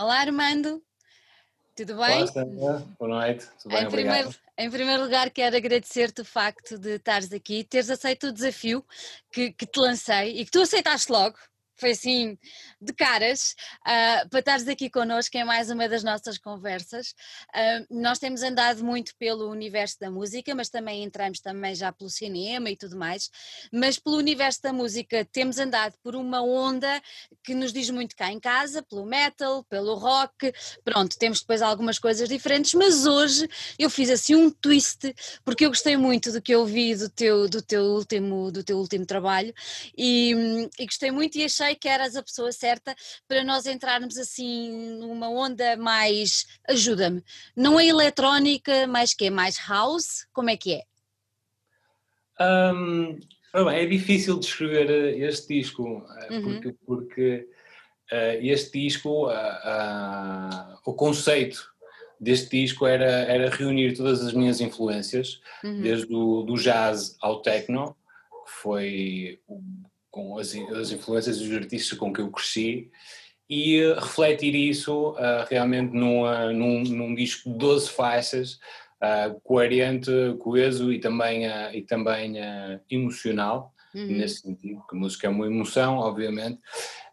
Olá, 0.00 0.20
Armando. 0.20 0.82
Tudo 1.76 1.94
bem? 1.98 2.22
Olá, 2.22 2.86
Boa 2.98 3.20
noite. 3.20 3.46
Tudo 3.62 3.74
bem? 3.74 3.84
Em 3.84 3.90
primeiro, 3.90 4.34
em 4.56 4.70
primeiro 4.70 5.02
lugar, 5.02 5.28
quero 5.28 5.54
agradecer-te 5.54 6.22
o 6.22 6.24
facto 6.24 6.78
de 6.78 6.94
estares 6.94 7.30
aqui, 7.34 7.64
teres 7.64 7.90
aceito 7.90 8.28
o 8.28 8.32
desafio 8.32 8.82
que, 9.30 9.52
que 9.52 9.66
te 9.66 9.78
lancei 9.78 10.40
e 10.40 10.46
que 10.46 10.50
tu 10.50 10.62
aceitaste 10.62 11.12
logo 11.12 11.36
foi 11.80 11.92
assim 11.92 12.38
de 12.80 12.92
caras 12.92 13.54
uh, 13.80 14.28
para 14.28 14.38
estares 14.38 14.68
aqui 14.68 14.90
connosco 14.90 15.36
em 15.36 15.44
mais 15.44 15.70
uma 15.70 15.88
das 15.88 16.04
nossas 16.04 16.38
conversas. 16.38 17.14
Uh, 17.54 17.86
nós 17.90 18.18
temos 18.18 18.42
andado 18.42 18.84
muito 18.84 19.14
pelo 19.16 19.50
universo 19.50 19.98
da 19.98 20.10
música, 20.10 20.54
mas 20.54 20.68
também 20.68 21.02
entramos 21.02 21.40
também 21.40 21.74
já 21.74 21.90
pelo 21.90 22.10
cinema 22.10 22.70
e 22.70 22.76
tudo 22.76 22.96
mais. 22.96 23.30
Mas 23.72 23.98
pelo 23.98 24.16
universo 24.16 24.62
da 24.62 24.72
música 24.72 25.24
temos 25.24 25.58
andado 25.58 25.94
por 26.02 26.14
uma 26.14 26.42
onda 26.42 27.00
que 27.42 27.54
nos 27.54 27.72
diz 27.72 27.88
muito 27.90 28.14
cá 28.14 28.30
em 28.30 28.38
casa, 28.38 28.82
pelo 28.82 29.04
metal, 29.04 29.64
pelo 29.64 29.94
rock. 29.94 30.52
Pronto, 30.84 31.18
temos 31.18 31.40
depois 31.40 31.62
algumas 31.62 31.98
coisas 31.98 32.28
diferentes, 32.28 32.74
mas 32.74 33.06
hoje 33.06 33.48
eu 33.78 33.88
fiz 33.88 34.10
assim 34.10 34.34
um 34.34 34.50
twist 34.50 35.14
porque 35.44 35.64
eu 35.64 35.70
gostei 35.70 35.96
muito 35.96 36.32
do 36.32 36.42
que 36.42 36.54
eu 36.54 36.64
vi 36.66 36.94
do 36.94 37.08
teu, 37.08 37.48
do 37.48 37.62
teu, 37.62 37.82
último, 37.82 38.50
do 38.50 38.62
teu 38.62 38.78
último 38.78 39.06
trabalho 39.06 39.54
e, 39.96 40.68
e 40.78 40.86
gostei 40.86 41.10
muito 41.10 41.38
e 41.38 41.44
achei 41.44 41.69
que 41.74 41.88
eras 41.88 42.16
a 42.16 42.22
pessoa 42.22 42.52
certa 42.52 42.94
para 43.26 43.44
nós 43.44 43.66
entrarmos 43.66 44.16
assim 44.18 44.98
numa 44.98 45.28
onda 45.28 45.76
mais 45.76 46.46
ajuda-me. 46.68 47.22
Não 47.56 47.78
é 47.78 47.86
eletrónica, 47.86 48.86
mas 48.86 49.14
que 49.14 49.26
é 49.26 49.30
mais 49.30 49.56
house? 49.68 50.26
Como 50.32 50.50
é 50.50 50.56
que 50.56 50.74
é? 50.74 50.82
Um, 52.40 53.18
é 53.70 53.84
difícil 53.84 54.38
descrever 54.38 54.90
eh, 54.90 55.26
este 55.26 55.60
disco, 55.60 56.06
eh, 56.18 56.38
uhum. 56.38 56.42
porque, 56.42 56.74
porque 56.86 57.48
uh, 58.12 58.38
este 58.40 58.80
disco, 58.80 59.28
o 60.84 60.94
conceito 60.94 61.70
deste 62.20 62.50
disco 62.50 62.86
era, 62.86 63.04
era 63.04 63.50
reunir 63.50 63.96
todas 63.96 64.24
as 64.24 64.32
minhas 64.32 64.60
influências, 64.60 65.40
uhum. 65.64 65.80
desde 65.80 66.14
o 66.14 66.42
do 66.42 66.54
jazz 66.56 67.16
ao 67.20 67.40
techno, 67.40 67.96
que 68.44 68.52
foi 68.62 69.40
com 70.10 70.38
as, 70.38 70.54
as 70.54 70.90
influências 70.90 71.38
dos 71.38 71.52
artistas 71.52 71.98
com 71.98 72.12
que 72.12 72.20
eu 72.20 72.30
cresci 72.30 72.90
e 73.50 73.82
uh, 73.84 73.96
refletir 73.96 74.54
isso 74.54 75.10
uh, 75.10 75.44
realmente 75.50 75.92
numa, 75.92 76.52
num, 76.52 76.84
num 76.84 77.14
disco 77.16 77.50
de 77.50 77.58
12 77.58 77.90
faixas, 77.90 78.60
uh, 79.02 79.40
coerente, 79.42 80.10
coeso 80.38 80.92
e 80.92 81.00
também, 81.00 81.46
e 81.72 81.82
também 81.82 82.36
emocional, 82.88 83.74
uhum. 83.92 84.06
nesse 84.06 84.42
sentido, 84.42 84.78
porque 84.78 84.94
a 84.94 84.98
música 84.98 85.26
é 85.26 85.30
uma 85.30 85.46
emoção, 85.46 85.96
obviamente. 85.96 86.60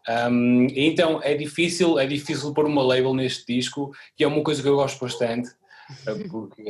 Um, 0.08 0.68
então 0.70 1.20
é 1.22 1.34
difícil, 1.34 1.98
é 1.98 2.06
difícil 2.06 2.54
pôr 2.54 2.66
uma 2.66 2.82
label 2.82 3.12
neste 3.12 3.52
disco, 3.52 3.90
que 4.16 4.22
é 4.22 4.28
uma 4.28 4.42
coisa 4.44 4.62
que 4.62 4.68
eu 4.68 4.76
gosto 4.76 5.00
bastante, 5.00 5.50
porque 6.30 6.64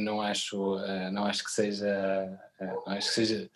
não, 0.00 0.20
acho, 0.20 0.78
não 1.12 1.24
acho 1.24 1.44
que 1.44 1.50
seja, 1.52 2.38
não 2.60 2.92
acho 2.92 3.08
que 3.08 3.14
seja 3.14 3.50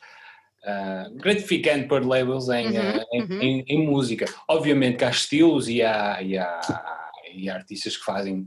uh, 0.65 1.15
gratificante 1.17 1.89
pôr 1.89 2.07
labels 2.07 2.49
em, 2.49 2.67
uhum, 2.67 2.97
uh, 2.97 3.05
em, 3.13 3.23
uhum. 3.23 3.43
Em, 3.43 3.65
em, 3.69 3.87
música. 3.87 4.27
Obviamente 4.49 4.99
que 4.99 5.05
há 5.05 5.11
estilos 5.11 5.69
e 5.69 5.83
há, 5.83 6.23
e 6.23 6.39
há, 6.39 6.61
e 7.35 7.49
há 7.49 7.55
artistas 7.55 7.97
que 7.97 8.05
fazem 8.05 8.47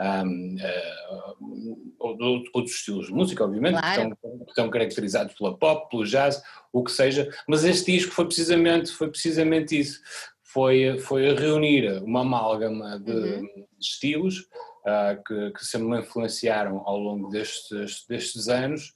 um, 0.00 0.56
uh, 0.56 2.46
outros 2.52 2.76
estilos 2.76 3.06
de 3.06 3.12
música, 3.12 3.44
obviamente, 3.44 3.78
claro. 3.78 3.94
que, 3.94 4.14
estão, 4.14 4.38
que 4.38 4.50
estão 4.50 4.70
caracterizados 4.70 5.34
pela 5.34 5.56
pop, 5.56 5.88
pelo 5.90 6.04
jazz, 6.04 6.42
o 6.72 6.82
que 6.82 6.90
seja, 6.90 7.28
mas 7.48 7.64
este 7.64 7.92
disco 7.92 8.12
foi 8.12 8.26
precisamente, 8.26 8.90
foi 8.90 9.08
precisamente 9.08 9.78
isso. 9.78 10.00
Foi, 10.42 10.98
foi 10.98 11.34
reunir 11.34 12.00
uma 12.04 12.20
amálgama 12.20 13.00
de, 13.00 13.10
uhum. 13.10 13.66
estilos 13.80 14.38
uh, 14.86 15.20
que, 15.26 15.50
que 15.50 15.64
sempre 15.64 15.88
me 15.88 15.98
influenciaram 15.98 16.80
ao 16.86 16.96
longo 16.96 17.28
destes, 17.28 18.04
destes 18.08 18.46
anos 18.46 18.92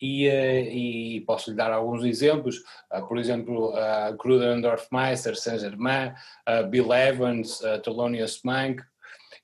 e, 0.00 0.26
e, 0.26 1.20
posso 1.22 1.50
lhe 1.50 1.56
dar 1.56 1.72
alguns 1.72 2.04
exemplos, 2.04 2.56
uh, 2.92 3.06
por 3.06 3.18
exemplo, 3.18 3.74
uh, 3.74 4.16
Kruder 4.16 4.60
Dorfmeister, 4.60 5.36
Saint-Germain, 5.36 6.14
Bill 6.70 6.92
Evans, 6.92 7.60
Thelonious 7.84 8.40
Monk, 8.44 8.82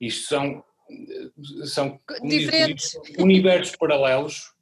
isto 0.00 0.28
são, 0.28 0.64
são 1.64 2.00
diferentes 2.22 2.98
universos 3.18 3.76
paralelos, 3.76 4.52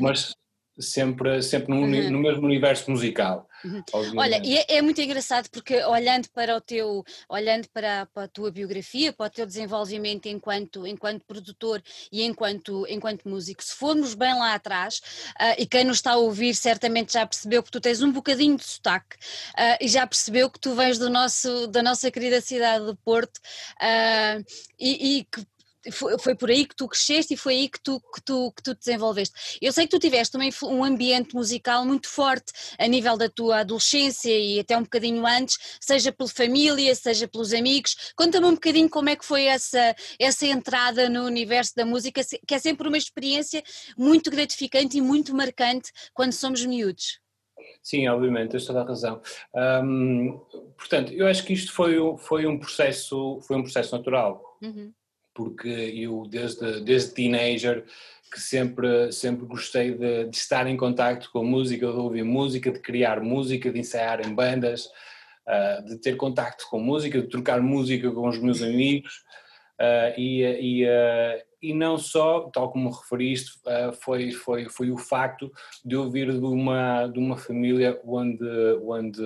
mas 0.00 0.34
sempre, 0.78 1.42
sempre 1.42 1.72
no, 1.72 1.82
uhum. 1.82 2.10
no 2.10 2.18
mesmo 2.18 2.44
universo 2.44 2.90
musical. 2.90 3.48
Uhum. 3.66 3.82
Olha, 4.16 4.40
e 4.44 4.56
é, 4.56 4.76
é, 4.76 4.82
muito 4.82 5.00
engraçado 5.00 5.50
porque 5.50 5.82
olhando 5.84 6.28
para 6.30 6.56
o 6.56 6.60
teu, 6.60 7.04
olhando 7.28 7.68
para, 7.70 8.06
para, 8.06 8.24
a 8.24 8.28
tua 8.28 8.50
biografia, 8.50 9.12
para 9.12 9.26
o 9.26 9.30
teu 9.30 9.44
desenvolvimento 9.44 10.26
enquanto, 10.26 10.86
enquanto 10.86 11.24
produtor 11.24 11.82
e 12.12 12.22
enquanto, 12.22 12.86
enquanto 12.88 13.28
músico, 13.28 13.62
se 13.62 13.74
formos 13.74 14.14
bem 14.14 14.34
lá 14.34 14.54
atrás, 14.54 15.00
uh, 15.40 15.54
e 15.58 15.66
quem 15.66 15.84
nos 15.84 15.98
está 15.98 16.12
a 16.12 16.16
ouvir 16.16 16.54
certamente 16.54 17.14
já 17.14 17.26
percebeu 17.26 17.62
que 17.62 17.70
tu 17.70 17.80
tens 17.80 18.02
um 18.02 18.12
bocadinho 18.12 18.56
de 18.56 18.64
sotaque 18.64 19.16
uh, 19.16 19.76
e 19.80 19.88
já 19.88 20.06
percebeu 20.06 20.48
que 20.48 20.60
tu 20.60 20.74
vens 20.74 20.98
do 20.98 21.10
nosso, 21.10 21.66
da 21.66 21.82
nossa 21.82 22.10
querida 22.10 22.40
cidade 22.40 22.86
de 22.86 22.94
Porto 23.04 23.38
uh, 23.38 24.44
e, 24.78 25.18
e 25.18 25.24
que 25.24 25.44
foi, 25.90 26.18
foi 26.18 26.34
por 26.34 26.50
aí 26.50 26.66
que 26.66 26.74
tu 26.74 26.88
cresceste 26.88 27.34
e 27.34 27.36
foi 27.36 27.54
aí 27.54 27.68
que 27.68 27.80
tu, 27.80 28.00
que 28.00 28.22
tu, 28.24 28.52
que 28.52 28.62
tu 28.62 28.74
desenvolveste. 28.74 29.58
Eu 29.60 29.72
sei 29.72 29.86
que 29.86 29.90
tu 29.90 29.98
tiveste 29.98 30.36
um, 30.36 30.68
um 30.68 30.84
ambiente 30.84 31.34
musical 31.34 31.84
muito 31.84 32.08
forte 32.08 32.52
a 32.78 32.86
nível 32.86 33.16
da 33.16 33.28
tua 33.28 33.60
adolescência 33.60 34.36
e 34.36 34.60
até 34.60 34.76
um 34.76 34.82
bocadinho 34.82 35.26
antes, 35.26 35.58
seja 35.80 36.12
pela 36.12 36.28
família, 36.28 36.94
seja 36.94 37.28
pelos 37.28 37.52
amigos. 37.52 38.12
Conta-me 38.16 38.46
um 38.46 38.54
bocadinho 38.54 38.88
como 38.88 39.08
é 39.08 39.16
que 39.16 39.24
foi 39.24 39.44
essa, 39.44 39.94
essa 40.18 40.46
entrada 40.46 41.08
no 41.08 41.24
universo 41.24 41.74
da 41.76 41.84
música, 41.84 42.22
que 42.46 42.54
é 42.54 42.58
sempre 42.58 42.88
uma 42.88 42.98
experiência 42.98 43.62
muito 43.96 44.30
gratificante 44.30 44.98
e 44.98 45.00
muito 45.00 45.34
marcante 45.34 45.92
quando 46.14 46.32
somos 46.32 46.64
miúdos. 46.64 47.20
Sim, 47.82 48.08
obviamente, 48.08 48.50
tens 48.50 48.66
toda 48.66 48.82
a 48.82 48.84
razão. 48.84 49.22
Um, 49.54 50.40
portanto, 50.76 51.12
eu 51.12 51.26
acho 51.26 51.44
que 51.44 51.52
isto 51.52 51.72
foi, 51.72 51.96
foi, 52.18 52.46
um, 52.46 52.58
processo, 52.58 53.40
foi 53.42 53.56
um 53.56 53.62
processo 53.62 53.96
natural. 53.96 54.58
Uhum 54.62 54.92
porque 55.36 55.68
eu 55.68 56.26
desde, 56.26 56.80
desde 56.80 57.12
teenager 57.12 57.84
que 58.32 58.40
sempre, 58.40 59.12
sempre 59.12 59.46
gostei 59.46 59.92
de, 59.92 60.24
de 60.24 60.36
estar 60.36 60.66
em 60.66 60.76
contacto 60.76 61.30
com 61.30 61.40
a 61.40 61.44
música, 61.44 61.86
de 61.86 61.98
ouvir 61.98 62.24
música, 62.24 62.72
de 62.72 62.80
criar 62.80 63.20
música, 63.20 63.70
de 63.70 63.78
ensaiar 63.78 64.26
em 64.26 64.34
bandas, 64.34 64.86
uh, 65.46 65.84
de 65.84 65.98
ter 65.98 66.16
contacto 66.16 66.66
com 66.68 66.80
música, 66.80 67.20
de 67.20 67.28
trocar 67.28 67.60
música 67.60 68.10
com 68.10 68.26
os 68.28 68.38
meus 68.38 68.62
amigos. 68.62 69.24
Uh, 69.78 70.18
e, 70.18 70.42
e, 70.42 70.84
uh, 70.86 71.42
e 71.62 71.74
não 71.74 71.98
só, 71.98 72.50
tal 72.52 72.72
como 72.72 72.90
referiste, 72.90 73.52
foi, 74.00 74.32
foi, 74.32 74.68
foi 74.68 74.90
o 74.90 74.96
facto 74.96 75.52
de 75.84 75.94
eu 75.94 76.10
vir 76.10 76.32
de 76.32 76.44
uma, 76.44 77.06
de 77.06 77.18
uma 77.18 77.36
família 77.36 78.00
onde, 78.04 78.44
onde, 78.82 79.22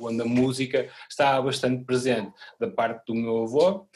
onde 0.00 0.22
a 0.22 0.24
música 0.24 0.88
estava 1.08 1.42
bastante 1.42 1.84
presente, 1.84 2.32
da 2.58 2.68
parte 2.68 3.06
do 3.06 3.14
meu 3.14 3.42
avô, 3.42 3.86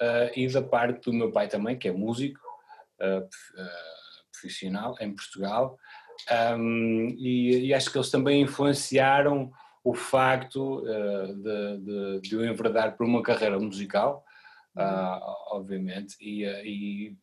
uh, 0.00 0.30
e 0.36 0.46
da 0.48 0.62
parte 0.62 1.10
do 1.10 1.16
meu 1.16 1.30
pai 1.30 1.48
também, 1.48 1.78
que 1.78 1.88
é 1.88 1.92
músico 1.92 2.40
uh, 3.00 3.28
profissional 4.30 4.96
em 5.00 5.14
Portugal, 5.14 5.78
um, 6.56 7.08
e, 7.18 7.66
e, 7.66 7.74
acho 7.74 7.90
que 7.90 7.98
eles 7.98 8.10
também 8.10 8.42
influenciaram 8.42 9.50
o 9.82 9.94
facto 9.94 10.82
de, 10.82 11.80
de, 11.80 12.20
de, 12.20 12.34
eu 12.34 12.44
enverdar 12.44 12.96
por 12.96 13.04
uma 13.04 13.22
carreira 13.22 13.58
musical, 13.58 14.24
obviamente, 15.50 16.14
e, 16.20 16.44
e, 16.44 17.16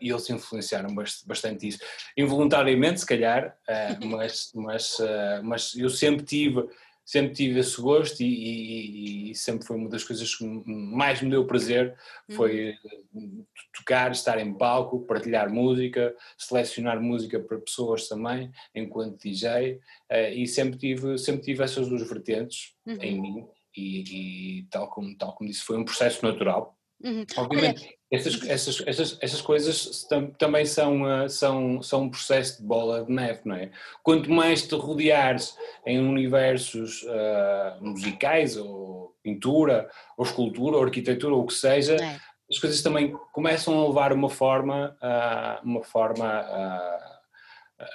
e 0.00 0.10
eles 0.10 0.28
influenciaram 0.28 0.92
bastante 0.92 1.68
isso. 1.68 1.78
Involuntariamente, 2.16 3.00
se 3.00 3.06
calhar, 3.06 3.56
mas, 4.04 4.50
mas, 4.54 4.96
mas 5.44 5.74
eu 5.76 5.88
sempre 5.88 6.24
tive 6.24 6.66
sempre 7.08 7.32
tive 7.32 7.60
esse 7.60 7.80
gosto 7.80 8.20
e, 8.20 8.26
e, 8.26 9.30
e, 9.30 9.34
sempre 9.34 9.66
foi 9.66 9.78
uma 9.78 9.88
das 9.88 10.04
coisas 10.04 10.34
que 10.34 10.44
mais 10.44 11.22
me 11.22 11.30
deu 11.30 11.46
prazer 11.46 11.96
foi 12.32 12.74
uhum. 13.14 13.46
tocar, 13.74 14.12
estar 14.12 14.38
em 14.38 14.52
palco, 14.52 15.06
partilhar 15.06 15.50
música, 15.50 16.14
selecionar 16.36 17.00
música 17.00 17.40
para 17.40 17.56
pessoas 17.60 18.08
também, 18.08 18.52
enquanto 18.74 19.22
DJ, 19.22 19.80
eh, 20.10 20.34
e 20.34 20.46
sempre 20.46 20.78
tive, 20.78 21.16
sempre 21.16 21.40
tive 21.40 21.64
essas 21.64 21.88
duas 21.88 22.06
vertentes 22.06 22.74
uhum. 22.86 22.98
em 23.00 23.18
mim 23.18 23.46
e, 23.74 24.58
e, 24.58 24.62
tal, 24.64 24.90
como, 24.90 25.16
tal 25.16 25.34
como 25.34 25.48
disse, 25.48 25.62
foi 25.62 25.78
um 25.78 25.86
processo 25.86 26.22
natural. 26.22 26.77
Uhum. 27.02 27.24
Obviamente, 27.36 27.96
essas, 28.10 28.42
essas, 28.48 28.82
essas, 28.86 29.18
essas 29.20 29.40
coisas 29.40 30.06
também 30.38 30.66
são, 30.66 31.02
uh, 31.02 31.28
são, 31.28 31.80
são 31.82 32.02
um 32.04 32.10
processo 32.10 32.60
de 32.60 32.66
bola 32.66 33.04
de 33.04 33.12
neve, 33.12 33.40
não 33.44 33.54
é? 33.54 33.70
Quanto 34.02 34.30
mais 34.30 34.66
te 34.66 34.74
rodeares 34.74 35.56
em 35.86 35.98
universos 36.00 37.02
uh, 37.02 37.84
musicais, 37.84 38.56
ou 38.56 39.14
pintura, 39.22 39.88
ou 40.16 40.24
escultura, 40.24 40.76
ou 40.76 40.82
arquitetura, 40.82 41.34
ou 41.34 41.42
o 41.42 41.46
que 41.46 41.54
seja, 41.54 41.96
é. 41.96 42.18
as 42.50 42.58
coisas 42.58 42.82
também 42.82 43.14
começam 43.32 43.78
a 43.78 43.86
levar 43.86 44.12
uma 44.12 44.30
forma, 44.30 44.96
uh, 45.02 45.64
uma 45.64 45.84
forma 45.84 46.44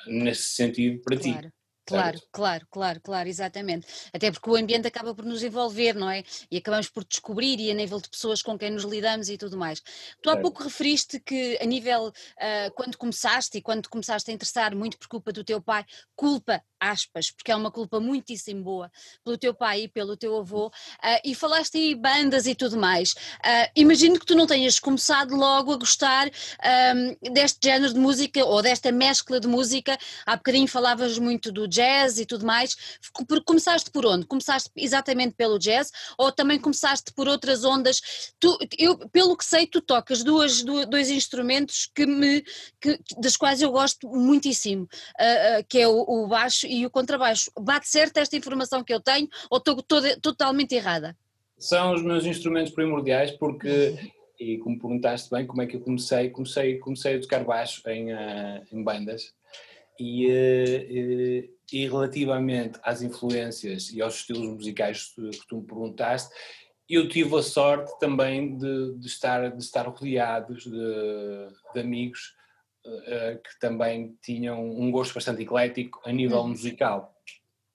nesse 0.08 0.56
sentido 0.56 1.02
para 1.02 1.18
claro. 1.18 1.42
ti. 1.42 1.54
Claro, 1.85 2.21
claro, 2.31 2.65
claro, 2.71 3.01
claro, 3.01 3.27
exatamente. 3.27 3.85
Até 4.13 4.31
porque 4.31 4.50
o 4.50 4.56
ambiente 4.56 4.88
acaba 4.88 5.13
por 5.13 5.25
nos 5.25 5.44
envolver, 5.44 5.94
não 5.94 6.09
é? 6.09 6.24
E 6.50 6.57
acabamos 6.57 6.89
por 6.89 7.03
descobrir 7.03 7.59
e 7.59 7.69
a 7.69 7.74
nível 7.74 8.00
de 8.00 8.09
pessoas 8.09 8.41
com 8.41 8.57
quem 8.57 8.71
nos 8.71 8.83
lidamos 8.83 9.27
e 9.27 9.38
tudo 9.38 9.57
mais. 9.57 9.81
Tu 10.21 10.30
há 10.30 10.38
pouco 10.38 10.63
referiste 10.63 11.19
que 11.19 11.57
a 11.62 11.65
nível, 11.65 12.07
uh, 12.07 12.74
quando 12.75 12.97
começaste 12.97 13.57
e 13.57 13.62
quando 13.62 13.89
começaste 13.89 14.31
a 14.31 14.33
interessar 14.33 14.74
muito 14.74 14.97
por 14.97 15.07
culpa 15.07 15.33
do 15.33 15.44
teu 15.44 15.62
pai, 15.62 15.85
culpa 16.15 16.63
aspas, 16.80 17.31
porque 17.31 17.51
é 17.51 17.56
uma 17.56 17.71
culpa 17.71 18.00
muitíssimo 18.00 18.62
boa 18.62 18.91
pelo 19.24 19.38
teu 19.38 19.53
pai 19.53 19.83
e 19.83 19.88
pelo 19.88 20.18
teu 20.18 20.38
avô, 20.38 20.68
uh, 20.68 20.71
e 21.24 21.33
falaste 21.33 21.75
em 21.75 21.95
bandas 21.95 22.45
e 22.45 22.56
tudo 22.56 22.77
mais. 22.77 23.13
Uh, 23.13 23.71
imagino 23.75 24.19
que 24.19 24.25
tu 24.25 24.35
não 24.35 24.45
tenhas 24.45 24.80
começado 24.80 25.35
logo 25.35 25.71
a 25.71 25.77
gostar 25.77 26.27
um, 26.27 27.31
deste 27.33 27.59
género 27.63 27.94
de 27.94 28.00
música 28.00 28.44
ou 28.45 28.62
desta 28.62 28.91
mescla 28.91 29.39
de 29.39 29.47
música. 29.47 29.97
Há 30.25 30.35
bocadinho 30.35 30.68
falavas 30.68 31.18
muito 31.18 31.51
do 31.51 31.68
jazz 31.74 32.20
e 32.20 32.25
tudo 32.25 32.46
mais. 32.46 32.75
Começaste 33.46 33.92
por 33.92 34.06
onde? 34.06 34.25
Começaste 34.25 34.70
exatamente 34.75 35.36
pelo 35.36 35.58
jazz 35.58 35.92
ou 36.18 36.31
também 36.31 36.60
começaste 36.60 37.12
por 37.14 37.28
outras 37.28 37.64
ondas? 37.64 38.34
Tu, 38.40 38.58
eu, 38.78 38.98
pelo 39.10 39.36
que 39.36 39.46
sei, 39.46 39.66
tu 39.66 39.81
tocas 39.81 40.24
duas, 40.24 40.64
dois 40.64 41.10
instrumentos 41.10 41.90
que 41.94 42.06
me, 42.06 42.44
que, 42.80 43.00
das 43.18 43.36
quais 43.36 43.62
eu 43.62 43.72
gosto 43.72 44.08
muitíssimo, 44.08 44.84
uh, 44.84 45.60
uh, 45.60 45.66
que 45.68 45.80
é 45.80 45.88
o, 45.88 46.02
o, 46.02 46.28
baixo 46.28 46.68
e 46.68 46.86
o 46.86 46.90
contrabaixo. 46.90 47.52
Bate 47.60 47.88
certo 47.88 48.18
esta 48.18 48.36
informação 48.36 48.84
que 48.84 48.94
eu 48.94 49.00
tenho 49.00 49.28
ou 49.50 49.58
estou 49.58 49.81
toda, 49.81 50.19
totalmente 50.19 50.76
errada? 50.76 51.18
São 51.58 51.94
os 51.94 52.04
meus 52.04 52.26
instrumentos 52.26 52.74
primordiais 52.74 53.31
porque 53.31 54.12
e 54.40 54.58
como 54.58 54.80
perguntaste 54.80 55.30
bem 55.30 55.46
como 55.46 55.62
é 55.62 55.68
que 55.68 55.76
eu 55.76 55.81
comecei, 55.81 56.30
comecei, 56.30 56.78
comecei 56.80 57.16
a 57.16 57.22
tocar 57.22 57.44
baixo 57.44 57.81
em, 57.88 58.12
uh, 58.14 58.62
em 58.72 58.84
bandas 58.84 59.34
e, 60.00 60.28
uh, 60.28 61.53
e 61.71 61.88
relativamente 61.88 62.80
às 62.83 63.01
influências 63.01 63.92
e 63.92 64.01
aos 64.01 64.15
estilos 64.15 64.48
musicais 64.48 65.13
que 65.15 65.48
tu 65.48 65.57
me 65.57 65.65
perguntaste, 65.65 66.33
eu 66.89 67.07
tive 67.07 67.36
a 67.36 67.42
sorte 67.42 67.98
também 68.00 68.57
de, 68.57 68.95
de 68.98 69.07
estar, 69.07 69.50
de 69.51 69.63
estar 69.63 69.88
rodeados 69.88 70.63
de, 70.63 71.48
de 71.74 71.80
amigos 71.80 72.36
uh, 72.86 73.42
que 73.42 73.60
também 73.60 74.18
tinham 74.21 74.69
um 74.69 74.92
gosto 74.92 75.13
bastante 75.13 75.42
eclético 75.44 76.01
a 76.06 76.12
nível 76.12 76.39
uhum. 76.39 76.50
musical. 76.50 77.13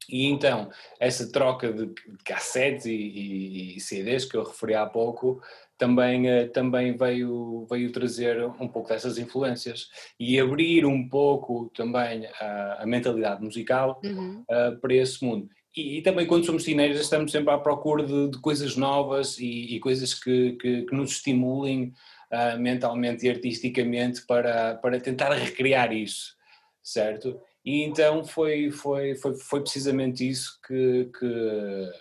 E 0.08 0.26
então, 0.26 0.70
essa 0.98 1.30
troca 1.30 1.72
de, 1.72 1.86
de 1.86 2.24
cassetes 2.24 2.86
e, 2.86 2.92
e, 2.92 3.76
e, 3.76 3.80
CDs 3.80 4.24
que 4.24 4.36
eu 4.36 4.44
referi 4.44 4.74
há 4.74 4.86
pouco 4.86 5.42
também, 5.78 6.26
uh, 6.26 6.48
também 6.50 6.96
veio, 6.96 7.66
veio 7.70 7.92
trazer 7.92 8.44
um 8.60 8.68
pouco 8.68 8.88
dessas 8.88 9.16
influências 9.16 9.88
e 10.18 10.38
abrir 10.38 10.84
um 10.84 11.08
pouco 11.08 11.70
também 11.74 12.26
a, 12.40 12.82
a 12.82 12.86
mentalidade 12.86 13.42
musical 13.42 14.00
uhum. 14.04 14.42
uh, 14.50 14.76
para 14.80 14.94
esse 14.94 15.24
mundo. 15.24 15.48
E, 15.76 15.98
e, 15.98 16.02
também 16.02 16.26
quando 16.26 16.44
somos 16.44 16.64
teenagers 16.64 17.02
estamos 17.02 17.30
sempre 17.30 17.54
à 17.54 17.58
procura 17.58 18.04
de, 18.04 18.30
de 18.30 18.40
coisas 18.40 18.76
novas 18.76 19.38
e, 19.38 19.76
e 19.76 19.80
coisas 19.80 20.12
que, 20.12 20.52
que, 20.60 20.82
que, 20.82 20.94
nos 20.94 21.12
estimulem 21.12 21.92
uh, 22.32 22.58
mentalmente 22.58 23.24
e 23.24 23.30
artisticamente 23.30 24.26
para, 24.26 24.74
para 24.76 24.98
tentar 24.98 25.32
recriar 25.34 25.92
isso, 25.92 26.34
certo? 26.82 27.40
E 27.64 27.82
então 27.82 28.24
foi, 28.24 28.70
foi, 28.70 29.14
foi, 29.14 29.34
foi 29.36 29.60
precisamente 29.60 30.28
isso 30.28 30.58
que, 30.66 31.10
que, 31.16 31.92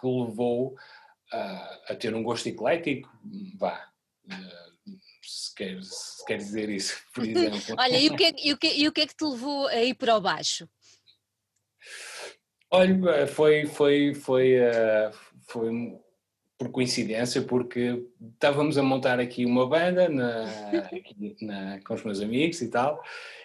que 0.00 0.06
levou 0.06 0.74
a, 1.32 1.80
a 1.88 1.94
ter 1.94 2.14
um 2.14 2.22
gosto 2.22 2.48
eclético, 2.48 3.10
vá, 3.56 3.88
se 5.22 5.54
quer, 5.54 5.82
se 5.82 6.24
quer 6.24 6.38
dizer 6.38 6.68
isso, 6.68 6.96
por 7.12 7.24
exemplo. 7.24 7.60
Olha, 7.78 7.98
e 7.98 8.08
o, 8.08 8.16
que 8.16 8.24
é, 8.24 8.32
e, 8.44 8.52
o 8.52 8.56
que, 8.56 8.68
e 8.68 8.88
o 8.88 8.92
que 8.92 9.00
é 9.02 9.06
que 9.06 9.16
te 9.16 9.24
levou 9.24 9.66
a 9.68 9.82
ir 9.82 9.94
para 9.94 10.16
o 10.16 10.20
baixo? 10.20 10.68
Olha, 12.70 13.26
foi, 13.26 13.66
foi, 13.66 14.14
foi, 14.14 14.58
uh, 14.58 15.12
foi 15.46 15.98
por 16.58 16.70
coincidência, 16.70 17.42
porque 17.42 18.04
estávamos 18.34 18.76
a 18.76 18.82
montar 18.82 19.20
aqui 19.20 19.44
uma 19.44 19.68
banda 19.68 20.08
na, 20.08 20.44
aqui 20.92 21.36
na, 21.40 21.80
com 21.84 21.94
os 21.94 22.02
meus 22.02 22.20
amigos 22.20 22.60
e 22.60 22.68
tal, 22.68 23.02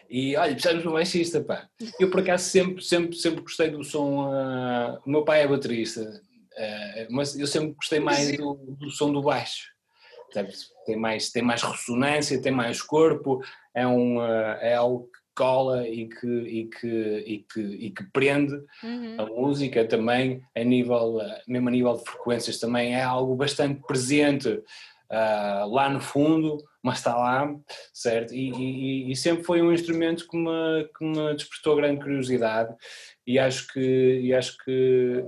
e 0.09 0.35
olha, 0.35 0.53
precisamos 0.53 0.81
de 0.81 0.89
um 0.89 0.93
baixista, 0.93 1.41
pá. 1.41 1.69
Eu 1.99 2.09
por 2.09 2.21
acaso 2.21 2.49
sempre, 2.49 2.83
sempre, 2.83 3.15
sempre 3.15 3.41
gostei 3.41 3.69
do 3.69 3.83
som, 3.83 4.27
uh, 4.27 4.99
o 5.05 5.09
meu 5.09 5.23
pai 5.23 5.43
é 5.43 5.47
baterista, 5.47 6.21
uh, 6.61 7.07
mas 7.09 7.37
eu 7.37 7.47
sempre 7.47 7.73
gostei 7.73 7.99
mais 7.99 8.37
do, 8.37 8.53
do 8.79 8.89
som 8.89 9.11
do 9.11 9.21
baixo, 9.21 9.69
tem 10.85 10.95
mais, 10.95 11.29
tem 11.29 11.43
mais 11.43 11.61
ressonância, 11.61 12.41
tem 12.41 12.51
mais 12.51 12.81
corpo, 12.81 13.41
é, 13.73 13.85
um, 13.85 14.17
uh, 14.17 14.57
é 14.61 14.75
algo 14.75 15.05
que 15.05 15.21
cola 15.35 15.87
e 15.87 16.07
que, 16.07 16.27
e 16.27 16.65
que, 16.65 17.23
e 17.25 17.45
que, 17.51 17.61
e 17.61 17.91
que 17.91 18.03
prende 18.11 18.53
uhum. 18.83 19.15
a 19.17 19.25
música 19.25 19.85
também 19.85 20.41
a 20.55 20.63
nível, 20.63 21.19
mesmo 21.47 21.69
a 21.69 21.71
nível 21.71 21.97
de 21.97 22.03
frequências 22.03 22.59
também 22.59 22.93
é 22.93 23.01
algo 23.01 23.35
bastante 23.35 23.81
presente 23.87 24.61
uh, 25.11 25.69
lá 25.69 25.89
no 25.89 25.99
fundo, 25.99 26.57
mas 26.81 26.97
está 26.97 27.15
lá, 27.15 27.53
certo? 27.93 28.33
E, 28.33 28.49
e, 28.49 29.11
e, 29.11 29.15
sempre 29.15 29.43
foi 29.43 29.61
um 29.61 29.71
instrumento 29.71 30.27
que 30.27 30.35
me, 30.37 30.89
que 30.97 31.03
me 31.03 31.33
despertou 31.35 31.75
grande 31.75 32.01
curiosidade 32.01 32.73
e 33.27 33.37
acho 33.37 33.67
que 33.67 33.79
e 34.23 34.33
acho 34.33 34.57
que 34.63 35.23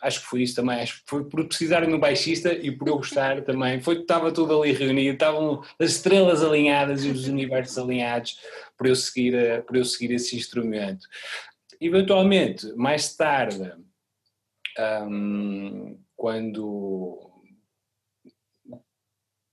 acho 0.00 0.20
que 0.20 0.26
foi 0.26 0.42
isso 0.42 0.56
também. 0.56 0.80
Acho 0.80 1.00
que 1.00 1.10
foi 1.10 1.24
por 1.24 1.44
precisarem 1.46 1.92
um 1.92 1.98
baixista 1.98 2.52
e 2.52 2.70
por 2.70 2.88
eu 2.88 2.96
gostar 2.96 3.42
também. 3.42 3.80
Foi 3.80 4.00
estava 4.00 4.32
tudo 4.32 4.62
ali 4.62 4.72
reunido 4.72 5.14
estavam 5.14 5.62
as 5.78 5.90
estrelas 5.90 6.42
alinhadas 6.42 7.04
e 7.04 7.10
os 7.10 7.26
universos 7.26 7.76
alinhados 7.76 8.38
para 8.78 8.88
eu 8.88 8.96
seguir 8.96 9.64
para 9.64 9.76
eu 9.76 9.84
seguir 9.84 10.14
esse 10.14 10.36
instrumento. 10.36 11.06
Eventualmente 11.78 12.72
mais 12.74 13.14
tarde 13.14 13.70
um, 14.78 15.98
quando 16.16 17.25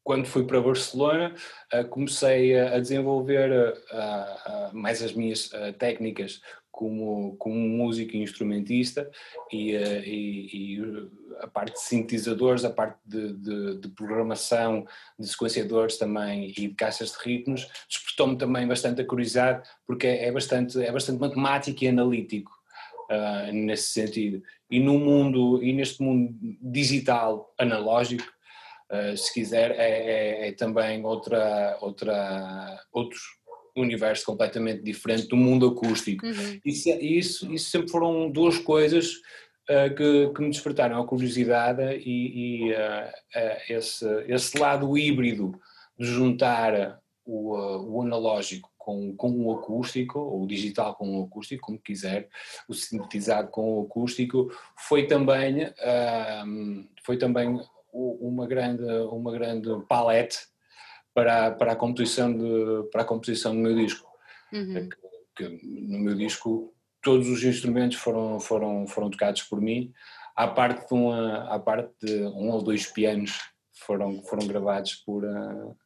quando 0.04 0.26
fui 0.26 0.46
para 0.46 0.62
Barcelona, 0.62 1.34
comecei 1.90 2.60
a 2.60 2.80
desenvolver 2.80 3.74
mais 4.74 5.02
as 5.02 5.14
minhas 5.14 5.50
técnicas 5.78 6.42
como, 6.74 7.36
como 7.38 7.56
músico 7.56 8.16
e 8.16 8.24
instrumentista 8.24 9.08
e, 9.52 9.76
eh, 9.76 10.04
e, 10.08 10.80
e, 10.80 11.10
a 11.40 11.48
parte 11.48 11.74
de 11.74 11.82
sintetizadores, 11.82 12.66
a 12.66 12.72
parte 12.72 12.98
de, 13.06 13.32
de, 13.34 13.78
de, 13.80 13.90
programação, 13.90 14.84
de 15.18 15.28
sequenciadores 15.28 15.98
também 15.98 16.50
e 16.50 16.68
de 16.68 16.70
caixas 16.70 17.12
de 17.12 17.18
ritmos, 17.24 17.68
despertou-me 17.88 18.36
também 18.38 18.68
bastante 18.68 19.02
a 19.02 19.06
curiosidade 19.06 19.70
porque 19.86 20.08
é, 20.08 20.26
é, 20.26 20.32
bastante, 20.32 20.84
é 20.84 20.92
bastante 20.92 21.20
matemático 21.20 21.84
e 21.84 21.90
analítico 21.90 22.52
uh, 23.12 23.54
nesse 23.54 23.90
sentido. 23.90 24.42
E 24.68 24.80
no 24.80 24.98
mundo, 24.98 25.62
e 25.62 25.72
neste 25.74 26.02
mundo 26.02 26.36
digital, 26.60 27.54
analógico, 27.60 28.26
uh, 28.94 29.18
se 29.18 29.34
quiser, 29.34 29.72
é, 29.72 30.46
é, 30.46 30.48
é 30.50 30.52
também 30.52 31.04
outra, 31.04 31.78
outra, 31.82 32.80
outros 32.92 33.22
universo 33.76 34.26
completamente 34.26 34.84
diferente 34.84 35.28
do 35.28 35.36
mundo 35.36 35.68
acústico. 35.68 36.26
Uhum. 36.26 36.60
Isso, 36.64 36.90
isso, 36.90 37.54
isso 37.54 37.70
sempre 37.70 37.90
foram 37.90 38.30
duas 38.30 38.58
coisas 38.58 39.14
uh, 39.70 39.94
que, 39.96 40.30
que, 40.34 40.42
me 40.42 40.50
despertaram 40.50 41.02
a 41.02 41.08
curiosidade 41.08 41.82
e, 41.98 42.68
e 42.68 42.74
uh, 42.74 43.12
esse, 43.70 44.06
esse 44.28 44.58
lado 44.58 44.98
híbrido 44.98 45.60
de 45.98 46.06
juntar 46.06 47.00
o, 47.26 47.56
o 47.98 48.02
analógico 48.02 48.70
com, 48.78 49.16
com 49.16 49.46
o 49.46 49.54
acústico, 49.54 50.20
ou 50.20 50.44
o 50.44 50.48
digital 50.48 50.96
com 50.96 51.20
o 51.20 51.24
acústico, 51.24 51.66
como 51.66 51.80
quiser, 51.80 52.28
o 52.68 52.74
sintetizado 52.74 53.48
com 53.48 53.80
o 53.80 53.86
acústico, 53.86 54.52
foi 54.76 55.08
também, 55.08 55.72
foi 57.06 57.18
também 57.18 57.62
uma 57.94 58.48
grande, 58.48 58.84
uma 58.84 59.32
grande 59.32 59.70
palete 59.88 60.40
para, 61.14 61.52
para, 61.52 61.74
a, 61.74 61.76
composição 61.76 62.36
de, 62.36 62.90
para 62.92 63.04
a 63.04 63.06
composição 63.06 63.54
do 63.54 63.62
meu 63.62 63.76
disco. 63.76 64.10
Uhum. 64.52 64.78
É 64.78 64.88
que, 65.36 65.50
que, 65.50 65.66
no 65.88 66.00
meu 66.00 66.16
disco 66.16 66.74
todos 67.02 67.28
os 67.28 67.44
instrumentos 67.44 67.98
foram, 67.98 68.40
foram, 68.40 68.88
foram 68.88 69.10
tocados 69.10 69.44
por 69.44 69.60
mim, 69.60 69.94
à 70.36 70.48
parte 70.48 70.88
de, 70.88 70.94
uma, 70.94 71.54
à 71.54 71.60
parte 71.60 71.94
de 72.02 72.24
um 72.24 72.50
ou 72.50 72.64
dois 72.64 72.88
pianos 72.88 73.40
foram, 73.74 74.24
foram 74.24 74.48
gravados 74.48 74.96
por, 74.96 75.24
uh, 75.24 75.78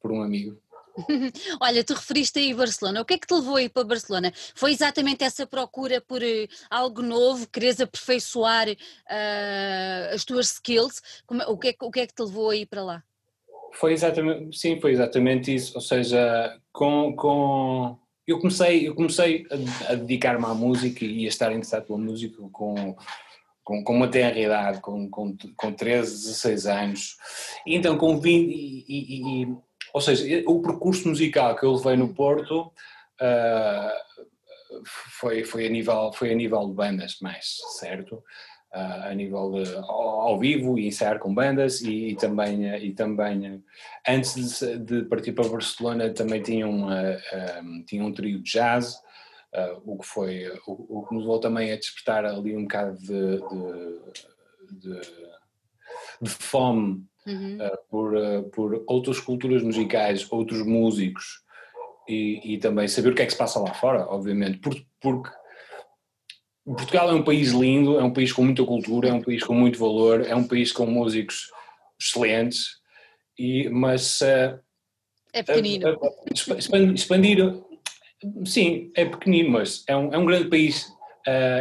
por 0.00 0.12
um 0.12 0.22
amigo. 0.22 0.61
Olha, 1.60 1.84
tu 1.84 1.94
referiste 1.94 2.38
aí 2.38 2.54
Barcelona. 2.54 3.00
O 3.00 3.04
que 3.04 3.14
é 3.14 3.18
que 3.18 3.26
te 3.26 3.34
levou 3.34 3.56
a 3.56 3.62
ir 3.62 3.68
para 3.68 3.84
Barcelona? 3.84 4.32
Foi 4.54 4.72
exatamente 4.72 5.24
essa 5.24 5.46
procura 5.46 6.00
por 6.00 6.22
uh, 6.22 6.48
algo 6.70 7.02
novo? 7.02 7.48
Queres 7.48 7.80
aperfeiçoar 7.80 8.68
uh, 8.68 10.14
as 10.14 10.24
tuas 10.24 10.52
skills? 10.52 11.02
Como, 11.26 11.42
o, 11.44 11.56
que 11.56 11.68
é, 11.68 11.74
o 11.80 11.90
que 11.90 12.00
é 12.00 12.06
que 12.06 12.14
te 12.14 12.22
levou 12.22 12.50
a 12.50 12.56
ir 12.56 12.66
para 12.66 12.82
lá? 12.82 13.02
Foi 13.74 13.92
exatamente, 13.92 14.56
sim, 14.58 14.80
foi 14.80 14.92
exatamente 14.92 15.54
isso. 15.54 15.72
Ou 15.74 15.80
seja, 15.80 16.58
com, 16.72 17.16
com 17.16 17.98
eu 18.26 18.38
comecei, 18.38 18.88
eu 18.88 18.94
comecei 18.94 19.46
a, 19.50 19.92
a 19.92 19.94
dedicar-me 19.94 20.44
à 20.44 20.54
música 20.54 21.04
e 21.04 21.24
a 21.24 21.28
estar 21.28 21.50
interessado 21.50 21.86
pela 21.86 21.98
música 21.98 22.36
com, 22.52 22.96
com, 23.64 23.82
com 23.82 23.94
uma 23.94 24.08
tenra 24.08 24.38
idade, 24.38 24.80
com, 24.80 25.08
com, 25.08 25.36
com 25.56 25.72
13, 25.72 26.10
16 26.28 26.66
anos. 26.66 27.16
E 27.66 27.74
então, 27.74 27.96
com 27.96 28.20
20, 28.20 28.52
e, 28.52 28.84
e, 28.88 29.42
e, 29.42 29.56
ou 29.92 30.00
seja, 30.00 30.42
o 30.46 30.60
percurso 30.62 31.08
musical 31.08 31.56
que 31.56 31.64
eu 31.64 31.74
levei 31.74 31.96
no 31.96 32.14
Porto 32.14 32.72
uh, 33.20 34.82
foi, 34.84 35.44
foi, 35.44 35.66
a 35.66 35.70
nível, 35.70 36.12
foi 36.12 36.32
a 36.32 36.34
nível 36.34 36.66
de 36.66 36.74
bandas 36.74 37.18
mais, 37.20 37.58
certo? 37.78 38.22
Uh, 38.74 39.10
a 39.10 39.14
nível 39.14 39.50
de, 39.52 39.74
ao, 39.76 40.20
ao, 40.20 40.38
vivo 40.38 40.78
e 40.78 40.86
ensaiar 40.86 41.18
com 41.18 41.34
bandas 41.34 41.82
e, 41.82 42.08
e 42.08 42.16
também, 42.16 42.74
e 42.76 42.94
também 42.94 43.62
antes 44.08 44.60
de, 44.60 44.78
de, 44.78 45.02
partir 45.04 45.32
para 45.32 45.46
Barcelona 45.46 46.08
também 46.08 46.40
tinha, 46.42 46.66
uma, 46.66 47.18
um, 47.62 47.84
tinha 47.84 48.02
um 48.02 48.10
trio 48.10 48.40
de 48.40 48.50
jazz, 48.50 48.94
uh, 49.54 49.82
o, 49.84 49.98
que 49.98 50.06
foi, 50.06 50.48
o, 50.66 51.00
o, 51.00 51.06
que 51.06 51.14
me 51.14 51.20
levou 51.20 51.38
também 51.38 51.70
a 51.70 51.76
despertar 51.76 52.24
ali 52.24 52.56
um 52.56 52.62
bocado 52.62 52.96
de, 52.96 53.40
de, 54.70 55.00
de 56.22 56.30
fome 56.30 57.06
uhum. 57.26 57.58
uh, 57.60 57.78
por, 57.90 58.42
por 58.52 58.84
outras 58.86 59.20
culturas 59.20 59.62
musicais, 59.62 60.26
outros 60.30 60.64
músicos 60.64 61.42
e, 62.08 62.54
e, 62.54 62.58
também 62.58 62.88
saber 62.88 63.10
o 63.10 63.14
que 63.14 63.22
é 63.22 63.26
que 63.26 63.32
se 63.32 63.38
passa 63.38 63.60
lá 63.60 63.72
fora, 63.74 64.06
obviamente, 64.08 64.58
porque, 64.58 65.30
Portugal 66.64 67.10
é 67.10 67.12
um 67.12 67.24
país 67.24 67.50
lindo, 67.50 67.98
é 67.98 68.04
um 68.04 68.12
país 68.12 68.32
com 68.32 68.44
muita 68.44 68.64
cultura, 68.64 69.08
é 69.08 69.12
um 69.12 69.22
país 69.22 69.42
com 69.42 69.54
muito 69.54 69.78
valor, 69.78 70.24
é 70.24 70.34
um 70.34 70.46
país 70.46 70.70
com 70.70 70.86
músicos 70.86 71.50
excelentes, 72.00 72.80
e, 73.38 73.68
mas. 73.68 74.20
Uh, 74.20 74.60
é 75.32 75.42
pequenino. 75.42 75.92
Uh, 75.92 76.06
uh, 76.06 76.94
expandir, 76.94 77.62
sim, 78.44 78.92
é 78.94 79.04
pequenino, 79.04 79.50
mas 79.50 79.82
é 79.88 79.96
um, 79.96 80.14
é 80.14 80.18
um 80.18 80.24
grande 80.24 80.48
país 80.48 80.92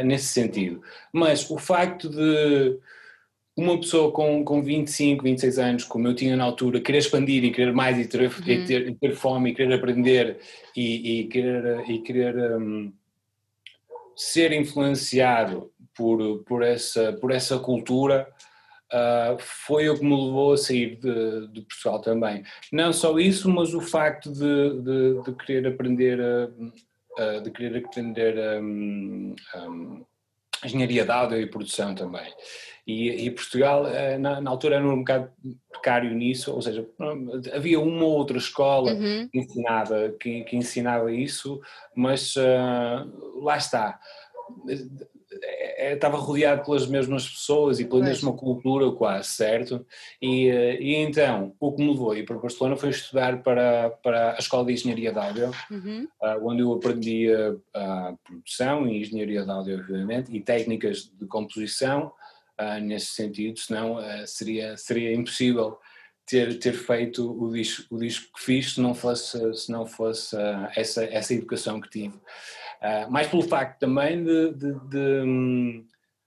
nesse 0.04 0.28
sentido. 0.28 0.82
Mas 1.14 1.50
o 1.50 1.58
facto 1.58 2.10
de 2.10 2.80
uma 3.62 3.80
pessoa 3.80 4.12
com, 4.12 4.44
com 4.44 4.62
25, 4.62 5.24
26 5.24 5.60
anos, 5.60 5.84
como 5.84 6.08
eu 6.08 6.16
tinha 6.16 6.36
na 6.36 6.44
altura, 6.44 6.82
querer 6.82 7.00
expandir 7.00 7.44
e 7.44 7.52
querer 7.52 7.74
mais 7.74 7.98
e 7.98 8.08
ter, 8.08 8.22
uhum. 8.22 8.28
e 8.46 8.66
ter, 8.66 8.88
e 8.90 8.96
ter 8.96 9.16
fome 9.16 9.52
e 9.52 9.56
querer 9.56 9.74
aprender 9.74 10.40
e, 10.76 11.22
e 11.22 11.28
querer, 11.28 11.90
e 11.90 12.00
querer 12.00 12.58
um, 12.58 12.92
ser 14.16 14.52
influenciado 14.52 15.72
por, 15.96 16.44
por, 16.44 16.64
essa, 16.64 17.14
por 17.14 17.32
essa 17.32 17.60
cultura 17.60 18.28
uh, 18.92 19.38
foi 19.40 19.90
o 19.90 19.98
que 19.98 20.04
me 20.04 20.16
levou 20.16 20.54
a 20.54 20.58
sair 20.58 20.96
de, 20.98 21.48
de, 21.48 21.62
Portugal 21.62 22.00
também. 22.02 22.44
Não 22.72 22.92
só 22.92 23.18
isso, 23.20 23.50
mas 23.50 23.74
o 23.74 23.82
facto 23.82 24.32
de, 24.32 24.82
de, 24.82 25.24
de 25.24 25.36
querer 25.46 25.68
aprender 25.68 26.20
a, 26.22 27.40
de 27.44 27.52
querer 27.52 27.86
aprender 27.86 28.62
um, 28.62 29.36
um, 29.56 30.06
engenharia 30.64 31.04
de 31.04 31.12
áudio 31.12 31.42
e 31.42 31.48
produção 31.48 31.96
também. 31.96 32.32
E, 32.86 33.28
e 33.28 33.32
Portugal, 33.32 33.88
eh, 33.88 34.18
na, 34.18 34.42
na, 34.42 34.50
altura, 34.50 34.78
era 34.78 34.88
um 34.88 35.00
bocado 35.00 35.30
precário 35.72 36.12
nisso, 36.14 36.52
ou 36.52 36.62
seja, 36.62 36.88
havia 37.54 37.80
uma 37.80 38.04
ou 38.04 38.14
outra 38.14 38.38
escola 38.38 38.92
uhum. 38.94 39.30
que, 39.32 39.40
ensinava, 39.40 40.10
que, 40.20 40.44
que, 40.44 40.58
ensinava 40.58 41.12
isso, 41.12 41.62
mas 41.96 42.36
uh, 42.36 43.42
lá 43.44 43.58
está. 43.58 44.00
Eh, 45.44 45.94
estava 45.94 46.18
rodeado 46.18 46.64
pelas 46.66 46.88
mesmas 46.88 47.28
pessoas 47.28 47.80
e 47.80 47.86
pela 47.86 48.04
mesma 48.04 48.34
cultura 48.34 48.92
quase, 48.92 49.30
certo? 49.30 49.86
E, 50.22 50.48
e, 50.48 50.96
então, 50.96 51.56
o 51.60 51.72
que 51.72 51.82
me 51.82 51.92
levou 51.92 52.12
a 52.12 52.18
ir 52.18 52.26
para 52.26 52.38
Barcelona 52.38 52.76
foi 52.76 52.90
estudar 52.90 53.42
para, 53.42 53.92
para 54.04 54.34
a 54.34 54.40
Escola 54.40 54.66
de 54.66 54.74
Engenharia 54.74 55.12
de 55.14 55.20
Áudio, 55.20 55.52
uhum. 55.70 56.08
uh, 56.22 56.48
onde 56.48 56.62
eu 56.62 56.74
aprendi 56.74 57.30
a, 57.34 57.56
a, 57.74 58.14
produção 58.24 58.88
e 58.88 59.02
engenharia 59.02 59.44
de 59.44 59.50
áudio, 59.50 59.80
obviamente, 59.80 60.36
e 60.36 60.42
técnicas 60.42 61.10
de 61.18 61.26
composição, 61.28 62.12
uh, 62.60 62.80
nesse 62.82 63.08
sentido, 63.08 63.58
senão 63.58 63.96
uh, 63.96 64.28
seria, 64.28 64.76
seria 64.76 65.14
impossível 65.14 65.78
ter, 66.26 66.60
ter 66.60 66.74
feito 66.74 67.32
o 67.42 67.52
disco, 67.52 67.96
o 67.96 67.98
disco 67.98 68.34
que 68.34 68.44
fiz 68.44 68.74
se 68.74 68.82
não 68.82 68.94
fosse, 68.94 69.54
se 69.54 69.72
não 69.72 69.86
fosse 69.86 70.36
essa, 70.76 71.04
essa 71.06 71.34
educação 71.34 71.80
que 71.80 71.90
tive. 71.90 72.20
Mais 73.10 73.28
pelo 73.28 73.44
facto 73.44 73.80
também 73.80 74.24
de, 74.24 74.54
de, 74.54 74.74
de 74.90 75.22
um, 75.26 75.86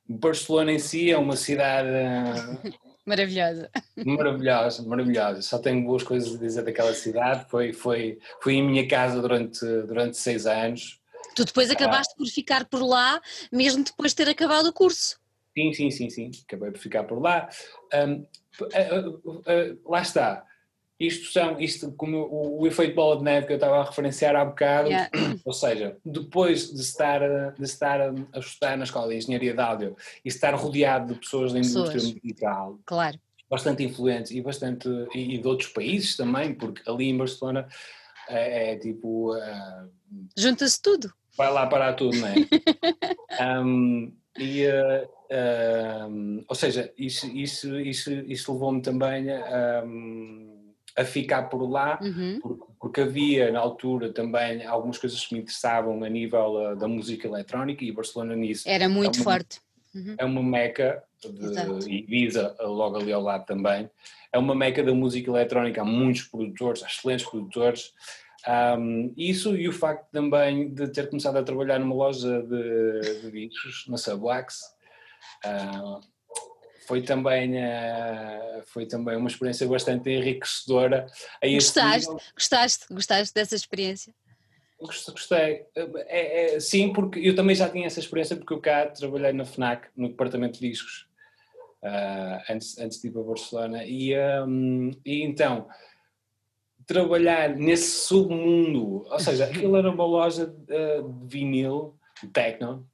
Barcelona 0.08 0.72
em 0.72 0.78
si 0.78 1.10
é 1.10 1.18
uma 1.18 1.36
cidade 1.36 1.88
Maravilhosa. 3.06 3.70
Maravilhosa, 4.02 4.82
maravilhosa. 4.82 5.42
Só 5.42 5.58
tenho 5.58 5.84
boas 5.84 6.02
coisas 6.02 6.34
a 6.34 6.38
dizer 6.38 6.64
daquela 6.64 6.94
cidade. 6.94 7.44
Foi, 7.50 7.72
foi, 7.72 8.18
foi 8.40 8.54
em 8.54 8.62
minha 8.62 8.88
casa 8.88 9.20
durante, 9.20 9.60
durante 9.82 10.16
seis 10.16 10.46
anos. 10.46 10.98
Tu 11.36 11.44
depois 11.44 11.70
acabaste 11.70 12.14
ah. 12.14 12.16
por 12.16 12.26
ficar 12.28 12.64
por 12.64 12.82
lá, 12.82 13.20
mesmo 13.52 13.84
depois 13.84 14.12
de 14.12 14.16
ter 14.16 14.28
acabado 14.30 14.66
o 14.66 14.72
curso. 14.72 15.20
Sim, 15.56 15.72
sim, 15.74 15.90
sim, 15.90 16.10
sim. 16.10 16.30
Acabei 16.48 16.70
por 16.70 16.80
ficar 16.80 17.04
por 17.04 17.20
lá. 17.20 17.48
Um, 17.92 18.26
lá 19.84 20.00
está. 20.00 20.44
Isto 21.06 21.32
são, 21.32 21.60
isto 21.60 21.92
como 21.92 22.18
o, 22.18 22.62
o, 22.62 22.66
efeito 22.66 22.94
bola 22.94 23.16
de 23.16 23.24
neve 23.24 23.46
que 23.46 23.52
eu 23.52 23.56
estava 23.56 23.80
a 23.80 23.84
referenciar 23.84 24.34
há 24.36 24.44
bocado, 24.44 24.88
yeah. 24.88 25.10
ou 25.44 25.52
seja, 25.52 25.96
depois 26.04 26.72
de 26.72 26.80
estar, 26.80 27.20
de 27.52 27.64
estar 27.64 28.00
a 28.00 28.38
estudar 28.38 28.76
na 28.76 28.84
escola 28.84 29.08
de 29.08 29.16
engenharia 29.16 29.54
de 29.54 29.60
áudio 29.60 29.96
e 30.24 30.28
estar 30.28 30.54
rodeado 30.54 31.14
de 31.14 31.20
pessoas 31.20 31.52
da 31.52 31.58
indústria 31.58 31.92
pessoas. 31.92 32.14
musical, 32.14 32.78
claro. 32.84 33.18
bastante 33.50 33.82
influentes 33.82 34.32
e 34.32 34.40
bastante 34.40 34.88
e, 35.14 35.34
e, 35.34 35.38
de 35.38 35.46
outros 35.46 35.68
países 35.70 36.16
também, 36.16 36.54
porque 36.54 36.88
ali 36.88 37.08
em 37.08 37.16
Barcelona 37.16 37.66
é, 38.28 38.72
é 38.72 38.76
tipo 38.76 39.34
uh, 39.36 39.90
junta-se 40.36 40.80
tudo. 40.80 41.12
Vai 41.36 41.52
lá 41.52 41.66
parar 41.66 41.94
tudo, 41.94 42.16
não 42.16 42.28
é? 42.28 42.34
um, 43.60 44.12
e, 44.38 44.66
uh, 44.66 45.04
uh, 45.30 46.44
ou 46.48 46.54
seja, 46.54 46.92
isso, 46.96 47.26
isso, 47.26 47.78
isso, 47.80 48.12
isso 48.12 48.52
levou-me 48.52 48.80
também 48.82 49.30
a, 49.30 49.84
a 50.96 51.04
ficar 51.04 51.44
por 51.44 51.68
lá, 51.68 51.98
uhum. 52.00 52.38
porque, 52.40 52.64
porque, 52.80 53.00
havia 53.00 53.50
na 53.50 53.58
altura 53.58 54.12
também 54.12 54.64
algumas 54.64 54.96
coisas 54.96 55.26
que 55.26 55.34
me 55.34 55.40
interessavam 55.40 56.02
a 56.04 56.08
nível 56.08 56.72
uh, 56.72 56.76
da 56.76 56.86
música 56.86 57.26
eletrónica 57.26 57.84
e 57.84 57.90
Barcelona 57.90 58.36
nisso. 58.36 58.68
Era 58.68 58.88
muito 58.88 59.16
é 59.16 59.18
uma, 59.18 59.24
forte. 59.24 59.60
Uhum. 59.94 60.14
É 60.18 60.24
uma 60.24 60.42
meca, 60.42 61.02
de, 61.20 61.90
e 61.90 61.98
Ibiza 61.98 62.54
logo 62.60 62.96
ali 62.96 63.12
ao 63.12 63.22
lado 63.22 63.44
também, 63.44 63.90
é 64.32 64.38
uma 64.38 64.54
meca 64.54 64.82
da 64.82 64.94
música 64.94 65.30
eletrónica, 65.30 65.82
há 65.82 65.84
muitos 65.84 66.22
produtores, 66.24 66.82
há 66.82 66.86
excelentes 66.86 67.26
produtores, 67.26 67.92
um, 68.78 69.12
isso 69.16 69.56
e 69.56 69.68
o 69.68 69.72
facto 69.72 70.10
também 70.10 70.72
de 70.72 70.88
ter 70.88 71.08
começado 71.08 71.36
a 71.38 71.42
trabalhar 71.42 71.78
numa 71.78 71.94
loja 71.94 72.42
de, 72.42 73.20
de 73.22 73.48
discos, 73.48 73.86
na 73.88 73.96
Subwax, 73.96 74.60
uh, 75.46 76.00
foi 76.86 77.02
também, 77.02 77.56
uh, 77.56 78.62
foi 78.66 78.86
também 78.86 79.16
uma 79.16 79.28
experiência 79.28 79.66
bastante 79.66 80.10
enriquecedora. 80.10 81.06
Gostaste, 81.42 82.12
gostaste, 82.34 82.86
gostaste 82.90 83.34
dessa 83.34 83.54
experiência? 83.54 84.14
Gostei, 84.80 85.64
é, 85.74 86.56
é, 86.56 86.60
sim, 86.60 86.92
porque 86.92 87.18
eu 87.20 87.34
também 87.34 87.56
já 87.56 87.68
tinha 87.68 87.86
essa 87.86 88.00
experiência 88.00 88.36
porque 88.36 88.52
eu 88.52 88.60
cá 88.60 88.86
trabalhei 88.86 89.32
na 89.32 89.44
FNAC, 89.44 89.88
no 89.96 90.08
departamento 90.08 90.58
de 90.60 90.68
discos, 90.68 91.06
uh, 91.82 92.52
antes, 92.52 92.76
antes 92.78 93.00
de 93.00 93.08
ir 93.08 93.10
para 93.12 93.22
Barcelona, 93.22 93.84
e, 93.84 94.14
um, 94.46 94.90
e 95.04 95.22
então 95.22 95.68
trabalhar 96.86 97.56
nesse 97.56 98.06
submundo, 98.06 99.06
ou 99.10 99.18
seja, 99.18 99.46
aquilo 99.46 99.76
era 99.76 99.90
uma 99.90 100.04
loja 100.04 100.46
de, 100.46 101.02
de 101.02 101.26
vinil, 101.28 101.98
techno, 102.32 102.86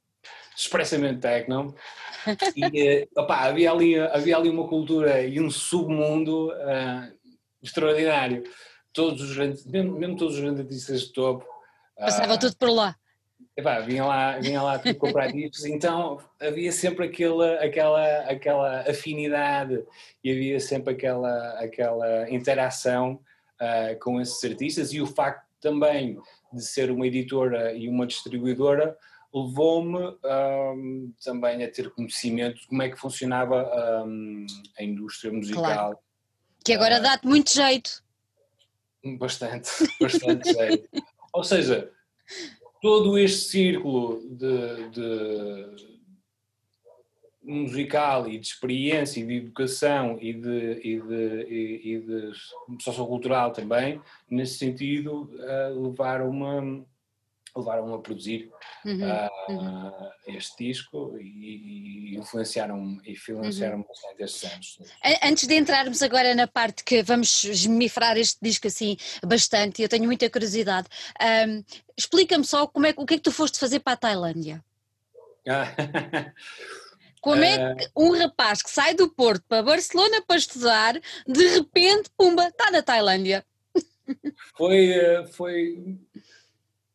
expressamente 0.55 1.19
techno, 1.19 1.75
e 2.55 2.81
eh, 2.81 3.07
opa, 3.15 3.35
havia, 3.35 3.71
ali, 3.71 3.99
havia 3.99 4.37
ali 4.37 4.49
uma 4.49 4.67
cultura 4.67 5.21
e 5.21 5.39
um 5.39 5.49
submundo 5.49 6.49
uh, 6.49 7.11
extraordinário. 7.61 8.43
Todos 8.93 9.21
os 9.21 9.35
grandes, 9.35 9.65
mesmo, 9.65 9.97
mesmo, 9.97 10.17
todos 10.17 10.35
os 10.35 10.41
grandes 10.41 10.61
artistas 10.61 11.01
de 11.01 11.13
topo. 11.13 11.45
Passava 11.97 12.35
uh, 12.35 12.39
tudo 12.39 12.55
por 12.57 12.69
lá. 12.69 12.95
Epá, 13.57 13.79
vinha 13.79 14.05
lá, 14.05 14.39
vinha 14.39 14.61
lá 14.61 14.79
tudo 14.79 14.95
comprar 14.95 15.31
discos, 15.31 15.65
então 15.65 16.19
havia 16.39 16.71
sempre 16.71 17.05
aquela, 17.05 17.55
aquela, 17.55 18.19
aquela 18.21 18.81
afinidade 18.81 19.83
e 20.23 20.31
havia 20.31 20.59
sempre 20.59 20.93
aquela, 20.93 21.59
aquela 21.59 22.29
interação 22.29 23.19
uh, 23.59 23.99
com 23.99 24.21
esses 24.21 24.43
artistas 24.43 24.93
e 24.93 25.01
o 25.01 25.07
facto 25.07 25.43
também 25.59 26.19
de 26.53 26.63
ser 26.63 26.91
uma 26.91 27.07
editora 27.07 27.73
e 27.73 27.87
uma 27.89 28.05
distribuidora 28.05 28.97
levou-me 29.33 30.17
um, 30.23 31.13
também 31.23 31.63
a 31.63 31.71
ter 31.71 31.89
conhecimento 31.91 32.61
de 32.61 32.67
como 32.67 32.81
é 32.81 32.89
que 32.89 32.99
funcionava 32.99 34.03
um, 34.05 34.45
a 34.77 34.83
indústria 34.83 35.31
musical. 35.31 35.63
Claro. 35.63 35.97
Que 36.63 36.73
agora 36.73 36.99
uh, 36.99 37.01
dá-te 37.01 37.25
muito 37.25 37.51
jeito. 37.51 38.03
Bastante, 39.17 39.69
bastante 39.99 40.53
jeito. 40.53 40.89
Ou 41.33 41.43
seja, 41.43 41.89
todo 42.81 43.17
este 43.17 43.49
círculo 43.49 44.21
de, 44.29 44.89
de 44.89 45.91
musical 47.43 48.27
e 48.27 48.37
de 48.37 48.45
experiência 48.45 49.19
e 49.19 49.25
de 49.25 49.37
educação 49.37 50.17
e 50.21 50.33
de, 50.33 50.81
e 50.83 51.01
de, 51.01 51.43
e, 51.49 51.93
e 51.93 51.99
de 51.99 52.31
sociocultural 52.81 53.51
também, 53.51 53.99
nesse 54.29 54.57
sentido, 54.57 55.29
a 55.39 55.69
levar 55.69 56.21
uma, 56.21 56.85
levaram 57.55 57.93
a 57.93 57.99
produzir 57.99 58.49
uhum, 58.85 58.99
uh, 59.01 59.51
uhum. 59.51 59.91
este 60.27 60.67
disco 60.67 61.17
e, 61.19 62.13
e 62.13 62.17
influenciaram 62.17 62.99
e 63.05 63.11
influenciaram 63.11 63.77
uhum. 63.77 63.85
bastante 63.87 64.23
estes 64.23 64.51
anos. 64.51 64.79
Antes 65.23 65.47
de 65.47 65.55
entrarmos 65.55 66.01
agora 66.01 66.33
na 66.35 66.47
parte 66.47 66.83
que 66.83 67.03
vamos 67.03 67.43
esmifrar 67.43 68.17
este 68.17 68.37
disco 68.41 68.67
assim 68.67 68.97
bastante, 69.25 69.81
eu 69.81 69.89
tenho 69.89 70.05
muita 70.05 70.29
curiosidade, 70.29 70.87
um, 71.47 71.63
explica-me 71.97 72.45
só 72.45 72.67
como 72.67 72.85
é, 72.85 72.93
o 72.95 73.05
que 73.05 73.15
é 73.15 73.17
que 73.17 73.23
tu 73.23 73.31
foste 73.31 73.59
fazer 73.59 73.79
para 73.79 73.93
a 73.93 73.97
Tailândia? 73.97 74.63
Como 77.21 77.43
é 77.43 77.75
que 77.75 77.87
um 77.95 78.17
rapaz 78.17 78.63
que 78.63 78.69
sai 78.71 78.95
do 78.95 79.07
Porto 79.07 79.45
para 79.47 79.61
Barcelona 79.61 80.23
para 80.25 80.37
estudar, 80.37 80.99
de 81.27 81.47
repente, 81.49 82.09
pumba, 82.17 82.47
está 82.47 82.71
na 82.71 82.81
Tailândia? 82.81 83.45
Foi, 84.57 84.89
eh, 84.89 85.25
foi, 85.27 85.99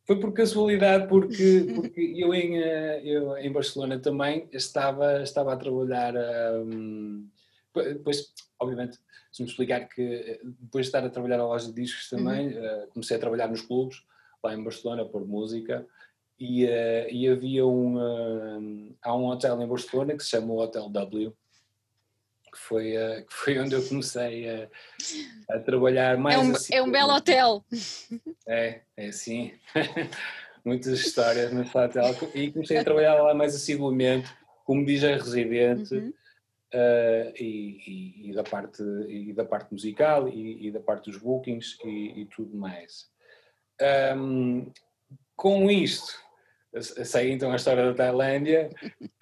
foi 0.07 0.21
por 0.21 0.33
casualidade, 0.33 1.09
porque, 1.09 1.67
porque 1.75 2.15
eu, 2.17 2.33
em, 2.33 2.63
eh, 2.63 3.03
eu 3.05 3.37
em 3.37 3.53
Barcelona 3.53 3.99
também 3.99 4.49
estava, 4.53 5.23
estava 5.23 5.53
a 5.53 5.57
trabalhar. 5.57 6.15
Um, 6.65 7.29
depois, 7.75 8.33
obviamente, 8.59 8.99
se 9.33 9.43
me 9.43 9.49
explicar 9.49 9.87
que 9.89 10.03
eh, 10.03 10.41
depois 10.45 10.87
de 10.87 10.89
estar 10.89 11.05
a 11.05 11.11
trabalhar 11.11 11.39
na 11.39 11.47
loja 11.47 11.67
de 11.67 11.75
discos 11.83 12.09
também, 12.09 12.57
uhum. 12.57 12.87
comecei 12.95 13.17
a 13.17 13.21
trabalhar 13.21 13.49
nos 13.49 13.63
clubes, 13.63 14.03
lá 14.43 14.55
em 14.55 14.63
Barcelona, 14.63 15.05
por 15.05 15.27
música, 15.27 15.85
e, 16.39 16.65
e 16.65 17.27
havia 17.29 17.67
um, 17.67 18.95
há 19.03 19.17
um 19.17 19.27
hotel 19.27 19.61
em 19.61 19.67
Barcelona 19.67 20.15
que 20.15 20.23
se 20.23 20.31
chama 20.31 20.53
o 20.53 20.61
Hotel 20.61 20.89
W, 20.91 21.35
foi, 22.67 22.93
que 23.27 23.35
foi 23.35 23.59
onde 23.59 23.75
eu 23.75 23.87
comecei 23.87 24.49
a, 24.49 24.69
a 25.51 25.59
trabalhar 25.61 26.17
mais. 26.17 26.37
É 26.37 26.39
um, 26.39 26.53
assim, 26.53 26.75
é 26.75 26.83
um 26.83 26.91
belo 26.91 27.15
hotel. 27.15 27.65
É, 28.49 28.83
é 28.97 29.11
sim. 29.11 29.53
Muitas 30.65 31.01
histórias 31.01 31.53
no 31.53 31.63
hotel. 31.63 32.15
E 32.35 32.53
comecei 32.53 32.79
a 32.79 32.85
trabalhar 32.85 33.21
lá 33.21 33.35
mais 33.35 33.55
assiduamente, 33.55 34.29
como 34.65 34.85
DJ 34.85 35.17
residente. 35.17 35.95
Uhum. 35.95 36.13
Uh, 36.75 37.33
e, 37.37 37.81
e, 37.87 38.31
e, 38.31 38.35
da 38.35 38.43
parte, 38.43 38.83
e 39.09 39.33
da 39.33 39.45
parte 39.45 39.73
musical 39.73 40.29
e, 40.29 40.67
e 40.67 40.71
da 40.71 40.81
parte 40.81 41.11
dos 41.11 41.21
bookings 41.21 41.79
e, 41.85 42.27
tudo 42.27 42.57
mais. 42.57 43.09
Um, 44.17 44.71
com 45.37 45.71
isto, 45.71 46.13
sei 46.83 47.33
então 47.33 47.53
a 47.53 47.57
história 47.57 47.85
da 47.85 47.95
Tailândia, 47.95 48.71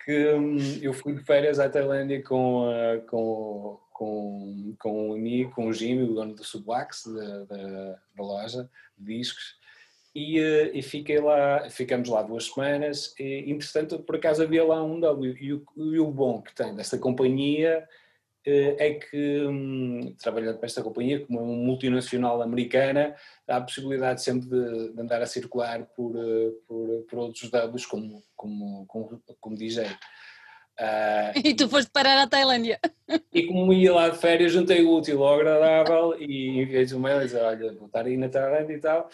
que 0.04 0.32
um, 0.34 0.56
eu 0.82 0.92
fui 0.92 1.14
de 1.14 1.24
férias 1.24 1.58
à 1.58 1.68
Tailândia 1.68 2.22
com, 2.22 2.68
com, 3.08 3.80
com, 3.92 4.76
com 4.78 5.08
um 5.08 5.12
amigo, 5.14 5.52
com 5.52 5.68
o 5.68 5.72
Jimmy, 5.72 6.04
o 6.04 6.14
dono 6.14 6.34
do 6.34 6.44
Subwax, 6.44 7.04
da, 7.06 7.44
da, 7.44 7.98
da, 8.16 8.22
loja 8.22 8.68
de 8.98 9.18
discos, 9.18 9.56
e, 10.14 10.40
uh, 10.40 10.70
e, 10.72 10.82
fiquei 10.82 11.18
lá, 11.20 11.68
ficamos 11.70 12.08
lá 12.08 12.22
duas 12.22 12.46
semanas, 12.46 13.14
e 13.18 13.50
entretanto 13.50 13.98
por 13.98 14.16
acaso 14.16 14.42
havia 14.42 14.64
lá 14.64 14.82
um 14.82 15.00
W, 15.00 15.36
e 15.40 15.52
o, 15.52 15.64
e 15.76 15.98
o 15.98 16.10
bom 16.10 16.40
que 16.40 16.54
tem 16.54 16.74
desta 16.74 16.98
companhia 16.98 17.86
é 18.50 18.94
que, 18.94 19.46
um, 19.46 20.14
trabalhando 20.20 20.58
para 20.58 20.66
esta 20.66 20.82
companhia, 20.82 21.24
como 21.24 21.38
é 21.38 21.42
uma 21.42 21.54
multinacional 21.54 22.42
americana, 22.42 23.14
há 23.48 23.56
a 23.56 23.60
possibilidade 23.60 24.22
sempre 24.22 24.48
de, 24.48 24.92
de 24.92 25.00
andar 25.00 25.22
a 25.22 25.26
circular 25.26 25.84
por, 25.96 26.14
uh, 26.16 26.52
por, 26.66 27.06
por 27.08 27.18
outros 27.18 27.50
Ws 27.50 27.86
como, 27.86 28.22
como, 28.36 28.86
como, 28.86 29.22
como 29.40 29.56
DJ. 29.56 29.86
Uh, 30.80 31.38
e 31.44 31.54
tu 31.54 31.68
foste 31.68 31.90
parar 31.90 32.20
à 32.20 32.26
Tailândia. 32.26 32.80
E 33.32 33.46
como 33.46 33.72
ia 33.72 33.92
lá 33.92 34.08
de 34.08 34.18
férias, 34.18 34.52
juntei 34.52 34.82
o 34.82 34.96
útil 34.96 35.22
ao 35.22 35.34
agradável 35.34 36.16
e 36.20 36.62
enviei 36.62 36.86
um 36.94 36.98
mail 36.98 37.20
e 37.20 37.24
disse: 37.24 37.36
Olha, 37.36 37.72
vou 37.74 37.86
estar 37.86 38.04
aí 38.04 38.16
na 38.16 38.28
Tailândia 38.28 38.74
e 38.74 38.80
tal. 38.80 39.08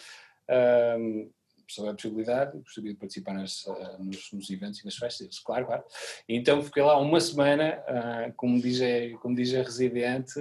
Um, 0.97 1.29
sobre 1.73 1.91
a 1.91 1.93
possibilidade, 1.93 2.57
gostaria 2.57 2.91
de 2.91 2.97
participar 2.97 3.33
nas, 3.33 3.65
nos, 3.99 4.31
nos, 4.31 4.49
eventos 4.49 4.79
e 4.79 4.85
nas 4.85 4.95
festas. 4.95 5.39
Claro, 5.39 5.65
claro. 5.65 5.83
Então 6.27 6.63
fiquei 6.63 6.83
lá 6.83 6.99
uma 6.99 7.19
semana 7.19 7.83
uh, 7.87 8.33
como, 8.35 8.61
DJ, 8.61 9.17
como 9.21 9.35
DJ 9.35 9.63
residente 9.63 10.39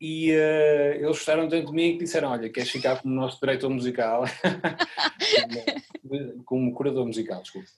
e 0.00 0.32
uh, 0.32 0.96
eles 0.96 1.06
gostaram 1.06 1.48
tanto 1.48 1.68
de 1.68 1.72
mim 1.72 1.92
que 1.92 2.04
disseram: 2.04 2.30
Olha, 2.30 2.50
queres 2.50 2.70
ficar 2.70 3.00
como 3.00 3.14
nosso 3.14 3.38
diretor 3.40 3.70
musical? 3.70 4.24
como 6.44 6.74
curador 6.74 7.06
musical, 7.06 7.40
desculpa. 7.40 7.68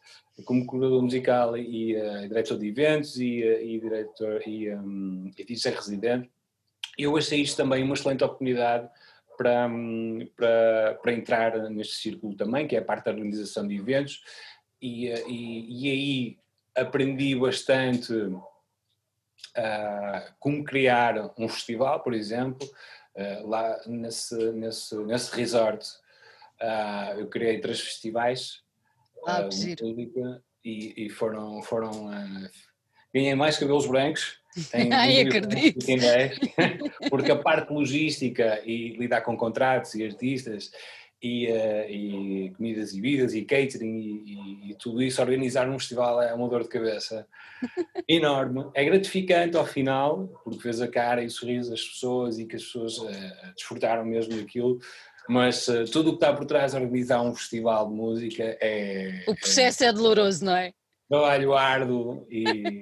Como 0.44 0.66
curador 0.66 1.02
musical 1.02 1.56
e 1.56 1.96
uh, 1.96 2.28
diretor 2.28 2.58
de 2.58 2.68
eventos 2.68 3.16
e, 3.18 3.42
e 3.42 3.78
diretor 3.78 4.42
e, 4.46 4.74
um, 4.74 5.30
e 5.38 5.70
residente. 5.70 6.30
Eu 6.98 7.16
achei 7.16 7.42
isto 7.42 7.58
também 7.58 7.84
uma 7.84 7.94
excelente 7.94 8.24
oportunidade 8.24 8.88
para, 9.36 9.68
para, 10.36 10.98
para 11.02 11.12
entrar 11.12 11.70
neste 11.70 11.96
círculo 11.96 12.36
também, 12.36 12.66
que 12.66 12.76
é 12.76 12.78
a 12.78 12.84
parte 12.84 13.04
da 13.04 13.12
organização 13.12 13.66
de 13.66 13.76
eventos, 13.76 14.22
e, 14.80 15.06
e, 15.08 15.84
e 15.84 15.90
aí 15.90 16.38
aprendi 16.76 17.34
bastante 17.34 18.12
uh, 18.12 18.42
como 20.38 20.64
criar 20.64 21.32
um 21.38 21.48
festival, 21.48 22.02
por 22.02 22.14
exemplo, 22.14 22.68
uh, 23.14 23.46
lá 23.46 23.80
nesse, 23.86 24.52
nesse, 24.52 24.96
nesse 24.96 25.34
resort. 25.34 25.86
Uh, 26.60 27.18
eu 27.20 27.28
criei 27.28 27.60
três 27.60 27.80
festivais 27.80 28.62
ah, 29.26 29.48
e, 30.64 31.06
e, 31.06 31.10
foram, 31.10 31.62
foram 31.62 32.10
ganhei 33.12 33.34
mais 33.34 33.58
cabelos 33.58 33.86
brancos 33.86 34.40
tem 34.70 34.92
Ai, 34.92 35.20
acredito. 35.20 35.84
porque 37.10 37.30
a 37.30 37.36
parte 37.36 37.72
logística 37.72 38.60
e 38.64 38.96
lidar 38.96 39.20
com 39.22 39.36
contratos 39.36 39.94
e 39.94 40.04
artistas 40.04 40.70
e, 41.22 41.46
uh, 41.50 41.90
e 41.90 42.52
comidas 42.56 42.92
e 42.92 43.00
bebidas 43.00 43.34
e 43.34 43.42
catering 43.42 43.98
e, 43.98 44.70
e, 44.70 44.74
tudo 44.74 45.02
isso, 45.02 45.20
organizar 45.20 45.68
um 45.68 45.78
festival 45.78 46.22
é 46.22 46.32
uma 46.34 46.48
dor 46.48 46.62
de 46.62 46.68
cabeça 46.68 47.26
enorme. 48.08 48.66
É 48.74 48.84
gratificante 48.84 49.56
ao 49.56 49.66
final, 49.66 50.28
porque 50.44 50.62
vês 50.62 50.80
a 50.80 50.88
cara 50.88 51.22
e 51.22 51.26
o 51.26 51.30
sorriso 51.30 51.70
das 51.70 51.82
pessoas 51.82 52.38
e 52.38 52.46
que 52.46 52.56
as 52.56 52.62
pessoas 52.62 52.98
uh, 52.98 53.54
desfrutaram 53.54 54.04
mesmo 54.04 54.36
daquilo, 54.36 54.78
mas 55.28 55.66
uh, 55.68 55.84
tudo 55.86 56.10
o 56.10 56.18
que 56.18 56.24
está 56.24 56.34
por 56.34 56.44
trás 56.44 56.72
de 56.72 56.78
organizar 56.78 57.22
um 57.22 57.34
festival 57.34 57.88
de 57.88 57.94
música 57.94 58.56
é. 58.60 59.24
O 59.26 59.34
processo 59.34 59.84
é, 59.84 59.88
é 59.88 59.92
doloroso, 59.92 60.44
não 60.44 60.56
é? 60.56 60.72
Trabalho 61.08 61.54
árduo 61.54 62.26
e. 62.30 62.80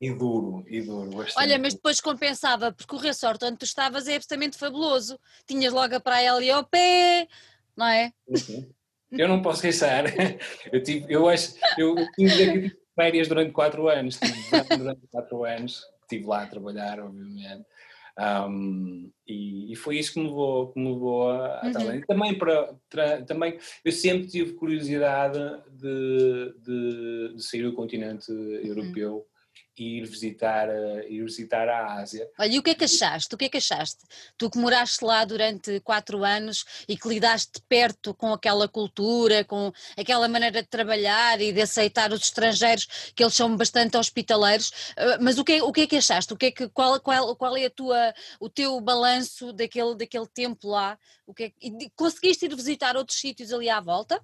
E 0.00 0.12
duro, 0.12 0.64
e 0.68 0.82
duro, 0.82 1.10
bastante. 1.10 1.38
Olha, 1.38 1.58
mas 1.58 1.74
depois 1.74 2.00
compensava, 2.00 2.70
porque 2.70 2.94
o 2.94 2.98
resort 2.98 3.42
onde 3.44 3.56
tu 3.56 3.64
estavas 3.64 4.06
é 4.06 4.16
absolutamente 4.16 4.58
fabuloso. 4.58 5.18
Tinhas 5.46 5.72
logo 5.72 5.94
a 5.94 6.00
praia 6.00 6.34
ali 6.34 6.50
ao 6.50 6.64
pé, 6.64 7.26
não 7.74 7.86
é? 7.86 8.12
Uhum. 8.28 8.68
Eu 9.12 9.28
não 9.28 9.40
posso 9.40 9.62
queixar. 9.62 10.04
Eu, 10.72 10.82
tive, 10.82 11.06
eu 11.12 11.28
acho, 11.28 11.54
eu 11.78 11.94
tive 12.16 12.76
férias 12.94 13.28
durante 13.28 13.52
quatro 13.52 13.88
anos, 13.88 14.18
tive 14.18 14.76
durante 14.76 15.06
quatro 15.06 15.44
anos, 15.44 15.84
estive 16.02 16.26
lá 16.26 16.42
a 16.42 16.46
trabalhar, 16.46 16.98
obviamente. 16.98 17.64
Um, 18.18 19.10
e, 19.28 19.72
e, 19.72 19.76
foi 19.76 19.98
isso 19.98 20.14
que 20.14 20.20
me 20.20 20.26
levou, 20.26 20.72
que 20.72 20.80
me 20.80 20.90
levou 20.90 21.30
a, 21.30 21.60
a 21.60 21.66
uhum. 21.66 22.00
Também, 22.06 22.38
para, 22.38 22.74
para, 22.88 23.22
também, 23.22 23.58
eu 23.84 23.92
sempre 23.92 24.26
tive 24.26 24.54
curiosidade 24.54 25.38
de, 25.70 26.54
de, 26.62 27.34
de 27.36 27.42
sair 27.42 27.62
do 27.62 27.74
continente 27.74 28.32
uhum. 28.32 29.20
E 29.78 29.98
ir 29.98 30.06
visitar, 30.06 30.68
uh, 30.68 31.02
ir 31.08 31.22
visitar 31.22 31.68
a 31.68 31.94
Ásia. 32.00 32.28
Olha, 32.38 32.54
e 32.54 32.58
o 32.58 32.62
que 32.62 32.70
é 32.70 32.74
que 32.74 32.84
achaste? 32.84 33.34
O 33.34 33.38
que 33.38 33.44
é 33.44 33.48
que 33.48 33.58
achaste? 33.58 34.04
Tu 34.38 34.50
que 34.50 34.58
moraste 34.58 35.04
lá 35.04 35.24
durante 35.24 35.80
quatro 35.80 36.24
anos 36.24 36.64
e 36.88 36.96
que 36.96 37.08
lidaste 37.08 37.60
perto 37.68 38.14
com 38.14 38.32
aquela 38.32 38.66
cultura, 38.68 39.44
com 39.44 39.72
aquela 39.96 40.28
maneira 40.28 40.62
de 40.62 40.68
trabalhar 40.68 41.40
e 41.40 41.52
de 41.52 41.60
aceitar 41.60 42.12
os 42.12 42.22
estrangeiros, 42.22 43.12
que 43.14 43.22
eles 43.22 43.34
são 43.34 43.54
bastante 43.56 43.96
hospitaleiros, 43.96 44.70
uh, 44.70 45.20
mas 45.20 45.38
o 45.38 45.44
que, 45.44 45.52
é, 45.52 45.62
o 45.62 45.72
que 45.72 45.82
é 45.82 45.86
que 45.86 45.96
achaste? 45.96 46.32
O 46.32 46.36
que 46.36 46.46
é 46.46 46.50
que, 46.50 46.68
qual, 46.68 46.98
qual, 47.00 47.36
qual 47.36 47.56
é 47.56 47.66
a 47.66 47.70
tua, 47.70 48.14
o 48.40 48.48
teu 48.48 48.80
balanço 48.80 49.52
daquele, 49.52 49.94
daquele 49.94 50.26
tempo 50.26 50.68
lá? 50.68 50.98
O 51.26 51.34
que 51.34 51.44
é, 51.44 51.52
conseguiste 51.94 52.46
ir 52.46 52.54
visitar 52.54 52.96
outros 52.96 53.18
sítios 53.18 53.52
ali 53.52 53.68
à 53.68 53.80
volta? 53.80 54.20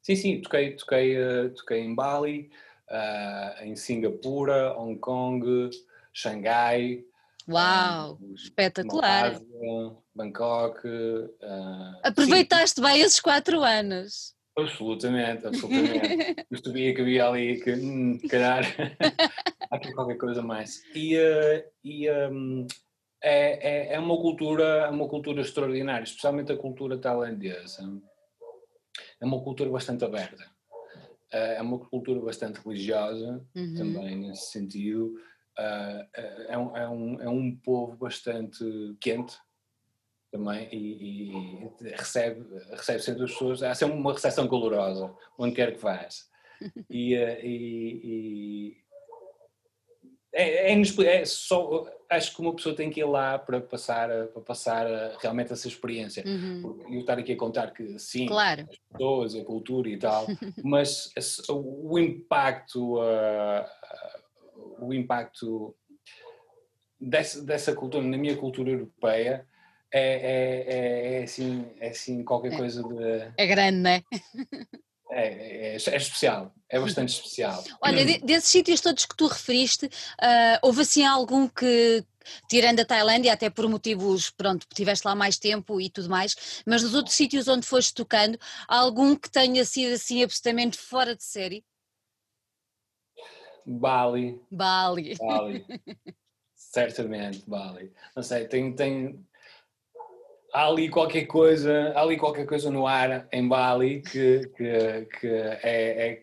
Sim, 0.00 0.16
sim, 0.16 0.40
toquei, 0.40 0.76
toquei, 0.76 1.16
uh, 1.18 1.50
toquei 1.50 1.80
em 1.80 1.94
Bali, 1.94 2.50
uh, 2.92 3.64
em 3.64 3.74
Singapura, 3.74 4.76
Hong 4.78 4.98
Kong, 4.98 5.70
Xangai. 6.12 7.04
Uau, 7.48 8.18
um, 8.20 8.34
espetacular! 8.34 9.32
Malásia, 9.32 9.96
Bangkok. 10.14 10.86
Uh, 10.86 11.98
Aproveitaste 12.02 12.76
sim. 12.76 12.82
bem 12.86 13.00
esses 13.00 13.20
quatro 13.20 13.62
anos. 13.62 14.34
Absolutamente, 14.56 15.46
absolutamente. 15.46 16.36
Eu 16.50 16.58
sabia 16.62 16.94
que 16.94 17.00
havia 17.00 17.26
ali 17.26 17.60
que, 17.60 17.72
hum, 17.72 18.18
calhar, 18.28 18.62
há 19.70 19.76
aqui 19.76 19.92
qualquer 19.92 20.18
coisa 20.18 20.42
mais. 20.42 20.82
E, 20.94 21.16
uh, 21.16 21.64
e 21.82 22.10
um, 22.10 22.66
é, 23.22 23.92
é, 23.92 23.94
é, 23.94 23.98
uma 23.98 24.16
cultura, 24.16 24.64
é 24.64 24.90
uma 24.90 25.08
cultura 25.08 25.40
extraordinária, 25.40 26.04
especialmente 26.04 26.52
a 26.52 26.56
cultura 26.56 26.98
tailandesa. 26.98 27.82
É 29.20 29.24
uma 29.24 29.42
cultura 29.42 29.70
bastante 29.70 30.04
aberta. 30.04 30.44
Eh, 31.32 31.56
é 31.56 31.62
uma 31.62 31.78
cultura 31.78 32.20
bastante 32.20 32.60
religiosa 32.60 33.44
uhum. 33.54 33.74
também 33.74 34.16
nesse 34.16 34.50
sentido. 34.50 35.14
Uh, 35.58 36.08
é, 36.48 36.58
um, 36.58 36.76
é, 36.76 36.88
um, 36.88 37.20
é 37.20 37.28
um 37.28 37.56
povo 37.56 37.96
bastante 37.96 38.64
quente, 39.00 39.36
também 40.30 40.66
e, 40.72 41.30
e, 41.30 41.94
recebe, 41.94 42.42
recebe 42.70 43.00
sempre 43.00 43.24
as 43.24 43.32
pessoas, 43.32 43.62
há 43.62 43.74
sempre 43.74 43.96
uma 43.98 44.14
recepção 44.14 44.48
calorosa, 44.48 45.14
onde 45.38 45.54
quer 45.54 45.74
que 45.74 45.82
vás. 45.82 46.30
Eh, 46.88 47.40
e, 47.44 48.00
e 48.04 48.81
é, 50.34 50.72
é, 50.72 50.82
é, 51.04 51.24
só, 51.24 51.86
acho 52.08 52.34
que 52.34 52.40
uma 52.40 52.54
pessoa 52.54 52.74
tem 52.74 52.88
que 52.88 53.00
ir 53.00 53.04
lá 53.04 53.38
para 53.38 53.60
passar, 53.60 54.08
para 54.28 54.42
passar 54.42 54.86
realmente 55.20 55.52
essa 55.52 55.68
experiência. 55.68 56.24
Uhum. 56.26 56.80
Eu 56.90 57.00
estar 57.00 57.18
aqui 57.18 57.32
a 57.32 57.36
contar 57.36 57.72
que 57.72 57.98
sim, 57.98 58.26
claro. 58.26 58.62
as 58.62 58.78
pessoas, 58.78 59.34
a 59.34 59.44
cultura 59.44 59.88
e 59.90 59.98
tal, 59.98 60.26
mas 60.64 61.12
o 61.50 61.98
impacto, 61.98 62.98
uh, 62.98 63.64
o 64.80 64.94
impacto 64.94 65.76
dessa, 66.98 67.42
dessa 67.42 67.74
cultura, 67.74 68.04
na 68.04 68.16
minha 68.16 68.36
cultura 68.36 68.70
europeia, 68.70 69.46
é, 69.92 70.00
é, 70.00 70.64
é, 70.66 71.20
é, 71.20 71.22
assim, 71.24 71.66
é 71.78 71.90
assim 71.90 72.24
qualquer 72.24 72.54
é. 72.54 72.56
coisa 72.56 72.82
de. 72.82 73.32
É 73.36 73.46
grande, 73.46 73.78
não 73.78 73.90
é? 73.90 74.02
É, 75.10 75.26
é, 75.26 75.74
é, 75.74 75.76
especial, 75.76 76.54
é 76.72 76.80
bastante 76.80 77.10
especial. 77.10 77.62
Olha, 77.82 78.02
de, 78.02 78.18
desses 78.20 78.48
sítios 78.48 78.80
todos 78.80 79.04
que 79.04 79.14
tu 79.14 79.26
referiste, 79.26 79.84
uh, 79.86 80.58
houve 80.62 80.80
assim 80.80 81.04
algum 81.04 81.46
que, 81.46 82.02
tirando 82.48 82.80
a 82.80 82.84
Tailândia, 82.84 83.34
até 83.34 83.50
por 83.50 83.68
motivos, 83.68 84.30
pronto, 84.30 84.66
tiveste 84.74 85.06
lá 85.06 85.14
mais 85.14 85.38
tempo 85.38 85.78
e 85.78 85.90
tudo 85.90 86.08
mais, 86.08 86.62
mas 86.66 86.82
nos 86.82 86.94
outros 86.94 87.14
sítios 87.14 87.46
onde 87.46 87.66
foste 87.66 87.92
tocando, 87.92 88.38
algum 88.66 89.14
que 89.14 89.30
tenha 89.30 89.62
sido 89.66 89.92
assim 89.92 90.24
absolutamente 90.24 90.78
fora 90.78 91.14
de 91.14 91.22
série? 91.22 91.62
Bali. 93.66 94.40
Bali. 94.50 95.14
Bali. 95.16 95.66
Certamente, 96.56 97.44
Bali. 97.46 97.92
Não 98.16 98.22
sei, 98.22 98.48
tem, 98.48 98.74
tem, 98.74 99.22
há 100.52 100.66
ali 100.66 100.88
qualquer 100.88 101.26
coisa, 101.26 101.92
há 101.96 102.02
ali 102.02 102.16
qualquer 102.16 102.46
coisa 102.46 102.70
no 102.70 102.86
ar 102.86 103.26
em 103.32 103.48
Bali 103.48 104.02
que, 104.02 104.50
que, 104.56 105.08
que 105.18 105.26
é, 105.26 106.22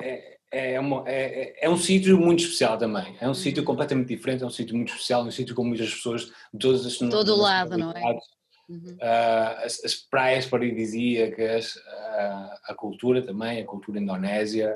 é, 0.00 0.38
é, 0.52 0.80
uma, 0.80 1.02
é, 1.06 1.64
é 1.64 1.70
um 1.70 1.76
sítio 1.76 2.18
muito 2.18 2.44
especial 2.44 2.76
também. 2.76 3.16
É 3.20 3.28
um 3.28 3.34
sítio 3.34 3.64
completamente 3.64 4.08
diferente, 4.08 4.44
é 4.44 4.46
um 4.46 4.50
sítio 4.50 4.76
muito 4.76 4.92
especial, 4.92 5.22
é 5.22 5.24
um 5.24 5.30
sítio 5.30 5.54
com 5.54 5.64
muitas 5.64 5.92
pessoas 5.92 6.26
de 6.52 6.58
todas 6.60 6.84
as 6.84 6.98
Todo 6.98 7.36
lado, 7.36 7.76
não 7.78 7.90
é? 7.92 8.18
Uhum. 8.66 8.96
Uh, 8.96 9.64
as, 9.64 9.84
as, 9.84 9.94
praias 9.94 10.46
paradisíacas, 10.46 11.76
uh, 11.76 12.50
a 12.64 12.74
cultura 12.74 13.20
também, 13.20 13.60
a 13.60 13.64
cultura 13.66 13.98
indonésia. 13.98 14.72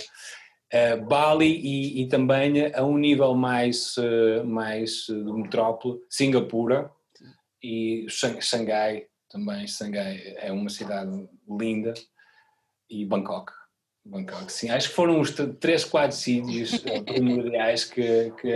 Uh, 0.70 1.06
Bali 1.06 1.46
e, 1.46 2.02
e, 2.02 2.08
também 2.08 2.70
a 2.74 2.84
um 2.84 2.98
nível 2.98 3.34
mais, 3.34 3.96
uh, 3.96 4.44
mais 4.44 5.06
de 5.06 5.14
metrópole, 5.14 5.98
Singapura 6.10 6.90
e 7.62 8.06
Xangai 8.08 9.06
também. 9.28 9.66
Xangai 9.66 10.34
é 10.38 10.52
uma 10.52 10.70
cidade 10.70 11.28
linda 11.48 11.94
e 12.88 13.04
Bangkok. 13.04 13.52
Bangkok, 14.04 14.50
sim. 14.50 14.70
Acho 14.70 14.88
que 14.88 14.94
foram 14.94 15.20
os 15.20 15.34
três, 15.60 15.84
quatro 15.84 16.16
sítios 16.16 16.72
uh, 16.72 17.04
primordiais 17.04 17.84
que, 17.84 18.32
que, 18.40 18.52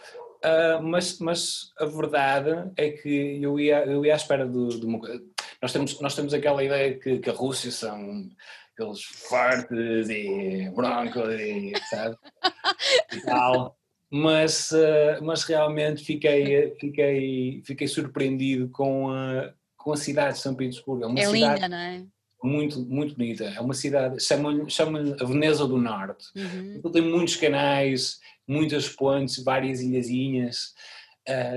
uh, 0.43 0.81
mas, 0.81 1.19
mas 1.19 1.73
a 1.77 1.85
verdade 1.85 2.71
é 2.77 2.91
que 2.91 3.41
eu 3.41 3.59
ia, 3.59 3.85
eu 3.85 4.05
ia 4.05 4.13
à 4.13 4.15
espera 4.15 4.45
uma 4.45 4.99
coisa, 4.99 5.21
nós 5.61 5.71
temos, 5.71 5.99
nós 6.01 6.15
temos 6.15 6.33
aquela 6.33 6.63
ideia 6.63 6.99
que, 6.99 7.19
que 7.19 7.29
a 7.29 7.33
Rússia 7.33 7.71
são 7.71 8.29
aqueles 8.73 9.03
fortes 9.03 10.09
e 10.09 10.69
broncos 10.75 11.39
e 11.39 11.73
sabe? 11.89 12.17
e 13.13 13.21
tal. 13.21 13.77
Mas, 14.15 14.69
uh, 14.69 15.23
mas 15.23 15.43
realmente 15.43 16.05
fiquei, 16.05 16.75
fiquei, 16.79 17.63
fiquei 17.65 17.87
surpreendido 17.87 18.69
com 18.69 19.09
a, 19.09 19.51
com 19.75 19.91
a 19.91 19.97
cidade 19.97 20.35
de 20.35 20.41
São 20.41 20.53
Petersburgo. 20.53 21.03
É, 21.03 21.07
uma 21.07 21.19
é 21.19 21.25
cidade 21.25 21.55
linda, 21.55 21.67
não 21.67 21.77
é? 21.77 22.05
Muito, 22.43 22.79
muito 22.81 23.15
bonita. 23.15 23.45
É 23.45 23.59
uma 23.59 23.73
cidade, 23.73 24.21
chamam-lhe 24.21 24.69
chamam 24.69 25.15
a 25.19 25.25
Veneza 25.25 25.65
do 25.65 25.79
Norte. 25.79 26.27
Uhum. 26.35 26.91
Tem 26.91 27.01
muitos 27.01 27.37
canais, 27.37 28.19
muitas 28.47 28.87
pontes, 28.87 29.43
várias 29.43 29.81
ilhazinhas 29.81 30.75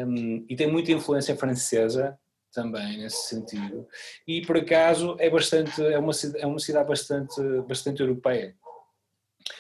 um, 0.06 0.46
e 0.48 0.56
tem 0.56 0.72
muita 0.72 0.92
influência 0.92 1.36
francesa 1.36 2.18
também 2.54 2.96
nesse 2.96 3.28
sentido. 3.28 3.86
E 4.26 4.40
por 4.46 4.56
acaso 4.56 5.14
é 5.18 5.28
bastante, 5.28 5.84
é 5.84 5.98
uma, 5.98 6.12
é 6.36 6.46
uma 6.46 6.58
cidade 6.58 6.88
bastante, 6.88 7.38
bastante 7.68 8.00
europeia. 8.00 8.56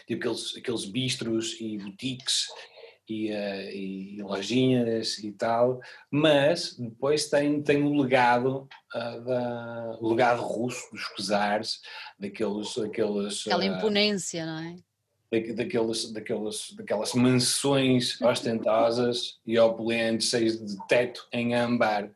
Tipo 0.06 0.30
aqueles, 0.30 0.56
aqueles 0.56 0.84
bistros 0.86 1.60
e 1.60 1.76
boutiques 1.76 2.46
e, 3.08 3.30
uh, 3.30 3.70
e 3.70 4.22
lojinhas 4.22 5.18
e 5.18 5.32
tal, 5.32 5.80
mas 6.10 6.76
depois 6.78 7.28
tem, 7.28 7.62
tem 7.62 7.82
o 7.82 8.00
legado, 8.00 8.68
uh, 8.94 9.24
da, 9.24 9.98
o 10.00 10.08
legado 10.08 10.42
russo 10.42 10.90
dos 10.92 11.26
czares, 11.26 11.80
daqueles... 12.18 12.74
daqueles 12.74 13.46
Aquela 13.46 13.64
uh, 13.64 13.76
imponência, 13.76 14.46
não 14.46 14.58
é? 14.58 14.76
daqueles, 15.54 16.12
daqueles, 16.12 16.72
daquelas 16.76 17.12
mansões 17.12 18.18
ostentosas 18.22 19.38
e 19.44 19.58
opulentes, 19.58 20.30
cheias 20.30 20.64
de 20.64 20.86
teto 20.86 21.26
em 21.32 21.54
âmbar, 21.54 22.10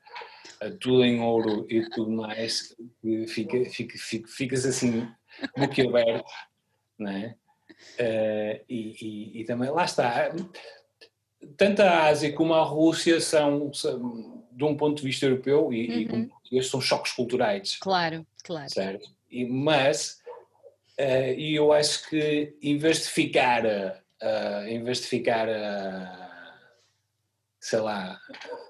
tudo 0.81 1.05
em 1.05 1.21
ouro 1.21 1.67
e 1.69 1.89
tudo 1.91 2.11
mais, 2.11 2.75
fica, 3.29 3.65
fica, 3.71 3.99
fica, 3.99 4.29
ficas 4.29 4.65
assim 4.65 5.09
boquiaberto, 5.57 6.31
não 6.99 7.11
é? 7.11 7.35
Uh, 7.99 8.65
e, 8.69 8.97
e, 9.01 9.41
e, 9.41 9.45
também, 9.45 9.71
lá 9.71 9.85
está, 9.85 10.33
tanto 11.57 11.83
a 11.83 12.07
Ásia 12.07 12.33
como 12.33 12.55
a 12.55 12.63
Rússia 12.63 13.21
são, 13.21 13.73
são 13.73 14.45
de 14.53 14.65
um 14.65 14.77
ponto 14.77 14.99
de 14.99 15.07
vista 15.07 15.27
europeu, 15.27 15.73
e, 15.73 16.07
uhum. 16.07 16.29
e 16.51 16.63
são 16.63 16.81
choques 16.81 17.13
culturais. 17.13 17.79
Claro, 17.81 18.27
claro. 18.45 18.69
Certo? 18.69 19.09
E, 19.31 19.45
mas, 19.45 20.21
uh, 20.99 21.33
e 21.37 21.55
eu 21.55 21.73
acho 21.73 22.09
que 22.09 22.55
em 22.63 22.77
vez 22.77 23.03
de 23.03 23.09
ficar, 23.09 23.65
uh, 23.65 24.67
em 24.67 24.83
vez 24.83 25.01
de 25.01 25.07
ficar 25.07 25.49
sei 27.61 27.79
lá, 27.79 28.19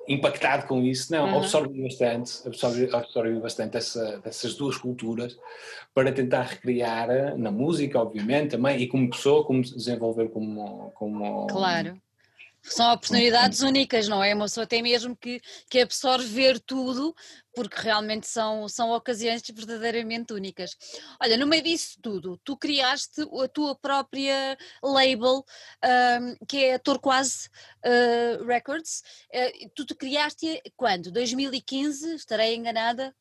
impactado 0.09 0.66
com 0.66 0.83
isso, 0.83 1.12
não, 1.12 1.28
uhum. 1.30 1.38
absorve 1.38 1.80
bastante, 1.80 2.33
absorve, 2.44 2.90
absorve 2.92 3.38
bastante 3.38 3.76
essa, 3.76 4.18
dessas 4.18 4.56
duas 4.56 4.76
culturas 4.76 5.38
para 5.94 6.11
tentar 6.11 6.42
recriar 6.42 7.37
na 7.38 7.52
música, 7.52 8.00
obviamente, 8.00 8.50
também, 8.50 8.80
e 8.80 8.88
como 8.88 9.09
pessoa, 9.09 9.44
como 9.44 9.62
desenvolver 9.62 10.28
como... 10.30 10.90
como 10.96 11.46
claro. 11.46 12.00
São 12.62 12.92
oportunidades 12.92 13.60
únicas, 13.60 14.06
não 14.06 14.22
é? 14.22 14.34
Uma 14.34 14.44
pessoa 14.44 14.66
tem 14.66 14.82
mesmo 14.82 15.16
que, 15.16 15.40
que 15.68 15.80
absorver 15.80 16.60
tudo, 16.60 17.14
porque 17.54 17.80
realmente 17.80 18.26
são, 18.26 18.68
são 18.68 18.90
ocasiões 18.90 19.42
verdadeiramente 19.52 20.32
únicas. 20.32 20.76
Olha, 21.22 21.36
no 21.36 21.46
meio 21.46 21.62
disso 21.62 21.98
tudo, 22.02 22.38
tu 22.44 22.56
criaste 22.56 23.22
a 23.22 23.48
tua 23.48 23.74
própria 23.74 24.56
label, 24.82 25.44
um, 25.84 26.46
que 26.46 26.64
é 26.64 26.74
a 26.74 26.78
Torquase 26.78 27.48
uh, 27.84 28.44
Records. 28.44 29.02
Uh, 29.34 29.70
tu 29.74 29.84
te 29.86 29.94
criaste 29.94 30.62
quando? 30.76 31.10
2015? 31.10 32.14
Estarei 32.14 32.54
enganada? 32.54 33.14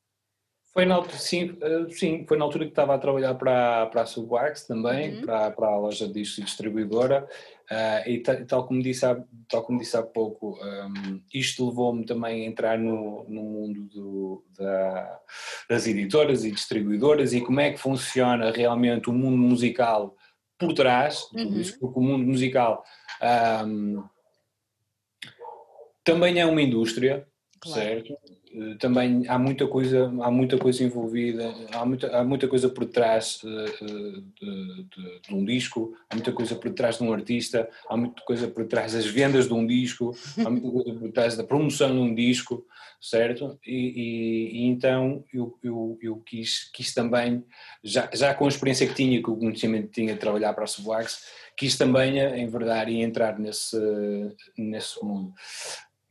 Foi 0.72 0.86
na 0.86 0.96
altura, 0.96 1.18
sim, 1.18 1.58
uh, 1.64 1.92
sim, 1.92 2.26
foi 2.28 2.38
na 2.38 2.46
altura 2.46 2.66
que 2.66 2.72
estava 2.72 2.94
a 2.94 3.00
trabalhar 3.00 3.34
para, 3.34 3.88
para 3.88 4.04
a 4.04 4.06
Subwax 4.06 4.68
também, 4.68 5.16
uhum. 5.16 5.22
para, 5.22 5.52
para 5.52 5.68
a 5.68 5.78
loja 5.78 6.08
de 6.08 6.22
distribuidora 6.22 7.28
Uh, 7.70 8.10
e 8.10 8.18
tal 8.20 8.66
como, 8.66 8.82
disse 8.82 9.06
há, 9.06 9.24
tal 9.48 9.62
como 9.62 9.78
disse 9.78 9.96
há 9.96 10.02
pouco, 10.02 10.58
um, 10.60 11.22
isto 11.32 11.68
levou-me 11.70 12.04
também 12.04 12.42
a 12.42 12.46
entrar 12.48 12.80
no, 12.80 13.24
no 13.30 13.44
mundo 13.44 13.84
do, 13.90 14.46
da, 14.58 15.20
das 15.70 15.86
editoras 15.86 16.44
e 16.44 16.52
distribuidoras 16.52 17.32
e 17.32 17.42
como 17.42 17.60
é 17.60 17.72
que 17.72 17.78
funciona 17.78 18.50
realmente 18.50 19.08
o 19.08 19.14
mundo 19.14 19.38
musical 19.38 20.18
por 20.58 20.74
trás, 20.74 21.30
uhum. 21.32 21.60
isso, 21.60 21.80
porque 21.80 22.00
o 22.00 22.02
mundo 22.02 22.26
musical 22.26 22.84
um, 23.66 24.04
também 26.04 26.40
é 26.40 26.46
uma 26.48 26.62
indústria, 26.62 27.28
claro. 27.60 27.80
certo? 27.80 28.18
Eh, 28.52 28.76
também 28.80 29.26
há 29.28 29.38
muita 29.38 29.68
coisa, 29.68 30.12
há 30.22 30.32
muita 30.32 30.58
coisa 30.58 30.84
envolvida, 30.84 31.54
há 31.72 31.86
muita, 31.86 32.18
há 32.18 32.24
muita 32.24 32.48
coisa 32.48 32.68
por 32.68 32.86
trás 32.86 33.42
eh, 33.46 33.86
de, 33.86 34.22
de, 34.22 34.84
de, 34.84 35.20
de, 35.22 35.36
um 35.36 35.46
disco, 35.46 35.96
há 36.10 36.16
muita 36.16 36.32
coisa 36.32 36.56
por 36.56 36.74
trás 36.74 36.98
de 36.98 37.04
um 37.04 37.14
artista, 37.14 37.70
há 37.88 37.96
muita 37.96 38.24
coisa 38.24 38.48
por 38.48 38.66
trás 38.66 38.94
das 38.94 39.06
vendas 39.06 39.48
de 39.48 39.54
um 39.54 39.66
disco, 39.68 40.16
há 40.44 40.50
muita 40.50 40.70
coisa 40.72 41.00
por 41.00 41.12
trás 41.12 41.38
da 41.38 41.44
promoção 41.44 41.92
de 41.92 42.00
um 42.00 42.16
disco, 42.16 42.66
certo? 43.00 43.60
E, 43.66 43.76
e, 43.76 44.58
e 44.58 44.66
então 44.66 45.24
eu, 45.32 45.58
eu, 45.64 45.98
eu, 46.02 46.16
quis, 46.18 46.72
quis 46.72 46.92
também, 46.94 47.46
já, 47.84 48.10
já 48.14 48.34
com 48.34 48.46
a 48.46 48.50
experiência 48.50 48.88
que 48.88 48.96
tinha, 48.96 49.22
com 49.22 49.32
o 49.32 49.38
conhecimento 49.38 49.90
que 49.90 50.02
tinha 50.02 50.14
de 50.14 50.20
trabalhar 50.20 50.54
para 50.54 50.64
a 50.64 50.68
Subwax, 50.68 51.24
quis 51.56 51.78
também 51.78 52.18
enverdar 52.42 52.90
e 52.90 53.02
entrar 53.02 53.38
nesse, 53.38 53.78
nesse 54.58 55.04
mundo. 55.04 55.34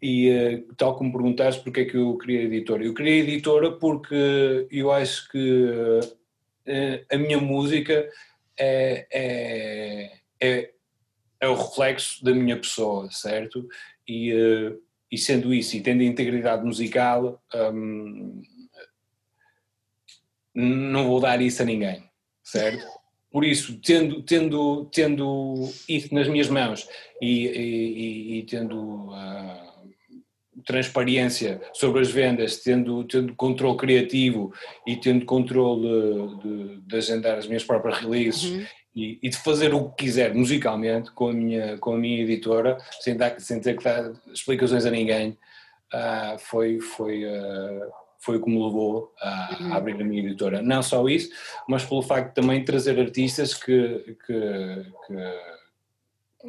E 0.00 0.28
eh, 0.28 0.64
tal 0.76 0.96
como 0.96 1.12
perguntaste 1.12 1.62
porque 1.62 1.80
é 1.80 1.84
que 1.84 1.96
eu 1.96 2.16
queria 2.18 2.42
editora. 2.42 2.84
Eu 2.84 2.94
queria 2.94 3.22
editora 3.22 3.72
porque 3.72 4.66
eu 4.70 4.92
acho 4.92 5.28
que 5.28 6.00
eh, 6.66 7.04
a 7.10 7.16
minha 7.16 7.38
música 7.38 8.08
é, 8.58 9.06
é, 9.12 10.12
é, 10.40 10.70
é, 11.40 11.48
o 11.48 11.54
reflexo 11.54 12.24
da 12.24 12.32
minha 12.32 12.56
pessoa, 12.56 13.10
certo? 13.10 13.68
E, 14.06 14.32
eh, 14.32 14.76
e 15.10 15.18
sendo 15.18 15.52
isso 15.52 15.76
e 15.76 15.80
tendo 15.80 16.02
integridade 16.02 16.64
musical, 16.64 17.42
hum, 17.72 18.42
não 20.54 21.06
vou 21.06 21.20
dar 21.20 21.40
isso 21.40 21.62
a 21.62 21.64
ninguém, 21.64 22.04
certo? 22.44 22.84
Por 23.30 23.44
isso, 23.44 23.78
tendo, 23.80 24.22
tendo, 24.22 24.86
tendo 24.86 25.70
isso 25.88 26.14
nas 26.14 26.28
minhas 26.28 26.48
mãos 26.48 26.88
e, 27.20 27.46
e, 27.46 28.38
e 28.38 28.42
tendo. 28.44 29.10
Uh, 29.12 29.67
transparência 30.68 31.62
sobre 31.72 32.02
as 32.02 32.10
vendas, 32.10 32.58
tendo, 32.58 33.02
tendo 33.04 33.34
controle 33.34 33.78
criativo 33.78 34.52
e 34.86 34.96
tendo 34.96 35.24
controle 35.24 36.36
de, 36.42 36.80
de 36.82 36.96
agendar 36.96 37.38
as 37.38 37.46
minhas 37.46 37.64
próprias 37.64 37.98
releases 38.00 38.50
uhum. 38.50 38.66
e, 38.94 39.18
e, 39.22 39.30
de 39.30 39.36
fazer 39.38 39.72
o 39.72 39.88
que 39.88 40.04
quiser 40.04 40.34
musicalmente 40.34 41.10
com 41.12 41.30
a 41.30 41.32
minha, 41.32 41.78
com 41.78 41.94
a 41.94 41.96
minha 41.96 42.22
editora, 42.22 42.76
sem, 43.00 43.16
dar, 43.16 43.40
sem 43.40 43.58
ter 43.60 43.78
que 43.78 43.84
dar 43.84 44.12
explicações 44.30 44.84
a 44.84 44.90
ninguém, 44.90 45.38
uh, 45.94 46.38
foi, 46.38 46.78
foi, 46.80 47.24
uh, 47.24 47.90
foi 48.18 48.36
o 48.36 48.42
que 48.44 48.50
me 48.50 48.62
levou 48.62 49.10
a, 49.22 49.56
uhum. 49.58 49.72
a, 49.72 49.76
abrir 49.78 49.94
a 50.02 50.04
minha 50.04 50.22
editora. 50.22 50.60
Não 50.60 50.82
só 50.82 51.08
isso, 51.08 51.30
mas 51.66 51.82
pelo 51.82 52.02
facto 52.02 52.28
de 52.28 52.34
também 52.34 52.62
trazer 52.62 53.00
artistas 53.00 53.54
que, 53.54 54.18
que, 54.26 54.84
que 55.06 55.57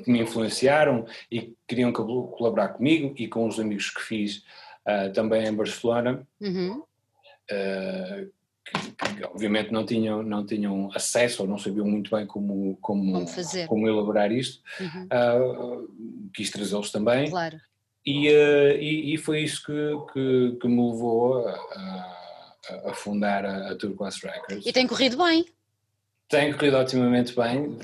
que 0.03 0.11
me 0.11 0.21
influenciaram 0.21 1.05
e 1.31 1.41
que 1.41 1.57
queriam 1.67 1.91
colaborar 1.91 2.69
comigo 2.69 3.13
e 3.17 3.27
com 3.27 3.47
os 3.47 3.59
amigos 3.59 3.89
que 3.89 4.01
fiz 4.01 4.43
uh, 4.87 5.11
também 5.13 5.45
em 5.45 5.53
Barcelona, 5.53 6.27
uhum. 6.39 6.79
uh, 7.51 8.31
que, 8.65 9.15
que, 9.15 9.23
obviamente 9.25 9.71
não 9.71 9.85
tinham, 9.85 10.23
não 10.23 10.45
tinham 10.45 10.91
acesso 10.93 11.43
ou 11.43 11.47
não 11.47 11.57
sabiam 11.57 11.85
muito 11.85 12.15
bem 12.15 12.25
como, 12.25 12.77
como, 12.81 13.13
como, 13.13 13.27
fazer. 13.27 13.67
como 13.67 13.87
elaborar 13.87 14.31
isto, 14.31 14.61
uhum. 14.79 15.05
uh, 15.05 16.29
quis 16.33 16.49
trazê-los 16.49 16.91
também. 16.91 17.29
Claro. 17.29 17.59
E, 18.05 18.27
e, 18.27 19.13
e, 19.13 19.17
foi 19.17 19.41
isso 19.41 19.63
que, 19.65 20.13
que, 20.13 20.57
que 20.61 20.67
me 20.67 20.89
levou 20.89 21.47
a, 21.47 21.51
a, 21.51 22.89
a 22.89 22.93
fundar 22.93 23.45
a, 23.45 23.71
a 23.71 23.75
Turquoise 23.75 24.25
Records. 24.25 24.65
E 24.65 24.71
tem 24.71 24.87
corrido 24.87 25.17
bem? 25.17 25.45
Tem 26.27 26.53
corrido 26.53 26.77
otimamente 26.77 27.35
bem. 27.35 27.77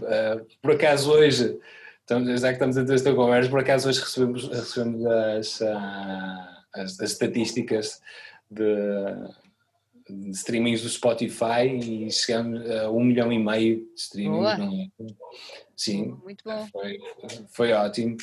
por 0.61 0.71
acaso 0.71 1.11
hoje 1.11 1.59
Estamos, 2.05 2.39
já 2.39 2.49
que 2.49 2.53
estamos 2.53 2.77
a 2.77 2.85
ter 2.85 2.93
esta 2.93 3.15
conversa, 3.15 3.49
por 3.49 3.59
acaso 3.61 3.89
hoje 3.89 3.99
recebemos, 3.99 4.47
recebemos 4.47 5.05
as, 5.07 5.61
ah, 5.63 6.63
as, 6.75 6.99
as 6.99 7.11
estatísticas 7.11 7.99
de, 8.51 8.63
de 10.07 10.29
streamings 10.29 10.83
do 10.83 10.89
Spotify 10.89 11.65
e 11.65 12.11
chegamos 12.11 12.69
a 12.69 12.91
um 12.91 13.03
milhão 13.03 13.33
e 13.33 13.39
meio 13.39 13.77
de 13.77 13.93
streamings. 13.95 14.59
Não 14.59 14.81
é? 14.81 14.87
Sim, 15.75 16.15
Muito 16.23 16.43
bom. 16.45 16.67
Foi, 16.71 16.99
foi 17.49 17.71
ótimo. 17.71 18.17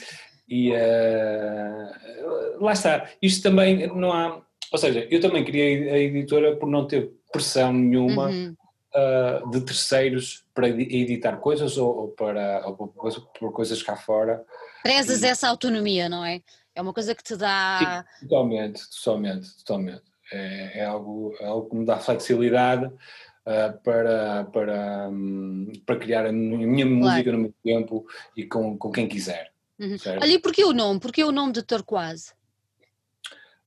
E 0.49 0.71
uh, 0.71 2.61
lá 2.61 2.75
está, 2.75 3.11
isto 3.21 3.43
também 3.43 3.89
não 3.89 4.13
há. 4.13 4.41
Ou 4.71 4.79
seja, 4.79 5.09
eu 5.11 5.21
também 5.21 5.45
queria 5.45 5.95
a 5.95 5.99
editora 5.99 6.55
por 6.55 6.69
não 6.69 6.87
ter 6.87 7.11
pressão 7.33 7.73
nenhuma 7.73 8.29
uhum 8.29 8.55
uh, 8.95 9.51
de 9.51 9.61
terceiros 9.61 10.45
para 10.55 10.69
editar 10.69 11.37
coisas 11.39 11.77
ou, 11.77 11.97
ou 11.97 12.09
para 12.09 12.67
ou 12.67 12.75
por 12.77 13.53
coisas 13.53 13.83
cá 13.83 13.97
fora. 13.97 14.45
Prezas 14.83 15.23
e... 15.23 15.27
essa 15.27 15.49
autonomia, 15.49 16.09
não 16.09 16.25
é? 16.25 16.43
É 16.75 16.81
uma 16.81 16.93
coisa 16.93 17.15
que 17.15 17.23
te 17.23 17.37
dá. 17.37 18.05
Sim, 18.19 18.27
totalmente, 18.27 18.83
totalmente, 18.91 19.57
totalmente. 19.59 20.03
É, 20.33 20.81
é, 20.81 20.85
algo, 20.85 21.35
é 21.41 21.45
algo 21.45 21.69
que 21.69 21.77
me 21.77 21.85
dá 21.85 21.99
flexibilidade 21.99 22.87
uh, 22.87 23.79
para, 23.85 24.45
para, 24.45 25.09
um, 25.11 25.71
para 25.85 25.99
criar 25.99 26.25
a 26.25 26.33
minha 26.33 26.87
claro. 26.87 26.97
música 26.97 27.33
no 27.33 27.39
meu 27.39 27.55
tempo 27.63 28.07
e 28.35 28.47
com, 28.47 28.79
com 28.79 28.91
quem 28.91 29.07
quiser. 29.07 29.53
Uhum. 29.79 29.97
E 30.25 30.39
porquê 30.39 30.65
o 30.65 30.73
nome? 30.73 31.01
Porquê 31.01 31.25
o 31.25 31.33
nome 31.33 31.53
de 31.53 31.63
Turquoise? 31.63 32.33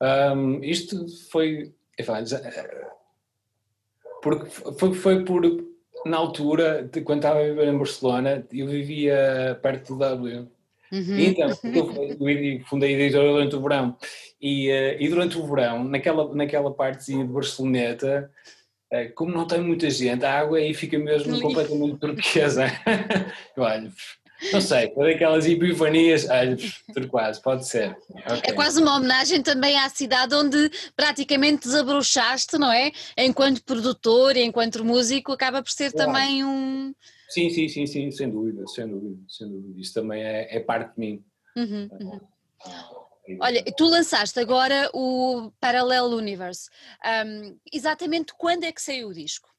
Um, 0.01 0.63
isto 0.63 1.05
foi. 1.29 1.73
Enfim, 1.99 2.11
porque 4.25 4.49
foi, 4.49 4.93
foi 4.95 5.23
por, 5.23 5.43
na 6.03 6.17
altura, 6.17 6.89
de, 6.91 7.01
quando 7.01 7.19
estava 7.19 7.41
a 7.41 7.43
viver 7.43 7.67
em 7.67 7.77
Barcelona, 7.77 8.43
eu 8.51 8.65
vivia 8.65 9.59
perto 9.61 9.93
do 9.93 9.99
W. 9.99 10.47
Uhum, 10.91 11.19
então, 11.19 11.47
eu 11.63 12.65
fundei 12.65 12.95
a 12.95 12.99
editora 12.99 13.31
durante 13.31 13.55
o 13.55 13.61
verão. 13.61 13.95
E, 14.41 14.71
uh, 14.71 14.97
e 14.99 15.07
durante 15.09 15.37
o 15.37 15.45
verão, 15.45 15.83
naquela, 15.83 16.33
naquela 16.33 16.73
partezinha 16.73 17.23
de 17.23 17.31
Barceloneta, 17.31 18.31
uh, 18.91 19.13
como 19.13 19.31
não 19.31 19.45
tem 19.45 19.61
muita 19.61 19.91
gente, 19.91 20.25
a 20.25 20.39
água 20.39 20.57
aí 20.57 20.73
fica 20.73 20.97
mesmo 20.97 21.39
completamente 21.39 21.97
turquesa. 22.01 22.65
Olha, 23.55 23.91
não 24.51 24.61
sei, 24.61 24.89
por 24.89 25.09
aquelas 25.09 25.45
epifanias, 25.45 26.27
olha, 26.29 26.57
turquoise, 26.93 27.41
pode 27.41 27.67
ser. 27.67 27.97
Okay. 28.09 28.51
É 28.51 28.53
quase 28.53 28.81
uma 28.81 28.97
homenagem 28.97 29.41
também 29.41 29.77
à 29.77 29.89
cidade 29.89 30.35
onde 30.35 30.69
praticamente 30.95 31.63
desabrochaste, 31.63 32.57
não 32.57 32.71
é? 32.71 32.91
Enquanto 33.17 33.63
produtor, 33.63 34.35
enquanto 34.35 34.83
músico, 34.83 35.31
acaba 35.31 35.63
por 35.63 35.71
ser 35.71 35.91
claro. 35.91 36.11
também 36.11 36.43
um. 36.43 36.93
Sim, 37.29 37.49
sim, 37.49 37.67
sim, 37.67 37.85
sim, 37.87 38.11
sem 38.11 38.29
dúvida, 38.29 38.67
sem 38.67 38.87
dúvida, 38.87 39.21
sem 39.27 39.47
dúvida. 39.47 39.79
Isso 39.79 39.93
também 39.93 40.23
é, 40.23 40.57
é 40.57 40.59
parte 40.59 40.93
de 40.93 40.99
mim. 40.99 41.23
Uhum, 41.55 41.89
uhum. 41.99 42.19
Olha, 43.39 43.63
tu 43.75 43.85
lançaste 43.85 44.39
agora 44.39 44.89
o 44.93 45.51
Parallel 45.59 46.05
Universe. 46.05 46.69
Um, 47.25 47.57
exatamente 47.73 48.33
quando 48.37 48.65
é 48.65 48.71
que 48.71 48.81
saiu 48.81 49.07
o 49.07 49.13
disco? 49.13 49.49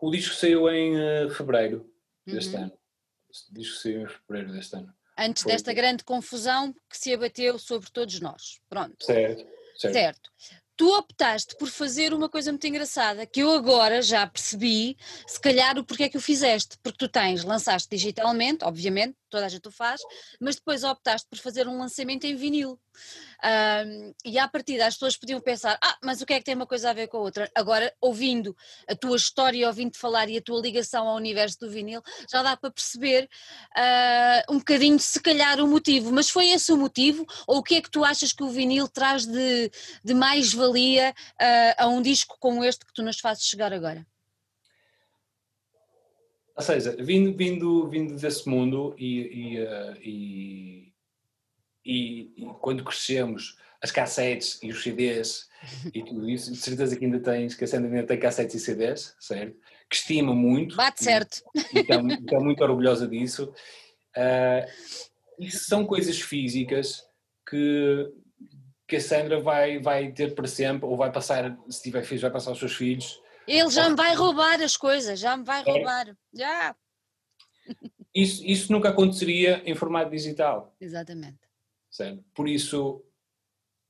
O 0.00 0.10
disco 0.10 0.34
saiu 0.34 0.68
em 0.68 0.96
uh, 0.96 1.30
fevereiro 1.30 1.88
deste 2.26 2.56
uhum. 2.56 2.64
ano 2.64 2.83
diz 3.50 3.72
que 3.72 3.78
saiu 3.82 4.02
em 4.02 4.08
fevereiro 4.08 4.52
deste 4.52 4.76
ano. 4.76 4.94
Antes 5.16 5.42
Foi 5.42 5.52
desta 5.52 5.72
grande 5.72 6.02
confusão 6.04 6.74
que 6.88 6.98
se 6.98 7.14
abateu 7.14 7.58
sobre 7.58 7.90
todos 7.90 8.18
nós. 8.20 8.60
Pronto. 8.68 9.04
Certo, 9.04 9.46
certo. 9.76 9.92
certo 9.92 10.30
tu 10.76 10.88
optaste 10.96 11.56
por 11.56 11.68
fazer 11.68 12.12
uma 12.12 12.28
coisa 12.28 12.50
muito 12.50 12.66
engraçada, 12.66 13.26
que 13.26 13.40
eu 13.40 13.50
agora 13.52 14.02
já 14.02 14.26
percebi, 14.26 14.96
se 15.26 15.40
calhar 15.40 15.78
o 15.78 15.84
porquê 15.84 16.04
é 16.04 16.08
que 16.08 16.16
o 16.16 16.20
fizeste, 16.20 16.76
porque 16.82 16.98
tu 16.98 17.08
tens, 17.08 17.44
lançaste 17.44 17.88
digitalmente, 17.88 18.64
obviamente, 18.64 19.16
toda 19.30 19.46
a 19.46 19.48
gente 19.48 19.68
o 19.68 19.70
faz, 19.70 20.00
mas 20.40 20.56
depois 20.56 20.82
optaste 20.82 21.28
por 21.28 21.38
fazer 21.38 21.68
um 21.68 21.78
lançamento 21.78 22.24
em 22.24 22.34
vinil. 22.34 22.78
Um, 23.44 24.14
e 24.24 24.38
à 24.38 24.48
partida 24.48 24.86
as 24.86 24.94
pessoas 24.94 25.16
podiam 25.16 25.40
pensar, 25.40 25.78
ah, 25.82 25.98
mas 26.02 26.20
o 26.20 26.26
que 26.26 26.32
é 26.32 26.38
que 26.38 26.44
tem 26.44 26.54
uma 26.54 26.66
coisa 26.66 26.90
a 26.90 26.92
ver 26.92 27.08
com 27.08 27.18
a 27.18 27.20
outra? 27.20 27.50
Agora, 27.54 27.92
ouvindo 28.00 28.56
a 28.88 28.94
tua 28.94 29.16
história, 29.16 29.66
ouvindo-te 29.66 29.98
falar 29.98 30.28
e 30.28 30.38
a 30.38 30.42
tua 30.42 30.60
ligação 30.60 31.06
ao 31.06 31.16
universo 31.16 31.60
do 31.60 31.70
vinil, 31.70 32.02
já 32.30 32.42
dá 32.42 32.56
para 32.56 32.70
perceber 32.70 33.28
uh, 33.76 34.52
um 34.52 34.58
bocadinho, 34.58 34.98
se 34.98 35.20
calhar, 35.20 35.60
o 35.60 35.66
motivo. 35.66 36.12
Mas 36.12 36.30
foi 36.30 36.48
esse 36.48 36.72
o 36.72 36.76
motivo? 36.76 37.26
Ou 37.46 37.58
o 37.58 37.62
que 37.62 37.76
é 37.76 37.82
que 37.82 37.90
tu 37.90 38.04
achas 38.04 38.32
que 38.32 38.42
o 38.42 38.48
vinil 38.48 38.88
traz 38.88 39.26
de, 39.26 39.70
de 40.02 40.14
mais 40.14 40.52
valia 40.52 41.14
uh, 41.40 41.82
a 41.82 41.88
um 41.88 42.00
disco 42.00 42.36
como 42.40 42.64
este 42.64 42.86
que 42.86 42.94
tu 42.94 43.02
nos 43.02 43.18
fazes 43.20 43.44
chegar 43.44 43.72
agora? 43.72 44.06
Ou 46.56 46.62
seja, 46.62 46.96
vindo, 47.00 47.36
vindo, 47.36 47.88
vindo 47.88 48.14
desse 48.14 48.48
mundo 48.48 48.94
e, 48.96 49.20
e, 49.20 49.60
uh, 49.60 49.96
e, 50.00 50.93
e, 51.84 52.32
quando 52.60 52.84
crescemos, 52.84 53.56
as 53.82 53.90
cassetes 53.90 54.58
e 54.62 54.70
os 54.70 54.82
CDs 54.82 55.48
e 55.92 56.02
tudo 56.02 56.28
isso, 56.28 56.50
de 56.50 56.56
certeza 56.56 56.96
que 56.96 57.04
ainda 57.04 57.20
tens, 57.20 57.54
que 57.54 57.64
a 57.64 57.66
Sandra 57.66 57.90
ainda 57.90 58.06
tem 58.06 58.18
cassetes 58.18 58.54
e 58.54 58.60
CDs, 58.60 59.14
certo? 59.20 59.56
Que 59.90 59.96
estima 59.96 60.34
muito. 60.34 60.74
Bate 60.74 61.04
certo. 61.04 61.42
E 61.54 61.80
está, 61.80 61.96
está 61.96 62.40
muito 62.40 62.62
orgulhosa 62.62 63.06
disso. 63.06 63.52
Uh, 64.16 64.66
isso 65.38 65.64
são 65.64 65.84
coisas 65.84 66.20
físicas 66.20 67.04
que, 67.48 68.10
que 68.88 68.96
a 68.96 69.00
Sandra 69.00 69.40
vai, 69.40 69.78
vai 69.78 70.12
ter 70.12 70.34
para 70.34 70.48
sempre, 70.48 70.86
ou 70.86 70.96
vai 70.96 71.12
passar, 71.12 71.56
se 71.68 71.82
tiver 71.82 72.04
filhos, 72.04 72.22
vai 72.22 72.30
passar 72.30 72.50
aos 72.50 72.58
seus 72.58 72.74
filhos. 72.74 73.20
Ele 73.46 73.68
já 73.68 73.88
me 73.90 73.96
vai 73.96 74.14
roubar 74.14 74.62
as 74.62 74.76
coisas, 74.76 75.18
já 75.20 75.36
me 75.36 75.44
vai 75.44 75.62
é. 75.66 75.70
roubar. 75.70 76.16
Já. 76.32 76.74
Isso, 78.14 78.42
isso 78.46 78.72
nunca 78.72 78.90
aconteceria 78.90 79.62
em 79.66 79.74
formato 79.74 80.10
digital. 80.10 80.74
Exatamente. 80.80 81.38
Por 82.34 82.48
isso, 82.48 83.04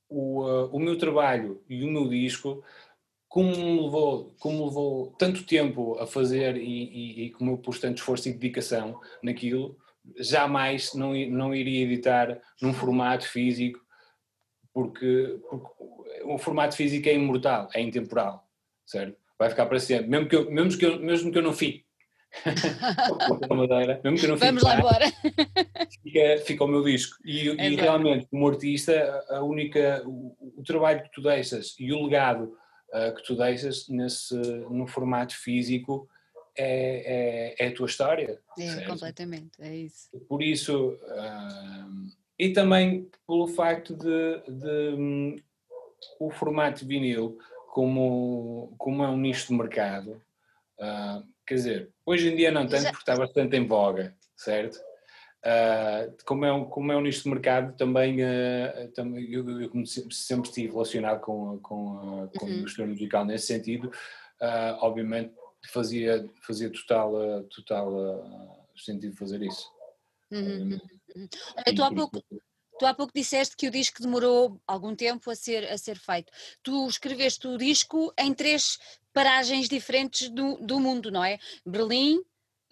o, 0.09 0.43
uh, 0.43 0.67
o 0.67 0.79
meu 0.79 0.97
trabalho 0.97 1.63
e 1.67 1.83
o 1.83 1.91
meu 1.91 2.07
disco, 2.07 2.63
como 3.27 3.49
me 3.49 3.81
levou, 3.81 4.35
como 4.39 4.59
me 4.59 4.65
levou 4.65 5.15
tanto 5.17 5.45
tempo 5.45 5.97
a 5.99 6.07
fazer 6.07 6.57
e, 6.57 6.61
e, 6.63 7.25
e 7.25 7.31
como 7.31 7.51
eu 7.51 7.57
pus 7.57 7.79
tanto 7.79 7.97
esforço 7.97 8.29
e 8.29 8.33
dedicação 8.33 8.99
naquilo, 9.21 9.77
jamais 10.17 10.93
não, 10.93 11.13
não 11.29 11.53
iria 11.53 11.83
editar 11.83 12.39
num 12.61 12.73
formato 12.73 13.27
físico, 13.27 13.79
porque, 14.73 15.39
porque 15.49 15.69
o 16.25 16.37
formato 16.37 16.75
físico 16.75 17.09
é 17.09 17.13
imortal, 17.13 17.69
é 17.73 17.81
intemporal, 17.81 18.47
certo? 18.85 19.17
Vai 19.37 19.49
ficar 19.49 19.65
para 19.65 19.79
sempre, 19.79 20.07
mesmo 20.07 20.29
que 20.29 20.35
eu, 20.35 20.51
mesmo 20.51 20.79
que 20.79 20.85
eu, 20.85 20.99
mesmo 20.99 21.31
que 21.31 21.37
eu 21.37 21.43
não 21.43 21.53
fique. 21.53 21.84
Madeira, 23.55 23.99
mesmo 24.03 24.17
que 24.19 24.25
eu 24.25 24.29
não 24.29 24.37
Vamos 24.37 24.63
lá 24.63 24.77
embora. 24.77 25.05
Fica, 26.03 26.37
fica 26.45 26.63
o 26.63 26.67
meu 26.67 26.83
disco. 26.83 27.17
E, 27.23 27.49
é 27.49 27.69
e 27.69 27.75
realmente, 27.75 28.27
como 28.27 28.47
artista, 28.47 29.23
a 29.29 29.41
única, 29.41 30.03
o, 30.05 30.35
o, 30.57 30.63
trabalho 30.63 31.03
que 31.03 31.11
tu 31.11 31.21
deixas 31.21 31.75
e 31.79 31.91
o 31.91 32.03
legado 32.03 32.57
uh, 32.93 33.15
que 33.15 33.23
tu 33.23 33.35
deixas 33.35 33.87
nesse, 33.89 34.35
no 34.35 34.87
formato 34.87 35.35
físico 35.37 36.07
é, 36.57 37.55
é, 37.57 37.65
é 37.65 37.67
a 37.67 37.73
tua 37.73 37.87
história. 37.87 38.39
É, 38.57 38.67
certo? 38.67 38.89
completamente, 38.89 39.61
é 39.61 39.75
isso. 39.75 40.09
Por 40.27 40.41
isso, 40.41 40.89
uh, 40.89 42.09
e 42.37 42.51
também 42.51 43.09
pelo 43.27 43.47
facto 43.47 43.95
de, 43.95 44.41
de 44.47 44.95
um, 44.95 45.35
o 46.19 46.31
formato 46.31 46.85
vinil, 46.85 47.37
como, 47.71 48.73
como 48.77 49.03
é 49.03 49.07
um 49.07 49.17
nicho 49.17 49.47
de 49.47 49.53
mercado, 49.53 50.21
uh, 50.79 51.34
quer 51.45 51.55
dizer, 51.55 51.91
hoje 52.05 52.29
em 52.29 52.35
dia 52.35 52.51
não 52.51 52.67
tanto 52.67 52.85
porque 52.85 52.97
está 52.99 53.15
bastante 53.15 53.55
em 53.55 53.67
voga, 53.67 54.15
certo? 54.35 54.79
Uh, 55.45 56.15
como, 56.25 56.43
é 56.43 56.51
um, 56.51 56.65
como 56.65 56.91
é 56.91 56.97
um 56.97 57.01
nicho 57.01 57.23
de 57.23 57.29
mercado, 57.29 57.77
também, 57.77 58.23
uh, 58.23 58.91
também 58.95 59.31
eu, 59.31 59.47
eu, 59.61 59.85
sempre 59.85 60.47
estive 60.47 60.71
relacionado 60.71 61.21
com, 61.21 61.59
com, 61.59 62.29
com 62.35 62.45
uhum. 62.45 62.51
a 62.51 62.55
indústria 62.55 62.87
musical 62.87 63.23
nesse 63.23 63.47
sentido, 63.47 63.89
uh, 64.41 64.75
obviamente 64.81 65.33
fazia, 65.71 66.27
fazia 66.41 66.71
total, 66.71 67.43
total 67.55 68.63
sentido 68.75 69.15
fazer 69.15 69.41
isso. 69.43 69.69
Uhum. 70.31 70.41
uhum, 70.41 70.79
uhum. 71.15 71.27
tu, 71.75 71.83
há 71.83 71.93
pouco, 71.93 72.23
tu 72.77 72.85
há 72.85 72.93
pouco 72.93 73.13
disseste 73.13 73.55
que 73.55 73.67
o 73.67 73.71
disco 73.71 74.01
demorou 74.01 74.59
algum 74.67 74.95
tempo 74.95 75.29
a 75.29 75.35
ser, 75.35 75.69
a 75.69 75.77
ser 75.77 75.97
feito. 75.97 76.31
Tu 76.61 76.87
escreveste 76.87 77.47
o 77.47 77.57
disco 77.57 78.13
em 78.17 78.33
três 78.33 78.77
paragens 79.13 79.69
diferentes 79.69 80.29
do, 80.29 80.57
do 80.57 80.79
mundo, 80.79 81.09
não 81.09 81.23
é? 81.23 81.39
Berlim, 81.65 82.21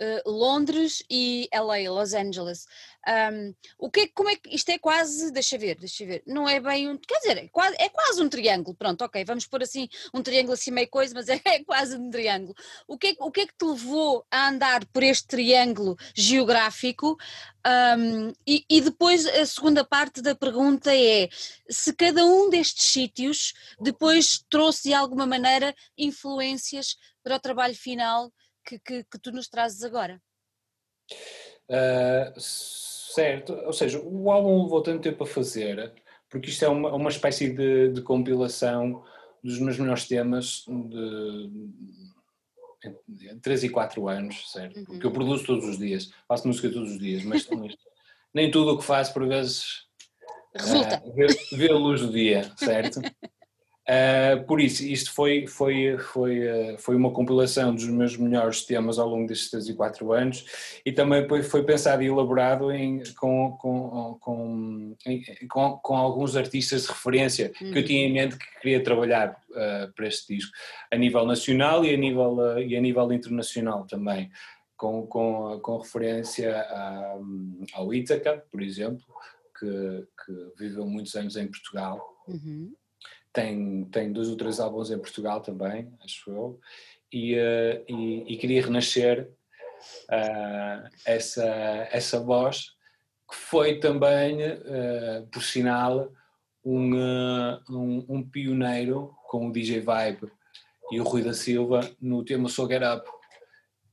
uh, 0.04 0.30
Londres 0.30 1.04
e 1.10 1.48
LA, 1.54 1.90
Los 1.90 2.14
Angeles. 2.14 2.66
Um, 3.06 3.54
o 3.78 3.92
que, 3.92 4.08
como 4.10 4.30
é 4.30 4.36
que 4.36 4.56
isto 4.56 4.70
é 4.70 4.78
quase, 4.78 5.30
deixa 5.32 5.58
ver, 5.58 5.78
deixa 5.78 6.06
ver, 6.06 6.24
não 6.26 6.48
é 6.48 6.60
bem 6.60 6.90
um, 6.90 6.98
quer 6.98 7.20
dizer, 7.20 7.38
é 7.38 7.48
quase, 7.50 7.76
é 7.78 7.90
quase 7.90 8.24
um 8.24 8.30
triângulo, 8.30 8.76
pronto, 8.78 9.04
ok, 9.04 9.26
vamos 9.26 9.46
pôr 9.46 9.62
assim 9.62 9.90
um 10.14 10.22
triângulo 10.22 10.54
assim 10.54 10.72
meio 10.72 10.88
coisa, 10.88 11.14
mas 11.14 11.28
é, 11.28 11.42
é 11.46 11.64
quase 11.66 11.98
um 11.98 12.10
triângulo. 12.10 12.56
O 12.88 12.98
que, 12.98 13.08
é, 13.08 13.16
o 13.20 13.30
que 13.30 13.42
é 13.42 13.48
que 13.48 13.58
te 13.58 13.66
levou 13.66 14.26
a 14.32 14.48
andar 14.48 14.86
por 14.86 15.04
este 15.04 15.28
triângulo 15.28 15.98
geográfico? 16.16 17.18
Um, 17.66 18.34
e, 18.46 18.66
e, 18.70 18.82
depois 18.82 19.26
a 19.26 19.46
segunda 19.46 19.86
parte 19.86 20.22
da 20.22 20.36
pergunta 20.36 20.94
é 20.94 21.30
se 21.70 21.94
cada 21.94 22.26
um 22.26 22.50
destes 22.50 22.88
sítios 22.88 23.54
depois 23.80 24.44
trouxe 24.50 24.90
de 24.90 24.94
alguma 24.94 25.26
maneira 25.26 25.74
influências 25.98 26.98
para 27.24 27.38
o 27.38 27.40
trabalho 27.40 27.76
final 27.76 28.34
que, 28.66 28.80
que, 28.80 29.04
que 29.04 29.20
tu 29.20 29.32
nos 29.32 29.48
trazes 29.48 29.84
agora. 29.84 30.22
Uh, 31.70 32.40
certo, 32.40 33.54
ou 33.54 33.74
seja, 33.74 34.00
o 34.02 34.32
álbum 34.32 34.64
levou 34.64 34.82
tanto 34.82 35.02
tempo 35.02 35.24
a 35.24 35.28
fazer, 35.28 35.94
porque 36.30 36.50
isto 36.50 36.66
é 36.66 36.68
uma, 36.68 36.94
uma 36.94 37.10
espécie 37.10 37.52
de, 37.52 37.90
de 37.90 38.02
compilação 38.02 39.04
dos 39.44 39.60
meus 39.60 39.78
melhores 39.78 40.08
temas 40.08 40.66
de, 40.68 41.52
de 43.08 43.36
3 43.40 43.66
e 43.66 43.70
4 43.70 44.08
anos, 44.08 44.52
certo? 44.52 44.78
Uhum. 44.80 44.86
Porque 44.86 45.06
eu 45.06 45.12
produzo 45.12 45.46
todos 45.46 45.66
os 45.66 45.78
dias, 45.78 46.12
faço 46.28 46.48
música 46.48 46.70
todos 46.72 46.92
os 46.92 47.00
dias, 47.00 47.24
mas, 47.24 47.48
mas 47.50 47.76
nem 48.34 48.50
tudo 48.50 48.74
o 48.74 48.78
que 48.78 48.86
faço 48.86 49.14
por 49.14 49.28
vezes 49.28 49.86
resulta. 50.56 51.02
Uh, 51.06 51.14
vê, 51.14 51.28
vê 51.54 51.72
a 51.72 51.76
luz 51.76 52.02
do 52.02 52.12
dia, 52.12 52.52
certo? 52.58 53.00
Uh, 53.84 54.42
por 54.46 54.62
isso, 54.62 54.82
isto 54.82 55.14
foi, 55.14 55.46
foi, 55.46 55.98
foi, 55.98 56.74
uh, 56.74 56.78
foi 56.78 56.96
uma 56.96 57.12
compilação 57.12 57.76
dos 57.76 57.86
meus 57.90 58.16
melhores 58.16 58.62
temas 58.66 58.98
ao 58.98 59.10
longo 59.10 59.28
destes 59.28 59.52
3 59.52 59.70
e 59.70 59.74
4 59.74 60.14
anos 60.14 60.46
e 60.86 60.92
também 60.94 61.28
foi, 61.28 61.44
foi 61.44 61.66
pensado 61.66 62.02
e 62.02 62.06
elaborado 62.06 62.72
em, 62.72 63.04
com, 63.20 63.58
com, 63.60 64.18
com, 64.22 64.96
em, 65.06 65.22
com, 65.50 65.78
com, 65.84 65.98
alguns 65.98 66.38
artistas 66.38 66.84
de 66.84 66.88
referência 66.88 67.50
que 67.50 67.78
eu 67.78 67.84
tinha 67.84 68.08
em 68.08 68.14
mente 68.14 68.38
que 68.38 68.60
queria 68.62 68.82
trabalhar 68.82 69.38
uh, 69.50 69.92
para 69.94 70.08
este 70.08 70.34
disco, 70.34 70.54
a 70.90 70.96
nível 70.96 71.26
nacional 71.26 71.84
e 71.84 71.94
a 71.94 71.98
nível, 71.98 72.58
e 72.60 72.78
a 72.78 72.82
nível 72.82 73.12
internacional 73.12 73.86
também, 73.86 74.32
com, 74.78 75.06
com, 75.08 75.60
com 75.60 75.78
referência 75.80 76.56
a, 76.56 77.18
ao 77.74 77.94
Ítaca, 77.94 78.46
por 78.50 78.62
exemplo, 78.62 79.04
que, 79.60 80.08
que 80.26 80.54
viveu 80.58 80.86
muitos 80.86 81.14
anos 81.16 81.36
em 81.36 81.48
Portugal. 81.48 82.02
Uhum 82.30 82.74
tem, 83.34 83.86
tem 83.86 84.14
dois 84.14 84.30
ou 84.30 84.38
três 84.38 84.60
álbuns 84.60 84.92
em 84.92 85.00
Portugal 85.00 85.42
também, 85.42 85.92
acho 86.04 86.30
eu, 86.30 86.60
e, 87.12 87.36
uh, 87.36 87.84
e, 87.88 88.34
e, 88.34 88.38
queria 88.38 88.64
renascer 88.64 89.30
uh, 90.10 90.90
essa, 91.06 91.46
essa 91.92 92.20
voz, 92.20 92.72
que 93.30 93.36
foi 93.36 93.80
também, 93.80 94.38
uh, 94.44 95.28
por 95.32 95.44
sinal, 95.44 96.12
um, 96.64 96.96
um, 97.70 98.06
um, 98.08 98.24
pioneiro 98.30 99.14
com 99.28 99.48
o 99.48 99.52
DJ 99.52 99.82
Vibe 99.82 100.32
e 100.92 101.02
o 101.02 101.04
Rui 101.04 101.22
da 101.22 101.34
Silva 101.34 101.82
no 102.00 102.24
tema 102.24 102.48
So 102.48 102.68
Get 102.68 102.82
Up, 102.84 103.08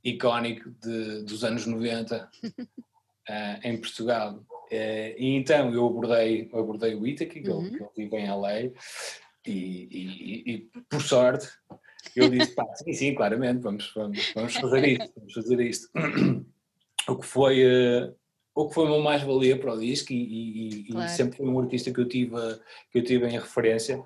icónico 0.05 0.71
de, 0.71 1.25
dos 1.25 1.43
anos 1.43 1.67
90 1.67 2.31
em 3.65 3.77
Portugal. 3.77 4.41
e 4.71 5.35
então 5.35 5.75
eu 5.75 5.85
abordei, 5.85 6.49
eu 6.53 6.61
abordei 6.61 6.95
o 6.95 7.05
Itaca, 7.07 7.33
que, 7.33 7.49
uhum. 7.49 7.67
ele, 7.67 7.77
que 7.77 7.83
ele 7.83 7.91
vive 7.97 8.17
em 8.19 8.31
LA, 8.31 8.71
e, 9.47 9.89
e, 9.91 10.53
e, 10.53 10.59
por 10.89 11.01
sorte, 11.03 11.49
eu 12.15 12.29
disse, 12.29 12.55
pá, 12.55 12.67
sim, 12.75 12.93
sim, 12.93 13.15
claramente, 13.15 13.61
vamos, 13.61 13.93
vamos, 13.95 14.33
vamos 14.35 14.55
fazer 14.55 14.87
isto, 14.87 15.13
vamos 15.17 15.33
fazer 15.35 15.61
isto. 15.61 15.91
O 17.09 17.17
que 17.17 17.27
foi, 17.27 17.65
uh, 17.65 18.15
o 18.55 18.69
que 18.69 18.75
foi 18.75 18.85
uma 18.85 19.01
mais-valia 19.01 19.59
para 19.59 19.73
o 19.73 19.81
disco 19.81 20.13
e, 20.13 20.81
e, 20.81 20.93
claro. 20.93 21.07
e, 21.07 21.09
sempre 21.09 21.39
foi 21.39 21.47
um 21.49 21.59
artista 21.59 21.91
que 21.93 22.01
eu 22.01 22.07
tive, 22.07 22.37
que 22.93 22.99
eu 22.99 23.05
tive 23.05 23.27
em 23.27 23.39
referência 23.39 24.05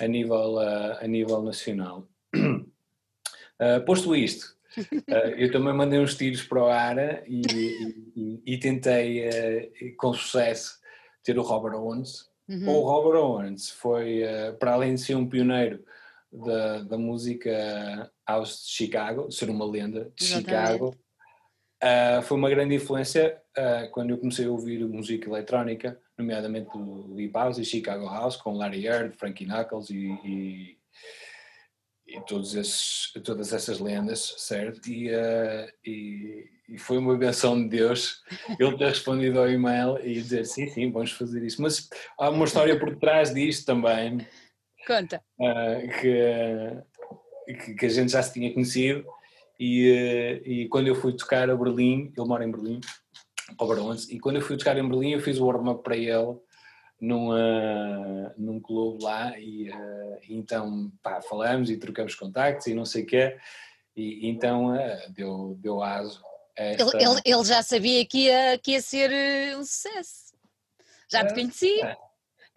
a 0.00 0.06
nível, 0.06 0.56
uh, 0.56 0.98
a 1.00 1.06
nível 1.06 1.42
nacional. 1.42 2.06
Uh, 2.34 3.84
posto 3.86 4.14
isto, 4.14 4.56
eu 5.36 5.50
também 5.50 5.72
mandei 5.72 5.98
uns 5.98 6.16
tiros 6.16 6.42
para 6.42 6.62
o 6.62 6.66
ar 6.66 6.98
e, 7.26 8.42
e 8.44 8.58
tentei 8.58 9.72
com 9.96 10.12
sucesso 10.12 10.78
ter 11.22 11.38
o 11.38 11.42
Robert 11.42 11.74
Owens, 11.74 12.28
Uhum. 12.48 12.68
O 12.68 12.80
Robert 12.82 13.20
Owens 13.20 13.70
foi, 13.70 14.22
uh, 14.22 14.54
para 14.58 14.72
além 14.72 14.94
de 14.94 15.00
ser 15.00 15.14
um 15.14 15.28
pioneiro 15.28 15.82
da, 16.30 16.82
da 16.82 16.98
música 16.98 18.10
house 18.28 18.66
de 18.66 18.72
Chicago, 18.72 19.30
ser 19.30 19.48
uma 19.48 19.64
lenda 19.64 20.12
de 20.14 20.24
Exatamente. 20.24 20.72
Chicago, 20.72 20.96
uh, 21.82 22.22
foi 22.22 22.36
uma 22.36 22.50
grande 22.50 22.74
influência 22.74 23.40
uh, 23.56 23.90
quando 23.92 24.10
eu 24.10 24.18
comecei 24.18 24.46
a 24.46 24.50
ouvir 24.50 24.86
música 24.86 25.28
eletrónica, 25.28 25.98
nomeadamente 26.18 26.70
do 26.70 27.14
Deep 27.14 27.32
House 27.32 27.58
e 27.58 27.64
Chicago 27.64 28.06
House, 28.06 28.36
com 28.36 28.56
Larry 28.56 28.86
Heard, 28.86 29.16
Frankie 29.16 29.46
Knuckles 29.46 29.88
e, 29.90 30.08
e, 30.24 30.78
e 32.06 32.20
esses, 32.58 33.10
todas 33.24 33.52
essas 33.52 33.80
lendas, 33.80 34.34
certo? 34.38 34.86
E, 34.88 35.10
e 35.84 36.53
e 36.68 36.78
foi 36.78 36.98
uma 36.98 37.16
benção 37.16 37.60
de 37.62 37.68
Deus 37.68 38.22
ele 38.58 38.76
ter 38.76 38.88
respondido 38.88 39.38
ao 39.38 39.50
e-mail 39.50 39.98
e 40.02 40.14
dizer 40.14 40.44
sim, 40.46 40.66
sim, 40.68 40.90
vamos 40.90 41.12
fazer 41.12 41.42
isso. 41.42 41.60
Mas 41.60 41.88
há 42.18 42.30
uma 42.30 42.44
história 42.44 42.78
por 42.78 42.96
trás 42.96 43.32
disto 43.34 43.66
também. 43.66 44.26
Conta. 44.86 45.22
Uh, 45.38 45.88
que, 46.00 47.74
que, 47.74 47.86
a 47.86 47.88
gente 47.88 48.12
já 48.12 48.22
se 48.22 48.32
tinha 48.32 48.52
conhecido 48.52 49.04
e, 49.58 49.90
uh, 49.90 50.48
e 50.48 50.68
quando 50.68 50.88
eu 50.88 50.94
fui 50.94 51.12
tocar 51.14 51.48
a 51.48 51.56
Berlim, 51.56 52.12
ele 52.16 52.28
mora 52.28 52.44
em 52.44 52.50
Berlim, 52.50 52.80
ao 53.58 53.94
e 54.10 54.18
quando 54.18 54.36
eu 54.36 54.42
fui 54.42 54.56
tocar 54.56 54.76
em 54.76 54.88
Berlim 54.88 55.10
eu 55.10 55.20
fiz 55.20 55.38
o 55.38 55.46
warm-up 55.46 55.82
para 55.82 55.96
ele 55.96 56.38
num, 57.00 57.30
uh, 57.30 58.32
num 58.36 58.58
clube 58.60 59.04
lá 59.04 59.38
e, 59.38 59.70
uh, 59.70 60.18
e 60.28 60.34
então 60.34 60.90
pá, 61.02 61.20
falamos 61.20 61.70
e 61.70 61.76
trocamos 61.76 62.14
contactos 62.14 62.66
e 62.66 62.74
não 62.74 62.84
sei 62.84 63.02
o 63.02 63.06
quê 63.06 63.36
e 63.94 64.28
então 64.28 64.74
uh, 64.74 65.12
deu, 65.12 65.56
deu 65.60 65.82
aso 65.82 66.22
Esta... 66.56 66.96
Ele, 66.96 67.04
ele, 67.04 67.20
ele, 67.24 67.44
já 67.44 67.62
sabia 67.62 68.04
que 68.06 68.26
ia, 68.26 68.58
que 68.58 68.72
ia 68.72 68.80
ser 68.80 69.10
uh, 69.10 69.58
um 69.58 69.64
sucesso. 69.64 70.34
Já 71.10 71.24
te 71.24 71.32
é, 71.32 71.34
conhecia. 71.34 71.86
É. 71.86 71.96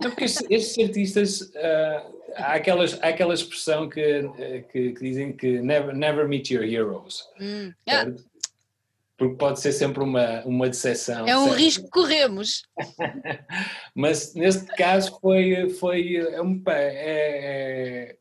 Não, 0.02 0.12
porque 0.12 0.26
estes, 0.26 0.46
estes 0.50 0.86
artistas, 0.86 1.42
uh, 1.42 2.34
há, 2.36 2.54
aquelas, 2.54 2.94
há 3.02 3.08
aquela 3.08 3.34
expressão 3.34 3.90
que, 3.90 4.30
que, 4.72 4.92
que, 4.92 5.00
dizem 5.00 5.34
que 5.36 5.60
never, 5.60 5.96
never 5.96 6.28
meet 6.28 6.52
your 6.52 6.64
heroes. 6.64 7.24
Hum. 7.40 7.74
Ah. 7.90 8.06
Porque 9.18 9.36
pode 9.36 9.60
ser 9.60 9.72
sempre 9.72 10.04
uma, 10.04 10.44
uma 10.46 10.70
decepção. 10.70 11.28
É 11.28 11.36
um 11.36 11.50
risco 11.50 11.86
que 11.86 11.90
corremos. 11.90 12.62
Mas 13.96 14.36
neste 14.36 14.68
caso 14.76 15.18
foi, 15.20 15.70
foi 15.72 16.18
é, 16.18 16.36
é, 16.68 18.16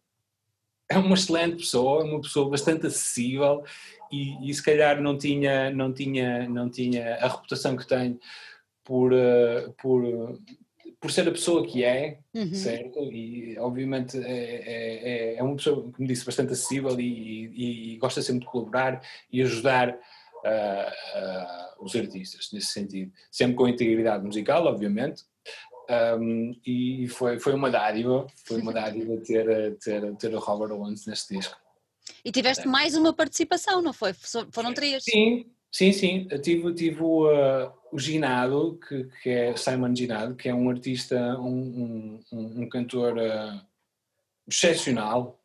é 0.89 0.99
uma 0.99 1.15
excelente 1.15 1.57
pessoa, 1.57 2.03
uma 2.03 2.23
pessoa 2.23 2.49
bastante 2.49 2.87
acessível 2.87 3.63
e, 4.11 4.51
e, 4.51 4.55
se 4.55 4.63
calhar 4.63 5.01
não 5.01 5.17
tinha, 5.17 5.71
não, 5.71 5.93
tinha, 5.93 6.49
não 6.49 6.69
tinha 6.69 7.17
a 7.17 7.29
reputação 7.29 7.77
que 7.77 7.87
tem 7.87 8.19
por, 8.85 9.13
uh, 9.13 9.73
por, 9.81 10.39
por 11.01 11.11
ser 11.11 11.29
a 11.29 11.33
pessoa 11.33 11.67
que 11.67 11.85
é, 11.85 12.19
uhum. 12.35 12.55
certo? 12.55 12.99
E 13.13 13.59
obviamente 13.59 14.19
é, 14.19 14.23
é, 14.23 15.09
é, 15.09 15.37
é 15.37 15.43
uma 15.43 15.57
pessoa, 15.57 15.91
como 15.93 16.09
disse, 16.09 16.25
bastante 16.25 16.53
acessível 16.53 16.99
e, 16.99 17.05
e, 17.05 17.95
e 17.95 17.97
gosta 17.99 18.23
sempre 18.23 18.41
de 18.41 18.47
colaborar 18.47 19.01
e 19.33 19.43
ajudar 19.43 19.91
uh, 19.91 21.81
uh, 21.81 21.85
os 21.85 21.95
artistas 21.95 22.51
nesse 22.53 22.69
sentido. 22.69 23.13
Sempre 23.31 23.57
com 23.57 23.69
integridade 23.69 24.25
musical, 24.25 24.67
obviamente. 24.67 25.25
Um, 26.19 26.53
e 26.67 27.07
foi, 27.09 27.39
foi 27.39 27.55
uma 27.55 27.71
dádiva, 27.71 28.27
foi 28.45 28.61
uma 28.61 28.73
dádiva 28.75 29.17
ter, 29.19 29.77
ter, 29.79 30.17
ter 30.17 30.35
o 30.35 30.39
Robert 30.41 30.73
Owens 30.73 31.07
neste 31.07 31.37
disco. 31.37 31.57
E 32.27 32.33
tiveste 32.33 32.67
mais 32.67 32.97
uma 32.97 33.13
participação, 33.13 33.81
não 33.81 33.93
foi? 33.93 34.13
Foram 34.51 34.75
três? 34.75 35.05
Sim, 35.05 35.47
sim, 35.71 35.93
sim. 35.93 36.27
Eu 36.29 36.43
tive, 36.43 36.75
tive 36.75 37.01
o, 37.01 37.25
uh, 37.25 37.73
o 37.93 38.01
Ginado, 38.01 38.81
que, 38.89 39.05
que 39.23 39.31
é 39.31 39.57
Simon 39.57 39.95
Ginado, 39.95 40.35
que 40.35 40.49
é 40.49 40.55
um 40.55 40.69
artista, 40.69 41.17
um, 41.39 42.21
um, 42.33 42.63
um 42.63 42.69
cantor 42.69 43.17
uh, 43.17 43.61
excepcional. 44.49 45.41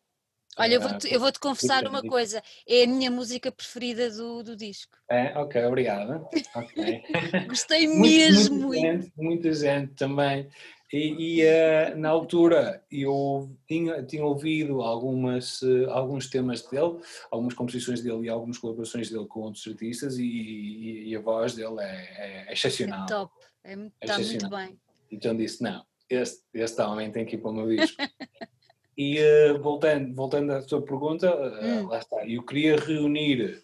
Olha, 0.58 0.74
eu 0.74 0.82
vou-te 0.82 1.18
vou 1.20 1.32
confessar 1.40 1.86
uma 1.86 2.02
coisa, 2.02 2.42
é 2.68 2.84
a 2.84 2.88
minha 2.88 3.12
música 3.12 3.52
preferida 3.52 4.10
do, 4.10 4.42
do 4.42 4.56
disco. 4.56 4.98
É? 5.08 5.38
Ok, 5.38 5.64
obrigada. 5.64 6.28
Okay. 6.56 7.04
Gostei 7.48 7.86
mesmo. 7.88 8.56
Muita 8.56 8.82
gente, 8.82 9.14
muita 9.16 9.54
gente 9.54 9.94
também. 9.94 10.50
E, 10.94 11.40
e 11.40 11.44
uh, 11.44 11.98
na 11.98 12.10
altura 12.10 12.84
eu 12.92 13.50
tinha, 13.66 14.04
tinha 14.04 14.26
ouvido 14.26 14.82
algumas, 14.82 15.62
uh, 15.62 15.90
alguns 15.90 16.30
temas 16.30 16.62
dele, 16.64 17.00
algumas 17.32 17.54
composições 17.54 18.02
dele 18.02 18.26
e 18.26 18.30
algumas 18.30 18.58
colaborações 18.58 19.10
dele 19.10 19.26
com 19.26 19.42
outros 19.42 19.66
artistas 19.66 20.18
e, 20.18 20.26
e, 20.26 21.10
e 21.10 21.16
a 21.16 21.22
voz 21.22 21.56
dele 21.56 21.80
é, 21.80 22.48
é 22.48 22.54
excepcional. 22.54 23.06
É 23.06 23.08
top, 23.08 23.34
é, 23.64 23.74
está 24.02 24.20
muito 24.20 24.50
bem. 24.50 24.80
Então 25.10 25.36
disse, 25.36 25.64
não, 25.64 25.86
este, 26.10 26.44
este 26.54 26.82
homem 26.82 27.10
tem 27.10 27.26
que 27.26 27.36
ir 27.36 27.40
para 27.40 27.52
o 27.52 27.54
meu 27.54 27.68
disco. 27.68 27.96
e 28.98 29.18
uh, 29.20 29.62
voltando, 29.62 30.14
voltando 30.14 30.52
à 30.52 30.62
sua 30.62 30.82
pergunta, 30.82 31.34
hum. 31.62 31.88
lá 31.88 32.00
está, 32.00 32.28
eu 32.28 32.44
queria 32.44 32.76
reunir 32.76 33.64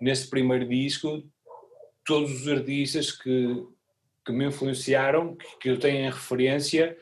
nesse 0.00 0.28
primeiro 0.28 0.68
disco 0.68 1.22
todos 2.04 2.42
os 2.42 2.48
artistas 2.48 3.12
que 3.12 3.64
que 4.24 4.32
me 4.32 4.46
influenciaram, 4.46 5.36
que, 5.36 5.58
que 5.58 5.68
eu 5.70 5.78
tenho 5.78 6.06
em 6.06 6.10
referência 6.10 6.96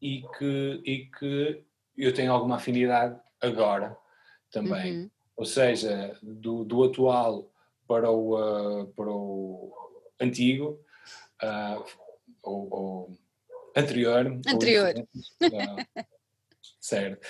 e 0.00 0.22
que, 0.36 0.82
e 0.84 1.06
que 1.06 1.64
eu 1.96 2.12
tenho 2.12 2.32
alguma 2.32 2.56
afinidade 2.56 3.18
agora 3.40 3.96
também. 4.50 5.02
Uhum. 5.02 5.10
Ou 5.36 5.44
seja, 5.44 6.16
do, 6.22 6.64
do 6.64 6.84
atual 6.84 7.50
para 7.86 8.10
o, 8.10 8.80
uh, 8.80 8.86
para 8.88 9.08
o 9.08 9.72
antigo, 10.20 10.80
uh, 11.42 11.84
ou, 12.42 12.74
ou, 12.74 13.18
anterior. 13.76 14.26
Anterior. 14.46 14.94
Ou, 15.40 15.48
uh, 15.48 16.06
certo. 16.80 17.26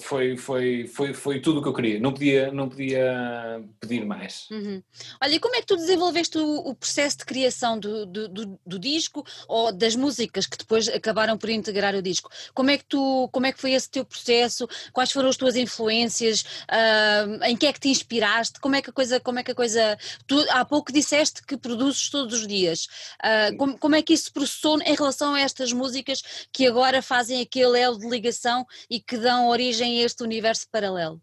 Foi, 0.00 0.36
foi, 0.36 0.86
foi, 0.86 1.14
foi 1.14 1.40
tudo 1.40 1.60
o 1.60 1.62
que 1.62 1.68
eu 1.68 1.72
queria, 1.72 1.98
não 1.98 2.12
podia, 2.12 2.52
não 2.52 2.68
podia 2.68 3.64
pedir 3.80 4.04
mais. 4.04 4.46
Uhum. 4.50 4.82
Olha, 5.22 5.34
e 5.34 5.40
como 5.40 5.56
é 5.56 5.60
que 5.60 5.66
tu 5.66 5.76
desenvolveste 5.76 6.36
o, 6.36 6.56
o 6.58 6.74
processo 6.74 7.18
de 7.18 7.24
criação 7.24 7.78
do, 7.78 8.04
do, 8.04 8.28
do, 8.28 8.60
do, 8.66 8.78
disco 8.78 9.24
ou 9.48 9.72
das 9.72 9.96
músicas 9.96 10.46
que 10.46 10.58
depois 10.58 10.88
acabaram 10.88 11.38
por 11.38 11.48
integrar 11.48 11.94
o 11.94 12.02
disco? 12.02 12.30
Como 12.52 12.68
é 12.68 12.76
que 12.76 12.84
tu, 12.84 13.30
como 13.32 13.46
é 13.46 13.52
que 13.52 13.60
foi 13.60 13.72
esse 13.72 13.88
teu 13.88 14.04
processo? 14.04 14.68
Quais 14.92 15.10
foram 15.10 15.30
as 15.30 15.38
tuas 15.38 15.56
influências? 15.56 16.42
Uh, 16.42 17.44
em 17.44 17.56
que 17.56 17.64
é 17.64 17.72
que 17.72 17.80
te 17.80 17.88
inspiraste? 17.88 18.60
Como 18.60 18.76
é 18.76 18.82
que 18.82 18.90
a 18.90 18.92
coisa, 18.92 19.20
como 19.20 19.38
é 19.38 19.42
que 19.42 19.52
a 19.52 19.54
coisa, 19.54 19.96
tu 20.26 20.38
há 20.50 20.66
pouco 20.66 20.92
disseste 20.92 21.42
que 21.46 21.56
produzes 21.56 22.10
todos 22.10 22.40
os 22.40 22.46
dias, 22.46 22.88
uh, 23.24 23.56
como, 23.56 23.78
como 23.78 23.94
é 23.94 24.02
que 24.02 24.12
isso 24.12 24.30
processou 24.30 24.78
em 24.82 24.94
relação 24.94 25.32
a 25.32 25.40
estas 25.40 25.72
músicas 25.72 26.46
que 26.52 26.66
agora 26.66 27.00
fazem 27.00 27.40
aquele 27.40 27.80
elo 27.80 27.98
de 27.98 28.06
ligação 28.06 28.66
e 28.90 29.00
que 29.00 29.13
que 29.14 29.18
dão 29.18 29.48
origem 29.48 30.00
a 30.00 30.04
este 30.04 30.24
universo 30.24 30.66
paralelo? 30.72 31.22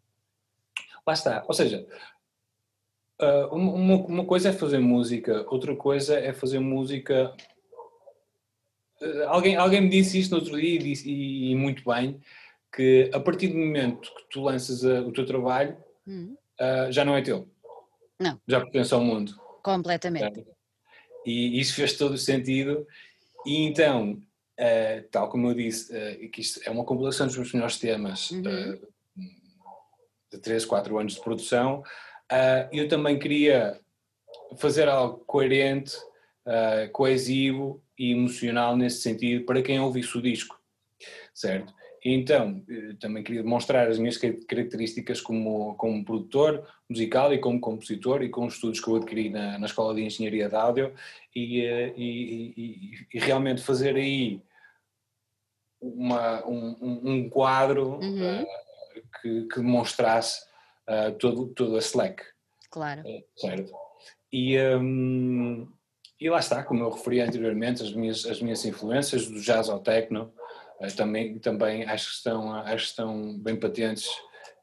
Lá 1.06 1.14
está, 1.14 1.44
ou 1.46 1.54
seja, 1.54 1.86
ah, 3.20 3.50
uma, 3.52 3.96
uma 3.98 4.26
coisa 4.26 4.50
é 4.50 4.54
fazer 4.54 4.80
música, 4.80 5.46
outra 5.50 5.76
coisa 5.76 6.18
é 6.18 6.32
fazer 6.32 6.60
música. 6.60 7.36
Ah, 9.02 9.28
alguém, 9.28 9.58
alguém 9.58 9.82
me 9.82 9.90
disse 9.90 10.20
isto 10.20 10.32
no 10.32 10.38
outro 10.38 10.60
dia 10.60 10.76
e, 10.76 10.78
disse, 10.78 11.10
e, 11.10 11.52
e 11.52 11.56
muito 11.56 11.84
bem, 11.84 12.22
que 12.74 13.12
a 13.14 13.20
partir 13.20 13.48
do 13.48 13.58
momento 13.58 14.10
que 14.16 14.30
tu 14.30 14.42
lanças 14.42 14.86
a, 14.86 15.02
o 15.02 15.12
teu 15.12 15.26
trabalho, 15.26 15.78
hum. 16.08 16.38
uh, 16.62 16.90
já 16.92 17.04
não 17.04 17.16
é 17.16 17.22
teu. 17.22 17.50
Não. 18.18 18.40
Já 18.48 18.62
pertence 18.62 18.94
ao 18.94 19.02
mundo. 19.02 19.36
Completamente. 19.62 20.46
E 21.26 21.60
isso 21.60 21.76
fez 21.76 21.98
todo 21.98 22.14
o 22.14 22.18
sentido. 22.18 22.88
E 23.46 23.66
então, 23.66 24.22
Uh, 24.60 25.08
tal 25.10 25.30
como 25.30 25.50
eu 25.50 25.54
disse, 25.56 25.92
uh, 25.92 26.30
que 26.30 26.42
isto 26.42 26.62
é 26.66 26.70
uma 26.70 26.84
compilação 26.84 27.26
dos 27.26 27.36
meus 27.36 27.54
melhores 27.54 27.80
temas 27.80 28.30
uhum. 28.32 28.42
uh, 28.42 29.24
de 30.32 30.38
3, 30.38 30.66
4 30.66 30.98
anos 30.98 31.14
de 31.14 31.22
produção, 31.22 31.84
eu 32.72 32.88
também 32.88 33.20
queria 33.20 33.78
fazer 34.56 34.88
algo 34.88 35.18
coerente, 35.26 35.98
coesivo 36.94 37.84
e 38.00 38.14
emocional 38.14 38.78
nesse 38.78 39.02
sentido 39.02 39.44
para 39.44 39.62
quem 39.62 39.82
ouvisse 39.82 40.18
o 40.18 40.22
disco, 40.22 40.58
certo? 41.34 41.74
Então, 42.04 42.64
também 43.00 43.24
queria 43.24 43.44
demonstrar 43.44 43.88
as 43.88 44.00
minhas 44.00 44.18
características 44.18 45.22
como, 45.22 45.76
como 45.76 46.04
produtor 46.04 46.68
musical 46.90 47.32
e 47.32 47.38
como 47.38 47.60
compositor 47.62 48.24
e 48.24 48.30
com 48.30 48.48
os 48.48 48.56
estudos 48.56 48.80
que 48.80 48.88
eu 48.88 48.96
adquiri 48.96 49.30
na, 49.30 49.60
na 49.60 49.68
Escola 49.68 49.94
de 49.94 50.02
Engenharia 50.02 50.50
de 50.50 50.56
Áudio 50.56 50.94
e, 51.36 51.62
e, 51.62 52.54
e, 52.58 53.08
e 53.14 53.20
realmente 53.20 53.62
fazer 53.62 53.96
aí 53.96 54.42
uma, 55.82 56.46
um, 56.48 56.78
um 56.82 57.30
quadro 57.30 58.00
uhum. 58.00 58.44
uh, 58.44 58.48
que, 59.22 59.48
que, 59.48 59.56
demonstrasse 59.56 60.46
uh, 60.88 61.12
todo, 61.18 61.48
todo 61.48 61.78
esse 61.78 61.98
leque. 61.98 62.24
Claro. 62.70 63.02
Uh, 63.02 63.24
certo. 63.36 63.74
E, 64.32 64.58
um, 64.76 65.68
e 66.20 66.30
lá 66.30 66.40
está, 66.40 66.64
como 66.64 66.84
eu 66.84 66.90
referi 66.90 67.20
anteriormente, 67.20 67.82
as 67.82 67.94
minhas, 67.94 68.26
as 68.26 68.42
minhas 68.42 68.64
influências 68.64 69.28
do 69.28 69.42
jazz 69.42 69.70
ao 69.70 69.80
techno 69.80 70.32
também, 70.96 71.40
também 71.40 71.84
acho, 71.84 72.10
que 72.10 72.16
estão, 72.16 72.54
acho 72.54 72.84
que 72.86 72.90
estão 72.90 73.38
bem 73.40 73.60
patentes 73.60 74.10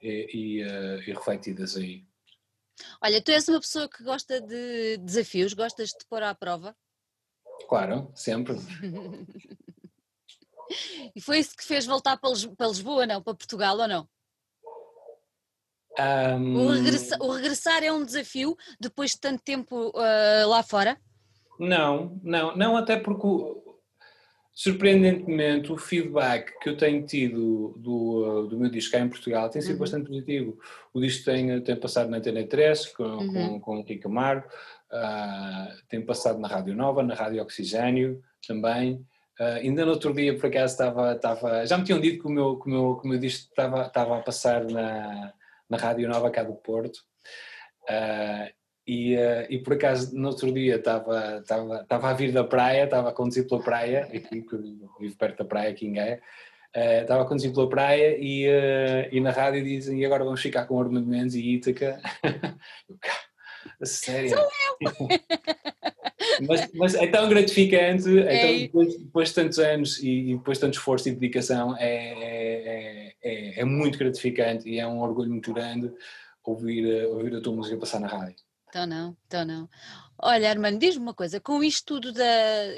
e, 0.03 0.29
e, 0.33 0.61
e 0.63 1.13
refletidas 1.13 1.77
aí. 1.77 2.05
Olha, 3.03 3.23
tu 3.23 3.31
és 3.31 3.49
uma 3.49 3.61
pessoa 3.61 3.89
que 3.89 4.03
gosta 4.05 4.41
de 4.41 4.99
desafios, 4.99 5.53
gostas 5.53 5.91
de 5.91 6.05
pôr 6.09 6.23
à 6.23 6.35
prova? 6.35 6.77
Claro, 7.69 8.11
sempre. 8.15 8.55
E 11.15 11.21
foi 11.21 11.39
isso 11.39 11.57
que 11.57 11.65
fez 11.65 11.87
voltar 11.87 12.17
para 12.19 12.31
Lisboa, 12.69 13.07
não? 13.07 13.23
Para 13.23 13.35
Portugal 13.35 13.79
ou 13.79 13.89
não? 13.89 14.09
Um... 16.39 16.67
O, 16.67 16.69
regressa, 16.69 17.17
o, 17.21 17.31
regressar 17.33 17.83
é 17.83 17.93
um 17.93 18.05
desafio 18.05 18.57
depois 18.79 19.13
de 19.13 19.21
tanto 19.21 19.43
tempo 19.43 19.89
uh, 19.89 20.49
lá 20.49 20.63
fora? 20.63 21.01
Não, 21.59 22.21
não, 22.23 22.57
não, 22.57 22.77
até 22.77 22.97
porque 22.97 23.27
surpreendentemente 24.59 25.71
o 25.71 25.77
feedback 25.77 26.53
que 26.59 26.69
eu 26.69 26.77
tenho 26.77 27.07
tido 27.07 27.75
do, 27.77 28.49
do 28.49 28.59
meu 28.59 28.69
disco 28.69 28.91
cá 28.91 28.99
em 28.99 29.09
Portugal 29.09 29.49
tem 29.49 29.63
sido 29.63 29.75
uhum. 29.75 29.79
bastante 29.79 30.09
positivo. 30.09 30.59
O 30.93 31.01
disco 31.01 31.27
tem, 31.27 31.63
tem 31.63 31.77
passado 31.77 32.11
na 32.11 32.21
TN3 32.21 32.93
com, 32.93 33.05
uhum. 33.05 33.33
com, 33.33 33.61
com 33.61 33.79
o 33.79 33.85
Kiko 33.85 34.09
uh, 34.09 34.19
tem 35.89 36.05
passado 36.05 36.41
na 36.41 36.49
Rádio 36.49 36.75
Nova, 36.75 37.05
na 37.05 37.15
Rádio 37.15 37.41
Oxigênio 37.41 38.21
também. 38.49 38.95
Uh, 39.39 39.63
ainda 39.63 39.85
no 39.85 39.93
outro 39.93 40.13
dia, 40.13 40.37
por 40.37 40.47
acaso, 40.47 40.73
estava, 40.73 41.13
estava 41.13 41.65
já 41.65 41.79
me 41.79 41.85
tinham 41.85 42.01
dito 42.01 42.23
que 42.23 42.27
o 42.27 42.33
meu, 42.33 42.59
que 42.59 42.67
o 42.67 42.69
meu, 42.69 42.97
que 42.97 43.07
o 43.07 43.11
meu 43.11 43.19
disco 43.21 43.51
estava, 43.51 43.87
estava 43.87 44.19
a 44.19 44.23
passar 44.23 44.65
na, 44.65 45.33
na 45.71 45.77
Rádio 45.77 46.09
Nova 46.09 46.33
cá 46.33 46.43
do 46.43 46.55
Porto. 46.55 46.97
Uh, 47.85 48.58
e, 48.89 49.17
uh, 49.17 49.47
e 49.51 49.59
por 49.59 49.75
acaso, 49.75 50.17
no 50.17 50.29
outro 50.29 50.51
dia, 50.51 50.77
estava, 50.77 51.41
estava, 51.43 51.83
estava 51.83 52.09
a 52.09 52.15
vir 52.15 52.33
da 52.33 52.43
praia, 52.43 52.85
estava 52.85 53.11
a 53.11 53.13
conduzir 53.13 53.47
pela 53.47 53.63
praia, 53.63 54.05
aqui, 54.05 54.41
que 54.41 54.57
vivo 54.99 55.17
perto 55.19 55.39
da 55.39 55.45
praia 55.45 55.71
aqui 55.71 55.87
em 55.87 55.93
Gaia, 55.93 56.23
Uh, 56.77 57.01
estava 57.01 57.23
a 57.23 57.25
conduzir 57.25 57.51
pela 57.51 57.67
praia 57.67 58.19
e, 58.21 58.47
uh, 58.47 59.09
e 59.11 59.21
na 59.21 59.31
rádio 59.31 59.65
dizem 59.65 60.01
e 60.01 60.05
agora 60.05 60.23
vamos 60.23 60.43
ficar 60.43 60.67
com 60.67 60.79
Armando 60.79 61.07
Mendes 61.07 61.35
e 61.35 61.55
Ítaca. 61.55 61.99
Sério? 63.83 64.29
Sou 64.29 64.39
eu! 64.39 65.09
mas, 66.47 66.71
mas, 66.75 66.95
é 66.95 67.07
tão 67.07 67.27
gratificante, 67.27 68.19
é 68.21 68.37
então, 68.37 68.59
depois, 68.59 68.99
depois, 68.99 69.29
de 69.31 69.35
tantos 69.35 69.59
anos 69.59 69.99
e, 69.99 70.33
e, 70.33 70.37
depois 70.37 70.59
de 70.59 70.65
tanto 70.67 70.75
esforço 70.75 71.09
e 71.09 71.13
dedicação, 71.13 71.75
é, 71.79 71.87
é, 71.89 73.15
é, 73.23 73.61
é, 73.61 73.65
muito 73.65 73.99
gratificante 73.99 74.69
e 74.69 74.79
é 74.79 74.87
um 74.87 75.01
orgulho 75.01 75.31
muito 75.31 75.55
grande 75.55 75.91
ouvir, 76.45 77.07
ouvir 77.07 77.35
a 77.35 77.41
tua 77.41 77.55
música 77.55 77.79
passar 77.79 77.99
na 77.99 78.09
rádio. 78.09 78.48
Então 78.69 78.87
não, 78.87 79.17
então 79.27 79.45
não. 79.45 79.71
Olha, 80.21 80.51
Armando, 80.51 80.81
diz-me 80.81 81.03
uma 81.03 81.15
coisa, 81.15 81.39
com 81.39 81.63
isto 81.63 81.85
tudo 81.95 82.13
da, 82.13 82.25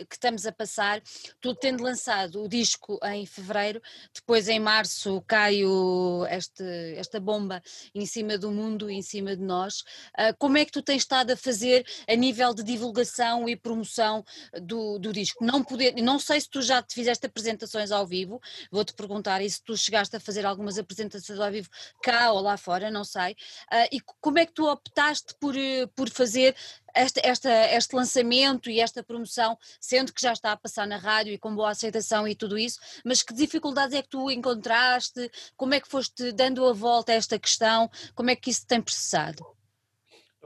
que 0.06 0.14
estamos 0.14 0.44
a 0.44 0.52
passar, 0.52 1.00
tu 1.40 1.54
tendo 1.54 1.82
lançado 1.82 2.42
o 2.42 2.48
disco 2.48 3.00
em 3.02 3.24
fevereiro, 3.24 3.80
depois 4.14 4.46
em 4.46 4.60
março 4.60 5.22
cai 5.26 5.64
o, 5.64 6.26
este, 6.28 6.62
esta 6.96 7.18
bomba 7.18 7.62
em 7.94 8.04
cima 8.04 8.36
do 8.36 8.50
mundo, 8.50 8.90
em 8.90 9.00
cima 9.00 9.34
de 9.34 9.42
nós, 9.42 9.80
uh, 10.18 10.36
como 10.38 10.58
é 10.58 10.66
que 10.66 10.72
tu 10.72 10.82
tens 10.82 10.98
estado 10.98 11.30
a 11.30 11.36
fazer 11.36 11.86
a 12.06 12.14
nível 12.14 12.52
de 12.52 12.62
divulgação 12.62 13.48
e 13.48 13.56
promoção 13.56 14.22
do, 14.60 14.98
do 14.98 15.10
disco? 15.10 15.42
Não, 15.42 15.64
poder, 15.64 15.94
não 16.02 16.18
sei 16.18 16.42
se 16.42 16.50
tu 16.50 16.60
já 16.60 16.82
te 16.82 16.92
fizeste 16.92 17.24
apresentações 17.24 17.90
ao 17.90 18.06
vivo, 18.06 18.38
vou-te 18.70 18.92
perguntar 18.92 19.40
e 19.40 19.48
se 19.48 19.62
tu 19.64 19.74
chegaste 19.78 20.14
a 20.14 20.20
fazer 20.20 20.44
algumas 20.44 20.76
apresentações 20.76 21.40
ao 21.40 21.50
vivo 21.50 21.70
cá 22.02 22.32
ou 22.32 22.40
lá 22.42 22.58
fora, 22.58 22.90
não 22.90 23.02
sei, 23.02 23.32
uh, 23.32 23.88
e 23.90 23.98
como 24.20 24.38
é 24.38 24.44
que 24.44 24.52
tu 24.52 24.70
optaste 24.70 25.34
por, 25.40 25.54
por 25.96 26.10
fazer 26.10 26.54
este, 26.94 27.20
esta, 27.24 27.50
este 27.74 27.94
lançamento 27.94 28.70
e 28.70 28.80
esta 28.80 29.02
promoção, 29.02 29.56
sendo 29.80 30.12
que 30.12 30.22
já 30.22 30.32
está 30.32 30.52
a 30.52 30.56
passar 30.56 30.86
na 30.86 30.96
rádio 30.96 31.32
e 31.32 31.38
com 31.38 31.54
boa 31.54 31.70
aceitação 31.70 32.26
e 32.26 32.34
tudo 32.34 32.58
isso, 32.58 32.78
mas 33.04 33.22
que 33.22 33.34
dificuldades 33.34 33.94
é 33.94 34.02
que 34.02 34.08
tu 34.08 34.30
encontraste? 34.30 35.30
Como 35.56 35.74
é 35.74 35.80
que 35.80 35.88
foste 35.88 36.32
dando 36.32 36.66
a 36.66 36.72
volta 36.72 37.12
a 37.12 37.14
esta 37.14 37.38
questão? 37.38 37.90
Como 38.14 38.30
é 38.30 38.36
que 38.36 38.50
isso 38.50 38.66
tem 38.66 38.80
processado? 38.80 39.44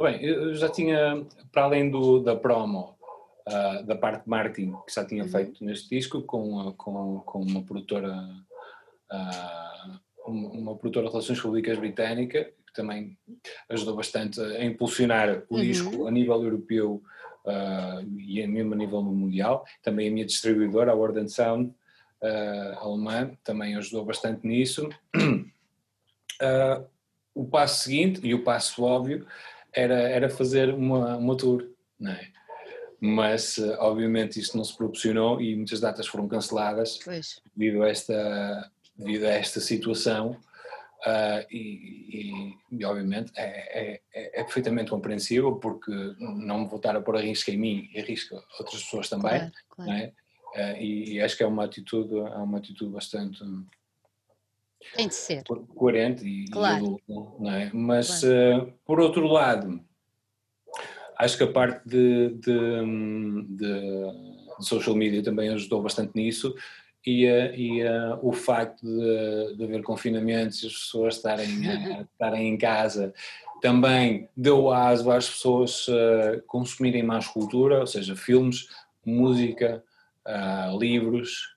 Bem, 0.01 0.25
eu 0.25 0.55
já 0.55 0.69
tinha, 0.69 1.25
para 1.53 1.65
além 1.65 1.89
do, 1.89 2.19
da 2.21 2.35
promo, 2.35 2.99
uh, 3.49 3.85
da 3.85 3.95
parte 3.95 4.25
de 4.25 4.29
marketing 4.31 4.73
que 4.87 4.93
já 4.93 5.05
tinha 5.05 5.23
uhum. 5.23 5.31
feito 5.31 5.65
neste 5.65 5.89
disco, 5.89 6.23
com, 6.23 6.73
com, 6.73 7.21
com 7.21 7.43
uma 7.43 7.63
produtora, 7.63 8.13
uh, 9.13 10.01
uma 10.27 10.77
produtora 10.77 11.07
de 11.07 11.13
relações 11.13 11.41
públicas 11.41 11.79
britânica, 11.79 12.53
também 12.75 13.17
ajudou 13.69 13.97
bastante 13.97 14.41
a 14.41 14.65
impulsionar 14.65 15.45
o 15.49 15.57
uhum. 15.57 15.61
disco 15.61 16.07
a 16.07 16.11
nível 16.11 16.43
europeu 16.43 17.03
uh, 17.45 18.21
e 18.21 18.47
mesmo 18.47 18.75
a 18.75 18.77
nível 18.77 19.03
mundial. 19.03 19.65
Também 19.83 20.09
a 20.09 20.11
minha 20.11 20.27
distribuidora, 20.27 20.93
a 20.93 20.95
Word 20.95 21.31
Sound, 21.31 21.71
uh, 22.23 22.79
alemã, 22.79 23.37
também 23.43 23.77
ajudou 23.77 24.05
bastante 24.05 24.47
nisso. 24.47 24.89
Uh, 25.17 26.85
o 27.35 27.45
passo 27.45 27.85
seguinte, 27.85 28.21
e 28.23 28.33
o 28.35 28.45
passo 28.45 28.83
óbvio, 28.85 29.27
era, 29.73 29.95
era 29.95 30.29
fazer 30.29 30.73
uma, 30.73 31.17
uma 31.17 31.37
tour, 31.37 31.69
não 31.99 32.13
é? 32.13 32.29
Mas, 33.01 33.59
obviamente, 33.81 34.41
isto 34.41 34.57
não 34.57 34.65
se 34.65 34.75
proporcionou 34.75 35.41
e 35.41 35.55
muitas 35.55 35.79
datas 35.79 36.07
foram 36.07 36.27
canceladas 36.27 36.99
devido 37.55 37.83
a 37.83 37.89
esta, 37.91 38.71
devido 38.97 39.25
a 39.25 39.31
esta 39.31 39.61
situação. 39.61 40.39
Uh, 41.07 41.45
e, 41.51 41.59
e, 41.61 42.79
e, 42.79 42.85
obviamente 42.87 43.31
é, 43.37 44.01
é, 44.15 44.41
é, 44.41 44.43
perfeitamente 44.43 44.89
compreensível 44.89 45.57
porque 45.57 45.93
não 46.19 46.61
me 46.61 46.67
vou 46.67 46.77
estar 46.79 46.97
a 46.97 47.01
pôr 47.03 47.19
a 47.19 47.21
risco 47.21 47.51
em 47.51 47.59
mim 47.59 47.91
e 47.93 48.01
risco 48.01 48.43
outras 48.59 48.83
pessoas 48.85 49.11
também 49.11 49.39
claro, 49.39 49.53
claro. 49.69 49.93
É? 49.93 50.13
Uh, 50.55 50.81
e, 50.81 51.13
e, 51.13 51.21
acho 51.21 51.37
que 51.37 51.43
é 51.43 51.47
uma 51.47 51.67
atitude 51.67 52.17
é 52.17 52.37
uma 52.37 52.57
atitude 52.57 52.91
bastante 52.91 53.39
tem 54.97 55.09
de 55.09 55.15
ser 55.15 55.45
coerente 55.75 56.27
e, 56.27 56.49
claro. 56.49 56.77
adulta, 56.77 57.05
não 57.39 57.53
é? 57.53 57.71
mas 57.75 58.23
uh, 58.23 58.73
por 58.87 58.99
outro 58.99 59.27
lado 59.27 59.85
acho 61.19 61.37
que 61.37 61.45
a 61.45 61.53
parte 61.53 61.87
de, 61.87 62.31
de, 62.31 63.47
de, 63.57 64.59
de 64.59 64.65
social 64.65 64.97
media 64.97 65.23
também 65.23 65.51
ajudou 65.51 65.83
bastante 65.83 66.13
nisso 66.15 66.55
e, 67.07 67.27
e 67.27 67.85
uh, 67.85 68.19
o 68.23 68.33
facto 68.33 68.81
de, 68.83 69.57
de 69.57 69.65
haver 69.65 69.83
confinamentos 69.83 70.63
e 70.63 70.67
as 70.67 70.73
pessoas 70.73 71.17
estarem, 71.17 71.49
uh, 71.49 72.03
estarem 72.13 72.49
em 72.49 72.57
casa. 72.57 73.13
Também 73.61 74.29
deu 74.37 74.73
aso 74.73 75.11
às 75.11 75.29
pessoas 75.29 75.87
uh, 75.89 76.43
consumirem 76.47 77.03
mais 77.03 77.27
cultura, 77.27 77.81
ou 77.81 77.87
seja, 77.87 78.17
filmes, 78.17 78.69
música, 79.05 79.85
livros, 80.79 81.55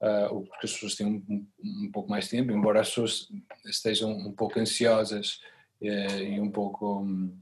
porque 0.00 0.66
as 0.66 0.72
pessoas 0.72 0.94
têm 0.94 1.06
um, 1.06 1.46
um, 1.62 1.90
pouco 1.92 2.08
mais 2.08 2.26
tempo, 2.28 2.50
embora 2.50 2.80
as 2.80 2.88
pessoas 2.88 3.28
estejam 3.66 4.10
um 4.10 4.32
pouco 4.32 4.58
ansiosas 4.58 5.42
e 5.78 6.40
um 6.40 6.50
pouco 6.50 7.00
um, 7.00 7.36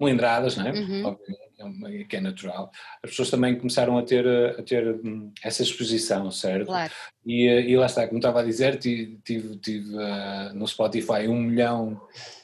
melindradas, 0.00 0.56
não 0.56 0.66
é? 0.66 0.72
Uhum 0.72 1.16
é 1.58 2.04
que 2.04 2.16
é 2.16 2.20
natural, 2.20 2.70
as 3.02 3.10
pessoas 3.10 3.30
também 3.30 3.56
começaram 3.56 3.96
a 3.96 4.02
ter, 4.02 4.26
a 4.26 4.62
ter 4.62 5.00
hum, 5.04 5.32
essa 5.42 5.62
exposição, 5.62 6.30
certo? 6.30 6.66
Claro. 6.66 6.92
E, 7.24 7.46
eh, 7.46 7.70
e 7.70 7.76
lá 7.76 7.86
está, 7.86 8.06
como 8.06 8.18
estava 8.18 8.40
a 8.40 8.44
dizer, 8.44 8.78
tive, 8.78 9.18
tive, 9.24 9.56
tive 9.56 9.94
uh, 9.94 10.54
no 10.54 10.66
Spotify 10.66 11.26
1 11.26 11.34
milhão 11.34 12.00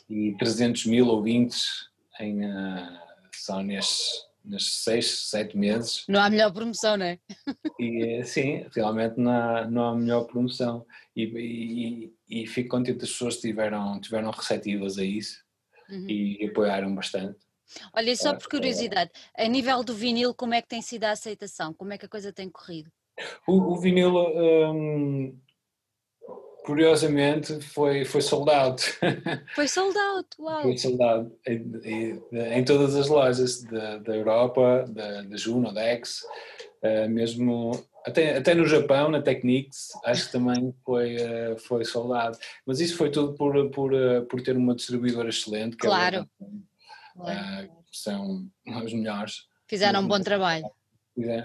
e 0.09 0.35
300 0.39 0.87
mil 0.87 1.09
ouvintes 1.09 1.89
em, 2.19 2.45
uh, 2.45 2.99
só 3.35 3.63
nestes, 3.63 4.25
nestes 4.45 4.83
seis, 4.83 5.29
sete 5.29 5.57
meses. 5.57 6.05
Não 6.09 6.21
há 6.21 6.31
melhor 6.31 6.53
promoção, 6.53 6.97
não 6.97 7.07
é? 7.07 7.19
E, 7.79 8.23
sim, 8.25 8.67
realmente 8.75 9.19
não 9.19 9.31
há, 9.31 9.67
não 9.67 9.85
há 9.89 9.95
melhor 9.95 10.25
promoção. 10.25 10.87
E, 11.15 11.25
e, 12.29 12.43
e 12.43 12.47
fico 12.47 12.71
contente 12.71 13.05
as 13.05 13.11
pessoas 13.11 13.35
estiveram, 13.35 14.01
tiveram 14.01 14.31
receptivas 14.31 14.97
a 14.99 15.05
isso 15.05 15.43
uhum. 15.91 16.07
e 16.09 16.47
apoiaram 16.47 16.95
bastante. 16.95 17.39
Olha, 17.93 18.16
só 18.16 18.35
por 18.35 18.49
curiosidade, 18.49 19.11
a 19.37 19.47
nível 19.47 19.83
do 19.83 19.95
vinil, 19.95 20.35
como 20.35 20.55
é 20.55 20.62
que 20.62 20.68
tem 20.68 20.83
sido 20.83 21.05
a 21.05 21.11
aceitação? 21.11 21.73
Como 21.75 21.93
é 21.93 21.99
que 21.99 22.07
a 22.07 22.09
coisa 22.09 22.33
tem 22.33 22.49
corrido? 22.49 22.91
O, 23.47 23.75
o 23.75 23.77
vinil, 23.79 24.14
hum, 24.16 25.39
curiosamente, 26.64 27.61
foi, 27.61 28.05
foi 28.05 28.20
sold 28.20 28.51
out. 28.51 28.83
Foi 29.55 29.68
sold 29.68 29.97
out, 29.99 30.29
uau! 30.39 30.62
Foi 30.62 30.79
sold 30.79 31.03
out 31.03 31.33
em, 31.47 32.23
em 32.33 32.64
todas 32.64 32.95
as 32.97 33.09
lojas 33.09 33.62
da, 33.62 33.99
da 33.99 34.16
Europa, 34.16 34.85
da, 34.89 35.23
da 35.23 35.37
Juno, 35.37 35.73
da 35.73 35.83
X, 35.83 36.23
uh, 36.83 37.09
mesmo 37.11 37.73
até, 38.05 38.37
até 38.37 38.55
no 38.55 38.66
Japão, 38.66 39.11
na 39.11 39.23
Technics, 39.23 39.91
acho 40.05 40.27
que 40.27 40.33
também 40.33 40.75
foi, 40.85 41.16
uh, 41.16 41.59
foi 41.59 41.85
soldado. 41.85 42.37
Mas 42.66 42.81
isso 42.81 42.97
foi 42.97 43.11
tudo 43.11 43.35
por, 43.35 43.70
por, 43.70 43.93
uh, 43.93 44.25
por 44.27 44.41
ter 44.43 44.57
uma 44.57 44.75
distribuidora 44.75 45.29
excelente. 45.29 45.77
claro. 45.77 46.29
Uh, 47.17 47.83
são 47.91 48.49
os 48.85 48.93
melhores. 48.93 49.47
Fizeram 49.69 50.01
um 50.01 50.09
bom 50.09 50.21
trabalho. 50.21 50.65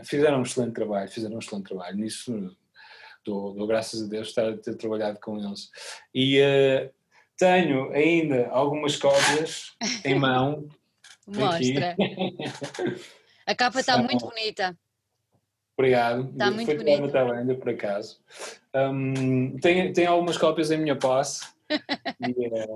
Fizeram 0.03 0.39
um 0.39 0.43
excelente 0.43 0.73
trabalho, 0.73 1.09
fizeram 1.09 1.35
um 1.35 1.39
excelente 1.39 1.65
trabalho. 1.65 1.97
Nisso 1.97 2.55
dou, 3.25 3.53
dou 3.53 3.67
graças 3.67 4.03
a 4.03 4.07
Deus 4.07 4.29
estar 4.29 4.49
a 4.49 4.57
ter 4.57 4.75
trabalhado 4.75 5.19
com 5.19 5.37
eles. 5.37 5.69
E 6.13 6.39
uh, 6.41 6.89
tenho 7.37 7.91
ainda 7.91 8.47
algumas 8.49 8.95
cópias 8.95 9.75
em 10.03 10.15
mão. 10.19 10.67
Mostra. 11.27 11.95
a 13.45 13.55
capa 13.55 13.79
está 13.81 13.97
muito 13.97 14.25
bonita. 14.25 14.77
Obrigado. 15.77 16.29
Está 16.31 16.49
muito 16.49 16.65
Foi 16.65 16.77
bonita. 16.77 17.05
Está 17.05 17.31
ainda 17.31 17.55
por 17.55 17.69
acaso. 17.69 18.19
Um, 18.73 19.57
tem, 19.59 19.93
tem 19.93 20.05
algumas 20.05 20.37
cópias 20.37 20.71
em 20.71 20.77
minha 20.77 20.95
posse 20.95 21.45
yeah. 22.21 22.67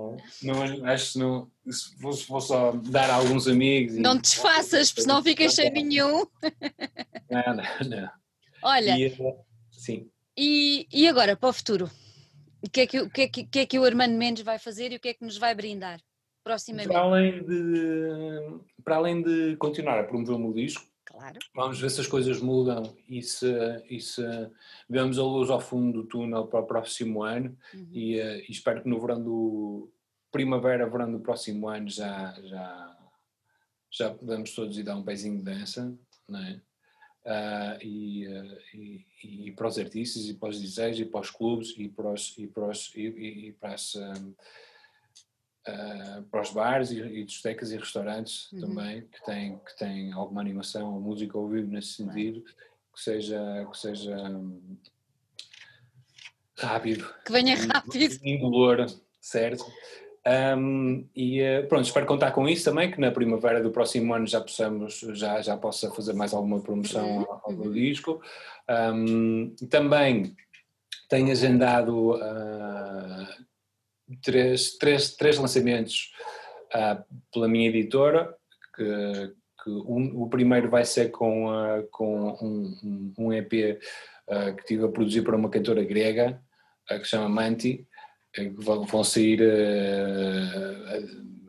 não, 0.42 0.86
acho 0.86 1.12
que 1.12 1.18
não. 1.18 1.50
Vou, 1.98 2.12
vou 2.28 2.40
só 2.40 2.72
dar 2.72 3.10
a 3.10 3.14
alguns 3.14 3.48
amigos. 3.48 3.96
Não 3.96 4.16
te 4.16 4.22
desfaças, 4.22 4.90
porque 4.90 5.02
senão 5.02 5.22
ficas 5.22 5.54
sem 5.54 5.70
nenhum. 5.70 6.26
Não, 7.30 7.56
não, 7.56 7.88
não. 7.88 8.10
Olha. 8.62 8.98
E, 8.98 9.16
sim. 9.70 10.10
E, 10.36 10.86
e 10.92 11.08
agora, 11.08 11.36
para 11.36 11.48
o 11.48 11.52
futuro? 11.52 11.90
O 12.64 12.70
que, 12.70 12.82
é 12.82 12.86
que, 12.86 13.00
o, 13.00 13.10
que, 13.10 13.22
é 13.22 13.28
que, 13.28 13.44
que 13.44 13.58
é 13.58 13.66
que 13.66 13.78
o 13.78 13.84
Armando 13.84 14.16
Mendes 14.16 14.44
vai 14.44 14.58
fazer 14.58 14.92
e 14.92 14.96
o 14.96 15.00
que 15.00 15.08
é 15.08 15.14
que 15.14 15.24
nos 15.24 15.36
vai 15.36 15.54
brindar 15.54 16.00
proximamente? 16.44 16.88
Para 16.88 17.00
além 17.00 17.44
de, 17.44 18.60
para 18.84 18.96
além 18.96 19.22
de 19.22 19.56
continuar 19.56 19.98
a 19.98 20.04
promover 20.04 20.36
o 20.36 20.38
meu 20.38 20.52
disco, 20.52 20.86
Claro. 21.22 21.38
Vamos 21.54 21.80
ver 21.80 21.88
se 21.88 22.00
as 22.00 22.08
coisas 22.08 22.40
mudam 22.40 22.96
e 23.08 23.22
se, 23.22 23.46
e 23.88 24.00
se 24.00 24.22
vemos 24.90 25.20
a 25.20 25.22
luz 25.22 25.50
ao 25.50 25.60
fundo 25.60 26.02
do 26.02 26.08
túnel 26.08 26.48
para 26.48 26.58
o 26.58 26.66
próximo 26.66 27.22
ano 27.22 27.56
uhum. 27.72 27.88
e, 27.92 28.20
uh, 28.20 28.40
e, 28.40 28.50
espero 28.50 28.82
que 28.82 28.88
no 28.88 29.00
verão 29.00 29.22
do 29.22 29.88
primavera, 30.32 30.90
verão 30.90 31.12
do 31.12 31.20
próximo 31.20 31.68
ano 31.68 31.88
já, 31.88 32.34
já, 32.42 32.98
já 33.88 34.10
podemos 34.12 34.52
todos 34.52 34.76
ir 34.76 34.82
dar 34.82 34.96
um 34.96 35.04
pezinho 35.04 35.38
de 35.38 35.44
dança, 35.44 35.96
não 36.28 36.40
é? 36.40 36.60
Uh, 37.24 37.86
e, 37.86 38.26
uh, 38.26 38.58
e, 38.74 39.06
e, 39.22 39.52
para 39.52 39.68
os 39.68 39.78
artistas 39.78 40.24
e 40.24 40.34
para 40.34 40.48
os 40.48 40.60
DJs 40.60 40.98
e 40.98 41.04
para 41.04 41.20
os 41.20 41.30
clubes 41.30 41.72
e 41.78 41.88
para, 41.88 42.12
os, 42.12 42.36
e 42.36 42.48
para, 42.48 42.68
os, 42.68 42.92
e, 42.96 43.00
e 43.46 43.52
para 43.52 43.74
as 43.74 43.94
uh, 45.68 46.22
para 46.24 46.40
os 46.40 46.50
bares 46.50 46.90
e, 46.90 47.00
e 47.00 47.24
discotecas 47.24 47.72
e 47.72 47.76
restaurantes 47.76 48.50
uhum. 48.52 48.60
também, 48.60 49.02
que 49.02 49.24
têm, 49.24 49.58
que 49.58 49.78
têm 49.78 50.12
alguma 50.12 50.40
animação 50.40 50.94
ou 50.94 51.00
música 51.00 51.36
ao 51.38 51.48
vivo 51.48 51.70
nesse 51.70 51.94
sentido, 51.94 52.42
que 52.42 53.00
seja, 53.00 53.66
que 53.70 53.78
seja 53.78 54.16
rápido. 56.58 57.12
Que 57.24 57.32
venha 57.32 57.56
rápido. 57.56 58.18
Indolor, 58.22 58.86
certo? 59.20 59.64
Um, 60.24 61.08
e 61.16 61.42
uh, 61.42 61.66
pronto, 61.66 61.84
espero 61.84 62.06
contar 62.06 62.30
com 62.30 62.48
isso 62.48 62.64
também, 62.64 62.90
que 62.90 63.00
na 63.00 63.10
primavera 63.10 63.60
do 63.60 63.72
próximo 63.72 64.14
ano 64.14 64.26
já 64.26 64.40
possamos, 64.40 65.00
já, 65.14 65.42
já 65.42 65.56
possa 65.56 65.90
fazer 65.90 66.12
mais 66.12 66.32
alguma 66.32 66.60
promoção 66.60 67.18
uhum. 67.18 67.20
ao, 67.22 67.42
ao 67.44 67.52
uhum. 67.52 67.72
disco. 67.72 68.20
Um, 68.94 69.54
também 69.68 70.36
tenho 71.08 71.32
agendado 71.32 72.12
uh, 72.12 73.26
três, 74.22 74.76
três, 74.76 75.14
três 75.14 75.38
lançamentos 75.38 76.12
uh, 76.74 77.02
pela 77.32 77.48
minha 77.48 77.68
editora, 77.68 78.34
que, 78.74 79.32
que 79.62 79.70
um, 79.70 80.22
o 80.22 80.28
primeiro 80.28 80.70
vai 80.70 80.84
ser 80.84 81.10
com, 81.10 81.48
uh, 81.48 81.86
com 81.90 82.28
um, 82.42 83.14
um 83.18 83.32
EP 83.32 83.78
que 84.54 84.60
estive 84.60 84.84
a 84.84 84.88
produzir 84.88 85.22
para 85.22 85.36
uma 85.36 85.50
cantora 85.50 85.84
grega, 85.84 86.40
que 86.88 87.00
se 87.00 87.10
chama 87.10 87.28
Manti, 87.28 87.86
que 88.32 88.48
vão 88.48 89.04
sair 89.04 89.40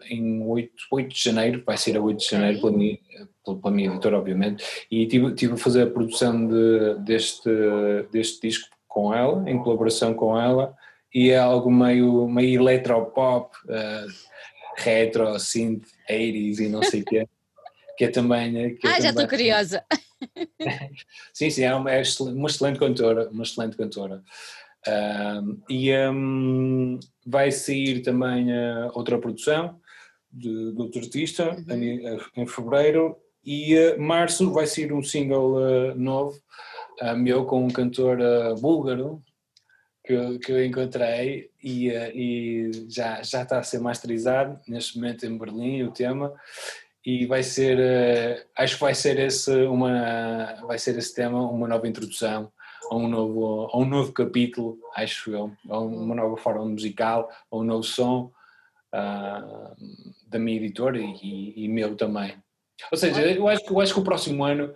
em 0.10 0.44
8, 0.46 0.72
8 0.92 1.14
de 1.14 1.24
janeiro, 1.24 1.64
vai 1.66 1.78
ser 1.78 1.96
a 1.96 2.02
8 2.02 2.18
de 2.18 2.28
janeiro 2.30 2.60
pela 2.60 2.72
minha, 2.72 3.00
pela 3.46 3.72
minha 3.72 3.90
editora, 3.90 4.18
obviamente, 4.18 4.86
e 4.92 5.06
tive, 5.08 5.34
tive 5.34 5.54
a 5.54 5.58
fazer 5.58 5.84
a 5.84 5.90
produção 5.90 6.48
de, 6.48 6.96
deste, 7.06 7.50
deste 8.12 8.48
disco 8.48 8.68
com 8.88 9.14
ela, 9.14 9.50
em 9.50 9.58
colaboração 9.58 10.14
com 10.14 10.40
ela, 10.40 10.76
e 11.14 11.30
é 11.30 11.38
algo 11.38 11.72
meio, 11.72 12.28
meio 12.28 12.62
eletropop, 12.62 13.56
uh, 13.66 14.08
retro, 14.78 15.40
synth, 15.40 15.86
80s 16.10 16.60
e 16.60 16.70
não 16.70 16.82
sei 16.82 17.02
o 17.02 17.06
quê, 17.06 17.28
que 17.98 18.06
é 18.06 18.08
também... 18.10 18.76
Que 18.76 18.88
é 18.88 18.90
ah, 18.90 18.94
também... 18.94 19.02
já 19.02 19.10
estou 19.10 19.28
curiosa! 19.28 19.84
sim, 21.34 21.50
sim, 21.50 21.64
é 21.64 21.76
uma, 21.76 21.92
é 21.92 22.02
uma 22.22 22.50
excelente 22.50 22.80
cantora, 22.80 23.30
uma 23.30 23.44
excelente 23.44 23.78
cantora. 23.78 24.24
Uh, 24.86 25.62
e 25.70 25.96
um, 26.10 27.00
vai 27.26 27.52
sair 27.52 28.02
também 28.02 28.52
uh, 28.52 28.92
outra 28.94 29.18
produção 29.18 29.80
de, 30.30 30.74
de 30.74 30.82
outro 30.82 31.00
artista 31.00 31.52
uhum. 31.52 31.76
em, 31.76 32.20
em, 32.36 32.46
fevereiro 32.46 33.16
e 33.46 33.78
uh, 33.78 34.02
março 34.02 34.52
vai 34.52 34.68
sair 34.68 34.92
um 34.92 35.02
single 35.02 35.54
uh, 35.54 35.96
novo 35.96 36.38
meu 37.18 37.46
com 37.46 37.66
um 37.66 37.70
cantor 37.70 38.20
búlgaro 38.62 39.22
que, 40.04 40.40
que 40.40 40.52
eu 40.52 40.66
encontrei 40.66 41.50
e, 41.64 41.90
e 41.90 42.72
já, 42.90 43.22
já 43.24 43.44
está 43.44 43.60
a 43.60 43.64
ser 43.64 43.80
masterizado 43.80 44.60
neste 44.68 44.98
momento 44.98 45.26
em 45.26 45.38
Berlim 45.38 45.84
o 45.84 45.92
tema 45.92 46.34
e 47.06 47.26
vai 47.26 47.44
ser 47.44 48.48
acho 48.56 48.76
que 48.76 48.82
vai 48.82 48.94
ser 48.94 49.20
esse 49.20 49.52
uma 49.66 50.56
vai 50.68 50.78
ser 50.78 50.98
esse 50.98 51.14
tema 51.14 51.50
uma 51.50 51.68
nova 51.68 51.88
introdução 51.88 52.52
a 52.90 52.96
um 52.96 53.08
novo, 53.08 53.70
a 53.72 53.78
um 53.78 53.86
novo 53.86 54.12
capítulo, 54.12 54.78
acho 54.96 55.32
eu, 55.32 55.52
a 55.70 55.80
uma 55.80 56.16
nova 56.16 56.38
forma 56.38 56.66
musical, 56.66 57.30
a 57.52 57.58
um 57.58 57.64
novo 57.64 57.84
som 57.84 58.32
uh, 58.94 59.76
da 60.28 60.40
minha 60.40 60.58
editora 60.58 61.00
e, 61.00 61.54
e, 61.56 61.68
meu 61.68 61.96
também. 61.96 62.36
Ou 62.92 62.98
seja, 62.98 63.22
eu 63.22 63.48
acho, 63.48 63.64
eu 63.68 63.80
acho 63.80 63.94
que 63.94 64.00
o 64.00 64.04
próximo 64.04 64.44
ano, 64.44 64.74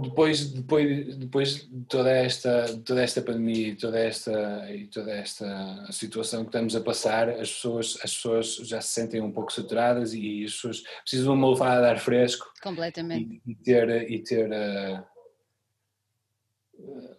depois, 0.00 0.50
depois, 0.50 1.16
depois 1.18 1.68
de 1.68 1.84
toda 1.84 2.10
esta, 2.10 2.78
toda 2.78 3.02
esta 3.02 3.20
pandemia 3.20 3.68
e 3.68 3.76
toda 3.76 3.98
esta, 3.98 4.72
e 4.72 4.86
toda 4.86 5.12
esta 5.12 5.86
situação 5.92 6.44
que 6.44 6.48
estamos 6.48 6.74
a 6.74 6.80
passar, 6.80 7.28
as 7.28 7.52
pessoas, 7.52 7.98
as 8.02 8.14
pessoas 8.14 8.54
já 8.56 8.80
se 8.80 8.88
sentem 8.88 9.20
um 9.20 9.30
pouco 9.30 9.52
saturadas 9.52 10.14
e 10.14 10.44
as 10.44 10.52
pessoas 10.52 10.82
precisam 11.02 11.34
de 11.34 11.38
uma 11.38 11.50
levada 11.50 11.82
de 11.82 11.86
ar 11.88 11.98
fresco. 11.98 12.50
Completamente. 12.62 13.42
E, 13.46 13.52
e 13.52 13.54
ter, 13.54 14.10
e 14.10 14.18
ter 14.20 14.48
uh, 14.48 15.04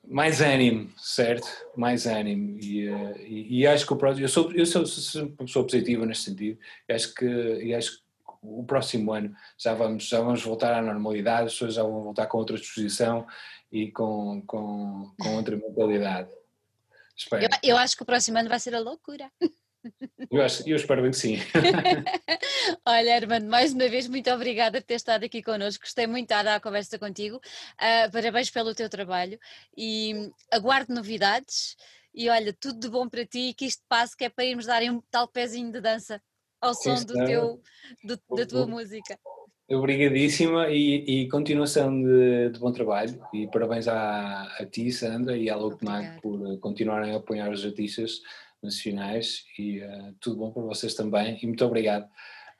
mais 0.04 0.42
ânimo, 0.42 0.92
certo? 0.98 1.48
Mais 1.78 2.08
ânimo. 2.08 2.58
E, 2.60 2.88
eh, 2.88 3.28
e, 3.28 3.60
e, 3.60 3.68
acho 3.68 3.86
que 3.86 3.94
o 3.94 3.98
próximo. 3.98 4.26
Eu 4.26 4.30
sou, 4.30 4.52
eu 4.52 4.66
sou, 4.66 4.86
sou 4.86 5.26
uma 5.26 5.46
pessoa 5.46 5.66
positiva 5.66 6.06
neste 6.06 6.26
sentido. 6.26 6.60
Acho 6.90 7.14
que, 7.14 7.26
e 7.26 7.74
acho 7.74 7.98
que 7.98 8.04
o 8.44 8.64
próximo 8.66 9.14
ano 9.14 9.34
já 9.58 9.74
vamos, 9.74 10.08
já 10.08 10.20
vamos 10.20 10.44
voltar 10.44 10.74
à 10.74 10.82
normalidade, 10.82 11.48
as 11.48 11.54
pessoas 11.54 11.74
já 11.76 11.84
vão 11.84 12.04
voltar 12.04 12.28
com 12.28 12.38
outra 12.38 12.58
disposição 12.58 13.26
e 13.72 13.92
com, 13.92 14.44
com, 14.46 15.14
com 15.20 15.36
outra 15.36 15.56
mentalidade. 15.56 16.30
Espero. 17.16 17.44
Eu, 17.44 17.50
eu 17.64 17.78
acho 17.78 17.96
que 17.96 18.04
o 18.04 18.06
próximo 18.06 18.38
ano 18.38 18.50
vai 18.50 18.60
ser 18.60 18.76
a 18.76 18.80
loucura. 18.80 19.32
Eu, 20.32 20.42
acho, 20.42 20.68
eu 20.68 20.76
espero 20.76 21.02
bem 21.02 21.12
que 21.12 21.18
sim. 21.18 21.38
Olha, 22.86 23.16
Armando, 23.16 23.48
mais 23.48 23.74
uma 23.74 23.88
vez, 23.90 24.08
muito 24.08 24.30
obrigada 24.32 24.80
por 24.80 24.88
ter 24.88 24.96
estado 24.96 25.26
aqui 25.26 25.44
connosco. 25.44 25.84
Gostei 25.84 26.08
muito 26.08 26.30
de 26.30 26.44
dar 26.44 26.56
a 26.56 26.60
conversa 26.60 26.98
contigo. 26.98 27.38
Uh, 27.38 28.12
parabéns 28.12 28.50
pelo 28.50 28.74
teu 28.74 28.90
trabalho 28.90 29.38
e 29.78 30.32
aguardo 30.52 30.94
novidades. 30.94 31.76
E 32.16 32.30
olha, 32.30 32.54
tudo 32.54 32.80
de 32.80 32.90
bom 32.90 33.10
para 33.10 33.26
ti 33.26 33.50
e 33.50 33.54
que 33.54 33.66
isto 33.66 33.84
passe, 33.90 34.16
que 34.16 34.26
é 34.26 34.30
para 34.30 34.46
irmos 34.46 34.66
dar 34.66 34.82
um 34.84 35.02
tal 35.12 35.28
pezinho 35.28 35.72
de 35.72 35.82
dança 35.82 36.22
ao 36.64 36.74
som 36.74 36.96
do 37.04 37.14
teu, 37.26 37.62
do, 38.04 38.36
da 38.36 38.46
tua 38.46 38.66
música. 38.66 39.20
Obrigadíssima 39.70 40.70
e, 40.70 41.24
e 41.24 41.30
continuação 41.30 42.02
de, 42.02 42.50
de, 42.52 42.60
bom 42.60 42.72
trabalho 42.72 43.22
e 43.34 43.48
parabéns 43.48 43.88
à, 43.88 44.44
a 44.60 44.66
ti, 44.66 44.92
Sandra, 44.92 45.38
e 45.38 45.50
à 45.50 45.56
Locomag 45.56 46.22
por 46.22 46.58
continuarem 46.60 47.14
a 47.14 47.18
apoiar 47.18 47.52
os 47.52 47.66
artistas 47.66 48.22
nacionais 48.62 49.46
e 49.58 49.80
uh, 49.80 50.16
tudo 50.20 50.38
bom 50.38 50.52
para 50.52 50.64
vocês 50.64 50.94
também 50.94 51.38
e 51.42 51.48
muito 51.48 51.66
obrigado 51.66 52.06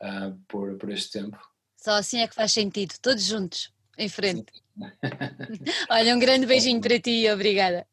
uh, 0.02 0.38
por, 0.48 0.78
por 0.78 0.92
este 0.92 1.20
tempo. 1.20 1.38
Só 1.78 1.92
assim 1.92 2.20
é 2.20 2.28
que 2.28 2.36
faz 2.36 2.52
sentido, 2.52 2.96
todos 3.02 3.24
juntos, 3.24 3.74
em 3.98 4.10
frente. 4.10 4.52
Olha, 5.90 6.16
um 6.16 6.20
grande 6.20 6.46
beijinho 6.46 6.82
para 6.82 7.00
ti 7.00 7.26
e 7.26 7.32
obrigada. 7.32 7.86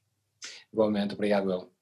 Igualmente, 0.73 1.15
obrigado, 1.15 1.53
El. 1.53 1.80